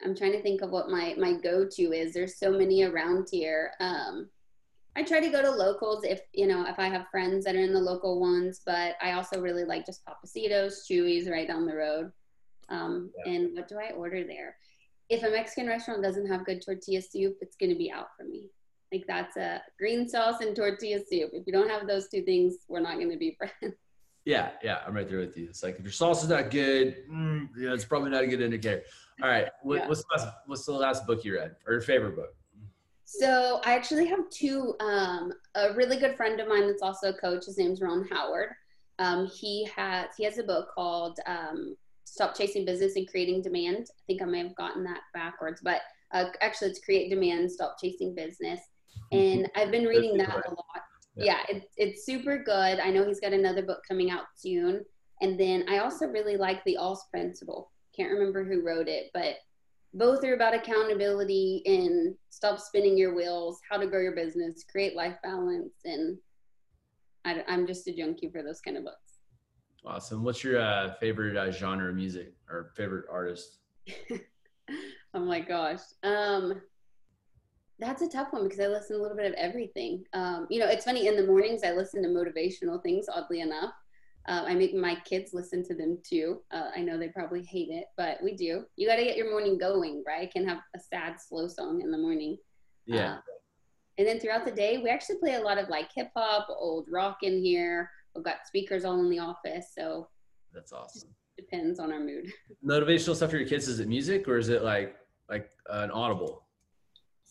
I'm 0.03 0.15
trying 0.15 0.33
to 0.33 0.41
think 0.41 0.61
of 0.61 0.71
what 0.71 0.89
my 0.89 1.15
my 1.17 1.33
go 1.33 1.65
to 1.65 1.81
is. 1.93 2.13
There's 2.13 2.37
so 2.37 2.51
many 2.51 2.83
around 2.83 3.27
here. 3.31 3.71
Um, 3.79 4.29
I 4.95 5.03
try 5.03 5.19
to 5.19 5.29
go 5.29 5.41
to 5.41 5.49
locals 5.49 6.03
if 6.03 6.21
you 6.33 6.47
know 6.47 6.65
if 6.67 6.77
I 6.79 6.87
have 6.87 7.07
friends 7.09 7.45
that 7.45 7.55
are 7.55 7.61
in 7.61 7.73
the 7.73 7.79
local 7.79 8.19
ones, 8.19 8.61
but 8.65 8.95
I 9.01 9.13
also 9.13 9.41
really 9.41 9.63
like 9.63 9.85
just 9.85 10.05
Pappasitos, 10.05 10.89
Chuy's 10.89 11.29
right 11.29 11.47
down 11.47 11.65
the 11.65 11.75
road. 11.75 12.11
Um, 12.69 13.11
yeah. 13.25 13.33
And 13.33 13.55
what 13.55 13.67
do 13.67 13.77
I 13.77 13.91
order 13.91 14.23
there? 14.23 14.55
If 15.09 15.23
a 15.23 15.29
Mexican 15.29 15.67
restaurant 15.67 16.01
doesn't 16.01 16.27
have 16.27 16.45
good 16.45 16.63
tortilla 16.63 17.01
soup, 17.01 17.37
it's 17.41 17.57
going 17.57 17.71
to 17.71 17.77
be 17.77 17.91
out 17.91 18.07
for 18.17 18.23
me. 18.23 18.49
Like 18.91 19.05
that's 19.07 19.37
a 19.37 19.61
green 19.77 20.07
sauce 20.07 20.41
and 20.41 20.55
tortilla 20.55 20.99
soup. 20.99 21.31
If 21.33 21.45
you 21.47 21.53
don't 21.53 21.69
have 21.69 21.87
those 21.87 22.07
two 22.07 22.21
things, 22.21 22.57
we're 22.67 22.79
not 22.79 22.95
going 22.95 23.11
to 23.11 23.17
be 23.17 23.35
friends. 23.37 23.75
Yeah, 24.25 24.51
yeah, 24.63 24.79
I'm 24.87 24.93
right 24.93 25.07
there 25.07 25.19
with 25.19 25.35
you. 25.37 25.47
It's 25.49 25.63
like 25.63 25.77
if 25.77 25.83
your 25.83 25.91
sauce 25.91 26.23
is 26.23 26.29
not 26.29 26.49
good, 26.49 26.95
mm, 27.11 27.49
yeah, 27.57 27.73
it's 27.73 27.85
probably 27.85 28.09
not 28.09 28.23
a 28.23 28.27
good 28.27 28.41
indicator. 28.41 28.83
All 29.21 29.29
right, 29.29 29.49
what, 29.61 29.79
yeah. 29.79 29.87
what's 29.87 30.01
the 30.01 30.07
last, 30.17 30.35
what's 30.45 30.65
the 30.65 30.71
last 30.71 31.05
book 31.05 31.25
you 31.25 31.35
read 31.35 31.55
or 31.67 31.73
your 31.73 31.81
favorite 31.81 32.15
book? 32.15 32.35
So 33.05 33.61
I 33.63 33.75
actually 33.75 34.07
have 34.07 34.29
two. 34.29 34.75
Um, 34.79 35.33
a 35.55 35.73
really 35.73 35.97
good 35.97 36.15
friend 36.15 36.39
of 36.39 36.47
mine 36.47 36.67
that's 36.67 36.81
also 36.81 37.09
a 37.09 37.13
coach. 37.13 37.45
His 37.45 37.57
name's 37.57 37.81
Ron 37.81 38.07
Howard. 38.11 38.49
Um, 38.97 39.27
he 39.27 39.67
has 39.75 40.07
he 40.17 40.23
has 40.23 40.37
a 40.37 40.43
book 40.43 40.69
called 40.73 41.19
um, 41.27 41.75
Stop 42.05 42.35
Chasing 42.35 42.65
Business 42.65 42.95
and 42.95 43.07
Creating 43.07 43.41
Demand. 43.41 43.87
I 43.89 44.01
think 44.07 44.21
I 44.21 44.25
may 44.25 44.39
have 44.39 44.55
gotten 44.55 44.83
that 44.85 45.01
backwards, 45.13 45.61
but 45.63 45.81
uh, 46.11 46.25
actually 46.41 46.69
it's 46.69 46.79
Create 46.83 47.09
Demand, 47.09 47.51
Stop 47.51 47.75
Chasing 47.79 48.15
Business. 48.15 48.59
And 49.11 49.49
I've 49.55 49.71
been 49.71 49.85
reading 49.85 50.17
that 50.17 50.29
a 50.29 50.49
lot. 50.49 50.83
Yeah, 51.15 51.25
yeah 51.49 51.57
it, 51.57 51.69
it's 51.77 52.05
super 52.05 52.43
good. 52.43 52.79
I 52.79 52.89
know 52.89 53.05
he's 53.05 53.19
got 53.19 53.33
another 53.33 53.63
book 53.63 53.81
coming 53.87 54.11
out 54.11 54.25
soon. 54.35 54.83
And 55.21 55.39
then 55.39 55.65
I 55.69 55.79
also 55.79 56.07
really 56.07 56.37
like 56.37 56.63
the 56.63 56.77
Oz 56.77 57.03
Principle. 57.11 57.71
Can't 57.95 58.11
remember 58.11 58.43
who 58.43 58.65
wrote 58.65 58.87
it, 58.87 59.11
but 59.13 59.35
both 59.93 60.23
are 60.23 60.33
about 60.33 60.55
accountability 60.55 61.61
and 61.65 62.15
stop 62.29 62.59
spinning 62.59 62.97
your 62.97 63.15
wheels, 63.15 63.59
how 63.69 63.77
to 63.77 63.87
grow 63.87 64.01
your 64.01 64.15
business, 64.15 64.65
create 64.69 64.95
life 64.95 65.15
balance. 65.21 65.73
And 65.85 66.17
I, 67.25 67.43
am 67.47 67.67
just 67.67 67.87
a 67.87 67.95
junkie 67.95 68.29
for 68.29 68.41
those 68.41 68.59
kind 68.59 68.77
of 68.77 68.83
books. 68.83 69.19
Awesome. 69.85 70.23
What's 70.23 70.43
your 70.43 70.59
uh, 70.59 70.93
favorite 70.95 71.37
uh, 71.37 71.51
genre 71.51 71.89
of 71.89 71.95
music 71.95 72.33
or 72.49 72.71
favorite 72.75 73.05
artist? 73.11 73.57
oh 75.13 75.19
my 75.19 75.41
gosh. 75.41 75.81
Um, 76.03 76.61
that's 77.79 78.01
a 78.01 78.07
tough 78.07 78.31
one 78.31 78.43
because 78.43 78.59
I 78.59 78.67
listen 78.67 78.97
a 78.97 79.01
little 79.01 79.17
bit 79.17 79.25
of 79.25 79.33
everything. 79.33 80.03
Um, 80.13 80.47
you 80.49 80.59
know, 80.59 80.67
it's 80.67 80.85
funny 80.85 81.07
in 81.07 81.15
the 81.15 81.25
mornings 81.25 81.63
I 81.63 81.71
listen 81.71 82.03
to 82.03 82.09
motivational 82.09 82.81
things, 82.81 83.07
oddly 83.13 83.41
enough. 83.41 83.73
Uh, 84.27 84.43
I 84.47 84.53
make 84.53 84.73
my 84.73 84.95
kids 85.03 85.33
listen 85.33 85.65
to 85.65 85.75
them 85.75 85.97
too. 86.07 86.41
Uh, 86.51 86.69
I 86.75 86.79
know 86.81 86.97
they 86.97 87.09
probably 87.09 87.43
hate 87.43 87.69
it, 87.69 87.85
but 87.97 88.19
we 88.23 88.35
do. 88.35 88.63
You 88.77 88.87
got 88.87 88.95
to 88.95 89.03
get 89.03 89.17
your 89.17 89.29
morning 89.29 89.57
going, 89.57 90.03
right? 90.07 90.21
I 90.21 90.31
can 90.31 90.47
have 90.47 90.59
a 90.75 90.79
sad, 90.79 91.19
slow 91.19 91.47
song 91.47 91.81
in 91.81 91.91
the 91.91 91.97
morning. 91.97 92.37
Yeah. 92.85 93.15
Uh, 93.15 93.17
and 93.97 94.07
then 94.07 94.19
throughout 94.19 94.45
the 94.45 94.51
day, 94.51 94.77
we 94.77 94.89
actually 94.89 95.17
play 95.17 95.35
a 95.35 95.41
lot 95.41 95.57
of 95.57 95.67
like 95.67 95.89
hip 95.93 96.09
hop, 96.15 96.47
old 96.49 96.87
rock 96.89 97.17
in 97.21 97.43
here. 97.43 97.89
We've 98.15 98.23
got 98.23 98.47
speakers 98.47 98.85
all 98.85 98.99
in 98.99 99.09
the 99.09 99.19
office, 99.19 99.71
so 99.77 100.07
that's 100.53 100.71
awesome. 100.71 101.09
Depends 101.35 101.79
on 101.79 101.91
our 101.91 101.99
mood. 101.99 102.31
Motivational 102.65 103.15
stuff 103.15 103.31
for 103.31 103.37
your 103.37 103.47
kids 103.47 103.67
is 103.67 103.79
it 103.79 103.87
music 103.87 104.27
or 104.27 104.37
is 104.37 104.49
it 104.49 104.63
like 104.63 104.95
like 105.29 105.49
an 105.69 105.91
audible? 105.91 106.42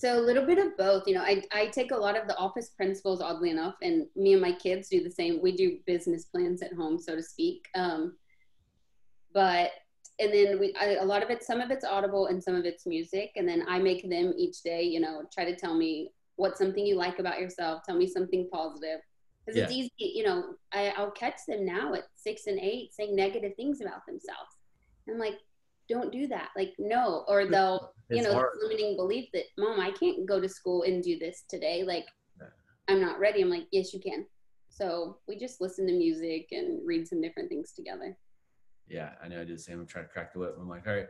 So 0.02 0.18
a 0.18 0.20
little 0.20 0.44
bit 0.44 0.58
of 0.58 0.76
both. 0.76 1.04
You 1.06 1.14
know, 1.14 1.20
I, 1.22 1.44
I 1.52 1.66
take 1.66 1.92
a 1.92 1.96
lot 1.96 2.20
of 2.20 2.26
the 2.26 2.36
office 2.36 2.70
principles, 2.70 3.20
oddly 3.20 3.50
enough, 3.50 3.76
and 3.82 4.06
me 4.16 4.32
and 4.32 4.42
my 4.42 4.50
kids 4.50 4.88
do 4.88 5.00
the 5.00 5.08
same. 5.08 5.40
We 5.40 5.52
do 5.56 5.78
business 5.86 6.24
plans 6.24 6.60
at 6.60 6.72
home, 6.72 6.98
so 6.98 7.14
to 7.14 7.22
speak. 7.22 7.68
Um, 7.76 8.16
but 9.32 9.70
and 10.18 10.34
then 10.34 10.58
we 10.58 10.74
I, 10.74 10.96
a 10.96 11.04
lot 11.04 11.22
of 11.22 11.30
it, 11.30 11.44
some 11.44 11.60
of 11.60 11.70
it's 11.70 11.84
audible 11.84 12.26
and 12.26 12.42
some 12.42 12.56
of 12.56 12.64
it's 12.64 12.84
music, 12.84 13.30
and 13.36 13.48
then 13.48 13.64
I 13.68 13.78
make 13.78 14.10
them 14.10 14.34
each 14.36 14.62
day. 14.62 14.82
You 14.82 14.98
know, 14.98 15.22
try 15.32 15.44
to 15.44 15.54
tell 15.54 15.76
me 15.76 16.10
what's 16.34 16.58
something 16.58 16.84
you 16.84 16.96
like 16.96 17.20
about 17.20 17.38
yourself. 17.38 17.82
Tell 17.86 17.96
me 17.96 18.08
something 18.08 18.48
positive. 18.52 18.98
Because 19.46 19.56
yeah. 19.56 19.64
it's 19.64 19.72
easy, 19.72 19.90
you 19.98 20.24
know, 20.24 20.54
I, 20.72 20.94
I'll 20.96 21.10
catch 21.12 21.46
them 21.46 21.64
now 21.64 21.94
at 21.94 22.04
six 22.16 22.48
and 22.48 22.58
eight 22.58 22.92
saying 22.92 23.14
negative 23.14 23.52
things 23.56 23.80
about 23.80 24.04
themselves. 24.06 24.50
I'm 25.08 25.18
like, 25.18 25.34
don't 25.92 26.12
do 26.12 26.26
that. 26.28 26.48
Like, 26.56 26.72
no. 26.78 27.24
Or 27.28 27.46
they'll, 27.46 27.92
it's 28.08 28.18
you 28.18 28.22
know, 28.22 28.34
hard. 28.34 28.50
limiting 28.62 28.96
belief 28.96 29.28
that, 29.34 29.44
mom, 29.58 29.80
I 29.80 29.90
can't 29.90 30.26
go 30.26 30.40
to 30.40 30.48
school 30.48 30.82
and 30.82 31.02
do 31.02 31.18
this 31.18 31.44
today. 31.48 31.84
Like, 31.84 32.06
I'm 32.88 33.00
not 33.00 33.18
ready. 33.20 33.42
I'm 33.42 33.50
like, 33.50 33.66
yes, 33.70 33.94
you 33.94 34.00
can. 34.00 34.26
So 34.68 35.18
we 35.28 35.38
just 35.38 35.60
listen 35.60 35.86
to 35.86 35.92
music 35.92 36.48
and 36.50 36.80
read 36.84 37.06
some 37.06 37.20
different 37.20 37.48
things 37.48 37.72
together. 37.72 38.16
Yeah, 38.88 39.10
I 39.22 39.28
know 39.28 39.40
I 39.40 39.44
do 39.44 39.54
the 39.54 39.62
same. 39.62 39.78
I'm 39.78 39.86
trying 39.86 40.06
to 40.06 40.10
crack 40.10 40.32
the 40.32 40.40
whip. 40.40 40.56
I'm 40.58 40.68
like, 40.68 40.86
all 40.86 40.94
right, 40.94 41.06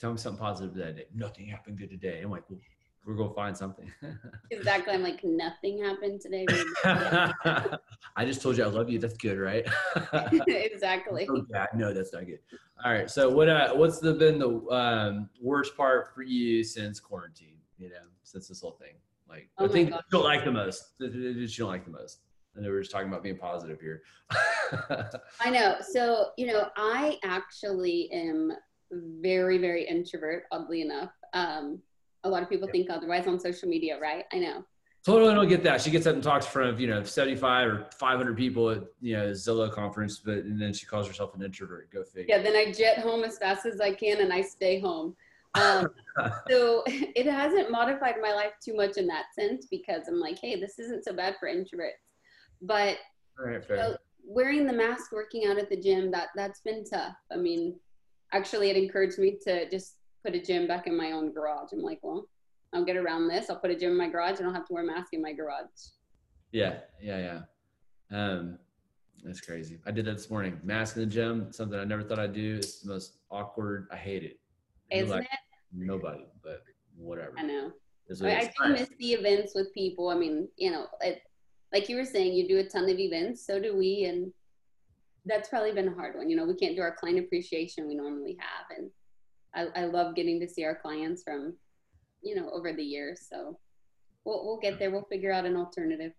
tell 0.00 0.12
me 0.12 0.18
something 0.18 0.40
positive 0.40 0.74
that 0.76 0.96
day. 0.96 1.06
Nothing 1.14 1.46
happened 1.46 1.78
good 1.78 1.90
today. 1.90 2.20
I'm 2.22 2.30
like, 2.30 2.48
well, 2.48 2.60
we're 3.06 3.14
gonna 3.14 3.32
find 3.34 3.56
something. 3.56 3.90
exactly. 4.50 4.92
I'm 4.92 5.02
like, 5.02 5.22
nothing 5.22 5.82
happened 5.82 6.20
today. 6.20 6.44
I 8.16 8.24
just 8.24 8.42
told 8.42 8.58
you 8.58 8.64
I 8.64 8.66
love 8.66 8.90
you. 8.90 8.98
That's 8.98 9.16
good, 9.16 9.38
right? 9.38 9.64
exactly. 10.48 11.28
Oh, 11.30 11.46
yeah, 11.48 11.66
no, 11.74 11.92
that's 11.92 12.12
not 12.12 12.26
good. 12.26 12.40
All 12.84 12.92
right. 12.92 13.08
So 13.08 13.30
what 13.30 13.48
uh 13.48 13.74
what's 13.74 14.00
the 14.00 14.14
been 14.14 14.38
the 14.38 14.60
um 14.70 15.30
worst 15.40 15.76
part 15.76 16.14
for 16.14 16.22
you 16.22 16.64
since 16.64 16.98
quarantine, 16.98 17.58
you 17.78 17.90
know, 17.90 17.94
since 18.24 18.48
this 18.48 18.60
whole 18.60 18.72
thing? 18.80 18.94
Like 19.28 19.48
oh 19.58 19.66
the 19.66 19.72
thing 19.72 19.88
you 19.88 19.98
don't 20.10 20.24
like 20.24 20.44
the 20.44 20.52
most. 20.52 20.98
That 20.98 21.14
you 21.14 21.46
don't 21.46 21.68
like 21.68 21.84
the 21.84 21.92
most. 21.92 22.20
I 22.56 22.60
know 22.60 22.70
we 22.70 22.76
are 22.76 22.80
just 22.80 22.90
talking 22.90 23.08
about 23.08 23.22
being 23.22 23.36
positive 23.36 23.80
here. 23.80 24.02
I 25.40 25.50
know. 25.50 25.76
So, 25.80 26.28
you 26.38 26.46
know, 26.46 26.70
I 26.76 27.18
actually 27.22 28.10
am 28.12 28.52
very, 28.90 29.58
very 29.58 29.84
introvert, 29.86 30.44
oddly 30.50 30.80
enough. 30.80 31.10
Um, 31.34 31.82
a 32.26 32.28
lot 32.28 32.42
of 32.42 32.48
people 32.48 32.68
think 32.68 32.90
otherwise 32.90 33.26
on 33.26 33.38
social 33.38 33.68
media, 33.68 33.98
right? 34.00 34.24
I 34.32 34.38
know. 34.38 34.64
Totally 35.04 35.34
don't 35.34 35.48
get 35.48 35.62
that. 35.62 35.80
She 35.80 35.92
gets 35.92 36.04
up 36.06 36.14
and 36.14 36.22
talks 36.22 36.46
in 36.46 36.50
front 36.50 36.70
of, 36.70 36.80
you 36.80 36.88
know, 36.88 37.04
75 37.04 37.68
or 37.68 37.86
500 37.96 38.36
people 38.36 38.70
at, 38.70 38.82
you 39.00 39.16
know, 39.16 39.30
Zillow 39.30 39.70
conference, 39.70 40.18
but, 40.18 40.38
and 40.38 40.60
then 40.60 40.72
she 40.72 40.84
calls 40.84 41.06
herself 41.06 41.32
an 41.36 41.42
introvert. 41.42 41.92
Go 41.92 42.02
figure. 42.02 42.36
Yeah. 42.36 42.42
Then 42.42 42.56
I 42.56 42.72
jet 42.72 42.98
home 42.98 43.22
as 43.22 43.38
fast 43.38 43.66
as 43.66 43.80
I 43.80 43.92
can 43.92 44.20
and 44.20 44.32
I 44.32 44.42
stay 44.42 44.80
home. 44.80 45.14
Um, 45.54 45.86
so 46.50 46.82
it 46.86 47.26
hasn't 47.26 47.70
modified 47.70 48.16
my 48.20 48.32
life 48.32 48.54
too 48.60 48.74
much 48.74 48.96
in 48.96 49.06
that 49.06 49.26
sense 49.32 49.66
because 49.70 50.08
I'm 50.08 50.18
like, 50.18 50.40
hey, 50.40 50.58
this 50.58 50.80
isn't 50.80 51.04
so 51.04 51.12
bad 51.12 51.36
for 51.38 51.48
introverts. 51.48 52.02
But 52.62 52.96
right, 53.38 53.62
you 53.68 53.76
know, 53.76 53.96
wearing 54.26 54.66
the 54.66 54.72
mask, 54.72 55.12
working 55.12 55.46
out 55.46 55.58
at 55.58 55.70
the 55.70 55.76
gym, 55.76 56.10
that 56.10 56.28
that's 56.34 56.62
been 56.62 56.84
tough. 56.84 57.14
I 57.32 57.36
mean, 57.36 57.78
actually, 58.32 58.70
it 58.70 58.76
encouraged 58.76 59.18
me 59.18 59.38
to 59.44 59.70
just 59.70 59.98
put 60.26 60.34
a 60.34 60.40
gym 60.40 60.66
back 60.66 60.86
in 60.86 60.96
my 60.96 61.12
own 61.12 61.32
garage. 61.32 61.72
I'm 61.72 61.82
like, 61.82 62.00
well, 62.02 62.28
I'll 62.72 62.84
get 62.84 62.96
around 62.96 63.28
this. 63.28 63.48
I'll 63.48 63.60
put 63.60 63.70
a 63.70 63.76
gym 63.76 63.92
in 63.92 63.96
my 63.96 64.08
garage. 64.08 64.40
I 64.40 64.42
don't 64.42 64.54
have 64.54 64.66
to 64.66 64.72
wear 64.72 64.82
a 64.82 64.86
mask 64.86 65.12
in 65.12 65.22
my 65.22 65.32
garage. 65.32 65.66
Yeah, 66.50 66.78
yeah, 67.00 67.40
yeah. 68.10 68.18
Um, 68.18 68.58
that's 69.24 69.40
crazy. 69.40 69.78
I 69.86 69.92
did 69.92 70.04
that 70.06 70.16
this 70.16 70.30
morning. 70.30 70.58
Mask 70.64 70.96
in 70.96 71.02
the 71.02 71.06
gym, 71.06 71.52
something 71.52 71.78
I 71.78 71.84
never 71.84 72.02
thought 72.02 72.18
I'd 72.18 72.32
do. 72.32 72.56
It's 72.56 72.80
the 72.80 72.92
most 72.92 73.18
awkward. 73.30 73.86
I 73.92 73.96
hate 73.96 74.24
it. 74.24 74.40
Isn't 74.90 75.10
like, 75.10 75.24
it? 75.24 75.38
Nobody, 75.72 76.26
but 76.42 76.62
whatever. 76.96 77.34
I 77.38 77.42
know. 77.42 77.70
I, 78.22 78.50
I 78.60 78.66
do 78.66 78.72
miss 78.72 78.88
the 78.98 79.12
events 79.12 79.52
with 79.54 79.72
people. 79.74 80.08
I 80.08 80.14
mean, 80.16 80.48
you 80.56 80.70
know, 80.70 80.86
it, 81.00 81.22
like 81.72 81.88
you 81.88 81.96
were 81.96 82.04
saying, 82.04 82.34
you 82.34 82.48
do 82.48 82.58
a 82.58 82.64
ton 82.64 82.84
of 82.84 82.98
events. 82.98 83.44
So 83.44 83.60
do 83.60 83.76
we, 83.76 84.04
and 84.04 84.32
that's 85.24 85.48
probably 85.48 85.72
been 85.72 85.88
a 85.88 85.94
hard 85.94 86.16
one. 86.16 86.30
You 86.30 86.36
know, 86.36 86.46
we 86.46 86.54
can't 86.54 86.76
do 86.76 86.82
our 86.82 86.94
client 86.94 87.18
appreciation 87.18 87.88
we 87.88 87.96
normally 87.96 88.36
have, 88.38 88.76
and 88.76 88.90
I, 89.56 89.68
I 89.74 89.84
love 89.86 90.14
getting 90.14 90.38
to 90.40 90.48
see 90.48 90.64
our 90.64 90.74
clients 90.74 91.22
from, 91.22 91.54
you 92.22 92.36
know, 92.36 92.50
over 92.50 92.72
the 92.72 92.82
years. 92.82 93.26
So 93.28 93.58
we'll, 94.24 94.44
we'll 94.44 94.58
get 94.58 94.78
there. 94.78 94.90
We'll 94.90 95.06
figure 95.10 95.32
out 95.32 95.46
an 95.46 95.56
alternative. 95.56 96.12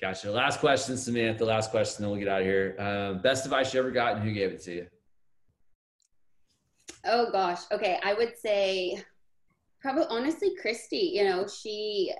Gotcha. 0.00 0.30
Last 0.30 0.60
question, 0.60 0.96
Samantha. 0.96 1.44
Last 1.44 1.70
question, 1.70 2.02
then 2.02 2.10
we'll 2.10 2.20
get 2.20 2.28
out 2.28 2.40
of 2.40 2.46
here. 2.46 2.76
Um, 2.78 3.22
best 3.22 3.44
advice 3.44 3.72
you 3.72 3.80
ever 3.80 3.90
got, 3.90 4.16
and 4.16 4.22
who 4.22 4.32
gave 4.32 4.50
it 4.50 4.62
to 4.62 4.72
you? 4.72 4.86
Oh 7.04 7.30
gosh. 7.30 7.60
Okay, 7.72 7.98
I 8.02 8.14
would 8.14 8.36
say 8.38 9.02
probably 9.80 10.04
honestly 10.08 10.54
Christy. 10.60 11.12
You 11.14 11.24
know, 11.24 11.46
she. 11.46 12.12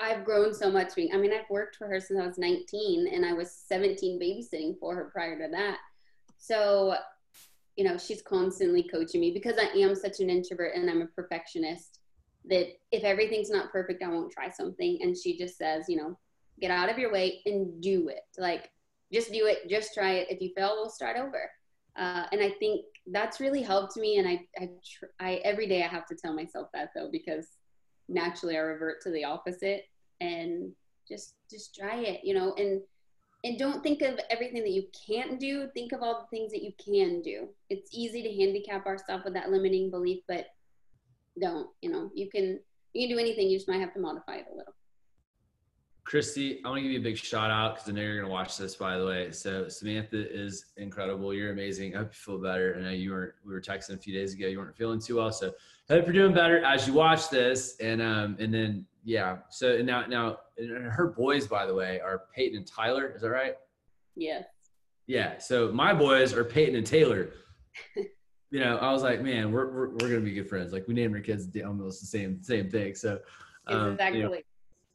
I've 0.00 0.24
grown 0.24 0.54
so 0.54 0.70
much. 0.70 0.92
I 0.96 1.16
mean, 1.16 1.32
I've 1.32 1.50
worked 1.50 1.74
for 1.74 1.88
her 1.88 1.98
since 1.98 2.20
I 2.20 2.26
was 2.26 2.38
19, 2.38 3.08
and 3.12 3.26
I 3.26 3.32
was 3.32 3.50
17 3.66 4.20
babysitting 4.20 4.78
for 4.78 4.94
her 4.94 5.10
prior 5.12 5.36
to 5.36 5.50
that. 5.50 5.78
So 6.38 6.94
you 7.78 7.84
know, 7.84 7.96
she's 7.96 8.22
constantly 8.22 8.82
coaching 8.82 9.20
me 9.20 9.30
because 9.30 9.54
I 9.56 9.68
am 9.78 9.94
such 9.94 10.18
an 10.18 10.28
introvert 10.28 10.74
and 10.74 10.90
I'm 10.90 11.00
a 11.00 11.06
perfectionist 11.06 12.00
that 12.46 12.66
if 12.90 13.04
everything's 13.04 13.50
not 13.50 13.70
perfect, 13.70 14.02
I 14.02 14.08
won't 14.08 14.32
try 14.32 14.50
something. 14.50 14.98
And 15.00 15.16
she 15.16 15.38
just 15.38 15.56
says, 15.56 15.84
you 15.88 15.96
know, 15.96 16.18
get 16.60 16.72
out 16.72 16.90
of 16.90 16.98
your 16.98 17.12
way 17.12 17.40
and 17.46 17.80
do 17.80 18.08
it. 18.08 18.22
Like, 18.36 18.68
just 19.12 19.32
do 19.32 19.46
it, 19.46 19.68
just 19.70 19.94
try 19.94 20.14
it. 20.14 20.26
If 20.28 20.40
you 20.40 20.50
fail, 20.56 20.74
we'll 20.74 20.90
start 20.90 21.16
over. 21.16 21.48
Uh, 21.96 22.26
and 22.32 22.42
I 22.42 22.50
think 22.58 22.84
that's 23.12 23.38
really 23.38 23.62
helped 23.62 23.96
me. 23.96 24.18
And 24.18 24.26
I, 24.26 24.40
I, 24.58 24.70
tr- 24.84 25.12
I, 25.20 25.34
every 25.44 25.68
day 25.68 25.84
I 25.84 25.88
have 25.88 26.06
to 26.06 26.16
tell 26.16 26.34
myself 26.34 26.66
that 26.74 26.90
though, 26.96 27.10
because 27.12 27.46
naturally 28.08 28.56
I 28.56 28.60
revert 28.60 29.02
to 29.02 29.10
the 29.12 29.22
opposite 29.22 29.84
and 30.20 30.72
just, 31.06 31.34
just 31.48 31.76
try 31.76 31.98
it, 31.98 32.22
you 32.24 32.34
know, 32.34 32.54
and, 32.58 32.80
and 33.44 33.58
don't 33.58 33.82
think 33.82 34.02
of 34.02 34.18
everything 34.30 34.62
that 34.62 34.70
you 34.70 34.84
can't 35.06 35.38
do. 35.38 35.68
Think 35.74 35.92
of 35.92 36.02
all 36.02 36.20
the 36.20 36.36
things 36.36 36.50
that 36.52 36.62
you 36.62 36.72
can 36.84 37.22
do. 37.22 37.48
It's 37.70 37.90
easy 37.92 38.22
to 38.22 38.34
handicap 38.34 38.86
ourselves 38.86 39.24
with 39.24 39.34
that 39.34 39.50
limiting 39.50 39.90
belief, 39.90 40.22
but 40.26 40.46
don't, 41.40 41.68
you 41.80 41.90
know, 41.90 42.10
you 42.14 42.28
can, 42.28 42.58
you 42.94 43.06
can 43.06 43.16
do 43.16 43.20
anything. 43.20 43.48
You 43.48 43.56
just 43.56 43.68
might 43.68 43.80
have 43.80 43.94
to 43.94 44.00
modify 44.00 44.36
it 44.36 44.46
a 44.52 44.56
little. 44.56 44.74
Christy, 46.04 46.62
I 46.64 46.68
want 46.68 46.78
to 46.78 46.82
give 46.82 46.90
you 46.90 47.00
a 47.00 47.02
big 47.02 47.18
shout 47.18 47.50
out 47.50 47.74
because 47.74 47.88
I 47.90 47.92
know 47.92 48.00
you're 48.00 48.16
going 48.16 48.26
to 48.26 48.32
watch 48.32 48.56
this, 48.56 48.74
by 48.74 48.96
the 48.96 49.04
way. 49.04 49.30
So 49.30 49.68
Samantha 49.68 50.16
is 50.16 50.64
incredible. 50.78 51.34
You're 51.34 51.52
amazing. 51.52 51.94
I 51.94 51.98
hope 51.98 52.08
you 52.08 52.14
feel 52.14 52.38
better. 52.38 52.74
I 52.78 52.82
know 52.82 52.90
you 52.90 53.12
weren't, 53.12 53.34
we 53.44 53.52
were 53.52 53.60
texting 53.60 53.94
a 53.94 53.98
few 53.98 54.14
days 54.14 54.32
ago. 54.32 54.46
You 54.46 54.58
weren't 54.58 54.74
feeling 54.74 55.00
too 55.00 55.16
well. 55.16 55.30
So 55.30 55.52
hope 55.90 56.06
you're 56.06 56.14
doing 56.14 56.32
better 56.32 56.64
as 56.64 56.88
you 56.88 56.94
watch 56.94 57.28
this. 57.28 57.76
And, 57.78 58.00
um, 58.00 58.36
and 58.40 58.52
then, 58.52 58.86
yeah. 59.04 59.36
So 59.50 59.82
now, 59.82 60.06
now 60.06 60.38
her 60.58 61.14
boys, 61.16 61.46
by 61.46 61.66
the 61.66 61.74
way, 61.74 62.00
are 62.00 62.24
Peyton 62.34 62.58
and 62.58 62.66
Tyler. 62.66 63.12
Is 63.14 63.22
that 63.22 63.30
right? 63.30 63.54
Yes. 64.16 64.44
Yeah. 65.06 65.38
So 65.38 65.72
my 65.72 65.94
boys 65.94 66.34
are 66.34 66.44
Peyton 66.44 66.74
and 66.74 66.86
Taylor. 66.86 67.30
you 67.96 68.60
know, 68.60 68.76
I 68.78 68.92
was 68.92 69.02
like, 69.02 69.22
man, 69.22 69.52
we're, 69.52 69.70
we're, 69.70 69.88
we're 69.88 70.08
going 70.08 70.20
to 70.20 70.20
be 70.20 70.32
good 70.32 70.48
friends. 70.48 70.72
Like 70.72 70.86
we 70.88 70.94
named 70.94 71.14
our 71.14 71.20
kids 71.20 71.48
almost 71.64 72.00
the 72.00 72.06
same, 72.06 72.42
same 72.42 72.70
thing. 72.70 72.94
So, 72.94 73.20
um, 73.66 73.92
exactly. 73.92 74.18
You 74.18 74.24
know, 74.24 74.36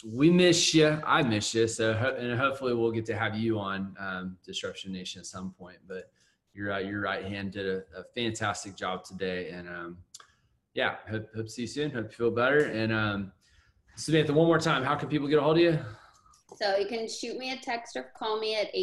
we 0.05 0.30
miss 0.30 0.74
you. 0.74 0.99
I 1.05 1.24
miss 1.24 1.53
you. 1.53 1.68
So, 1.68 1.93
and 2.20 2.38
hopefully 2.38 2.74
we'll 2.74 2.91
get 2.91 3.05
to 3.05 3.18
have 3.18 3.36
you 3.36 3.59
on 3.59 3.95
um, 3.99 4.38
Disruption 4.45 4.91
Nation 4.91 5.20
at 5.20 5.26
some 5.26 5.51
point. 5.51 5.78
But 5.88 6.11
your 6.53 6.74
uh, 6.74 6.80
your 6.80 7.01
right 7.01 7.26
hand 7.26 7.51
did 7.51 7.66
a, 7.66 7.78
a 7.97 8.03
fantastic 8.16 8.76
job 8.76 9.03
today, 9.03 9.49
and 9.49 9.68
um, 9.68 9.97
yeah, 10.74 10.95
hope, 11.09 11.28
hope 11.36 11.45
to 11.45 11.51
see 11.51 11.64
you 11.64 11.68
soon. 11.68 11.91
Hope 11.91 12.05
you 12.05 12.11
feel 12.11 12.32
better. 12.32 12.66
And 12.66 12.91
um, 12.91 13.32
Samantha, 13.96 14.34
one 14.34 14.48
more 14.48 14.60
time, 14.60 14.84
how 14.84 14.96
can 14.96 15.08
people 15.08 15.28
get 15.28 15.39
a 15.39 15.41
hold 15.41 15.58
of 15.58 15.64
you? 15.64 15.80
So 16.58 16.78
you 16.78 16.88
can 16.88 17.08
shoot 17.08 17.38
me 17.38 17.52
a 17.52 17.58
text 17.58 17.96
or 17.96 18.12
call 18.18 18.39
me 18.39 18.56
at 18.56 18.74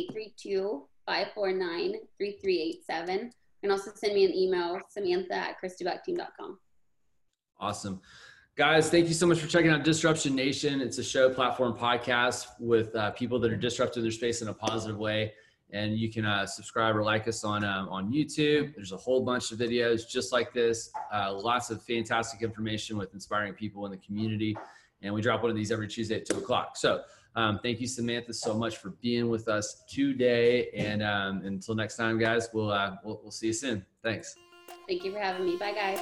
832-549-3387. 1.08 2.00
You 2.22 3.68
can 3.68 3.70
also 3.70 3.90
send 3.94 4.14
me 4.14 4.24
an 4.24 4.34
email, 4.34 4.78
Samantha 4.88 5.34
at 5.34 5.56
ChristyBuckTeam.com. 5.62 6.58
Awesome. 7.58 8.00
Guys, 8.56 8.90
thank 8.90 9.06
you 9.08 9.14
so 9.14 9.26
much 9.26 9.38
for 9.40 9.46
checking 9.46 9.70
out 9.70 9.84
Disruption 9.84 10.34
Nation. 10.34 10.80
It's 10.80 10.98
a 10.98 11.04
show 11.04 11.32
platform 11.32 11.74
podcast 11.76 12.46
with 12.58 12.94
uh, 12.94 13.10
people 13.12 13.38
that 13.40 13.52
are 13.52 13.56
disrupting 13.56 14.02
their 14.02 14.12
space 14.12 14.42
in 14.42 14.48
a 14.48 14.54
positive 14.54 14.98
way. 14.98 15.32
And 15.72 15.96
you 15.96 16.10
can 16.12 16.24
uh, 16.24 16.46
subscribe 16.46 16.96
or 16.96 17.04
like 17.04 17.28
us 17.28 17.44
on 17.44 17.62
uh, 17.62 17.86
on 17.88 18.12
YouTube. 18.12 18.74
There's 18.74 18.90
a 18.90 18.96
whole 18.96 19.24
bunch 19.24 19.52
of 19.52 19.58
videos 19.58 20.08
just 20.08 20.32
like 20.32 20.52
this. 20.52 20.90
Uh, 21.12 21.32
lots 21.32 21.70
of 21.70 21.82
fantastic 21.84 22.42
information 22.42 22.98
with 22.98 23.14
inspiring 23.14 23.54
people 23.54 23.86
in 23.86 23.92
the 23.92 23.98
community. 23.98 24.56
And 25.02 25.14
we 25.14 25.22
drop 25.22 25.42
one 25.42 25.50
of 25.50 25.56
these 25.56 25.72
every 25.72 25.88
Tuesday 25.88 26.16
at 26.16 26.26
two 26.26 26.38
o'clock. 26.38 26.76
So 26.76 27.02
um, 27.36 27.60
thank 27.62 27.80
you, 27.80 27.86
Samantha, 27.86 28.34
so 28.34 28.54
much 28.54 28.78
for 28.78 28.90
being 29.00 29.28
with 29.28 29.48
us 29.48 29.84
today. 29.88 30.68
And 30.74 31.02
um, 31.02 31.42
until 31.44 31.74
next 31.74 31.96
time, 31.96 32.18
guys, 32.18 32.48
we'll, 32.52 32.70
uh, 32.70 32.96
we'll 33.04 33.20
we'll 33.22 33.30
see 33.30 33.48
you 33.48 33.52
soon. 33.52 33.84
Thanks. 34.02 34.34
Thank 34.88 35.04
you 35.04 35.12
for 35.12 35.18
having 35.18 35.46
me. 35.46 35.56
Bye, 35.56 35.72
guys. 35.72 36.00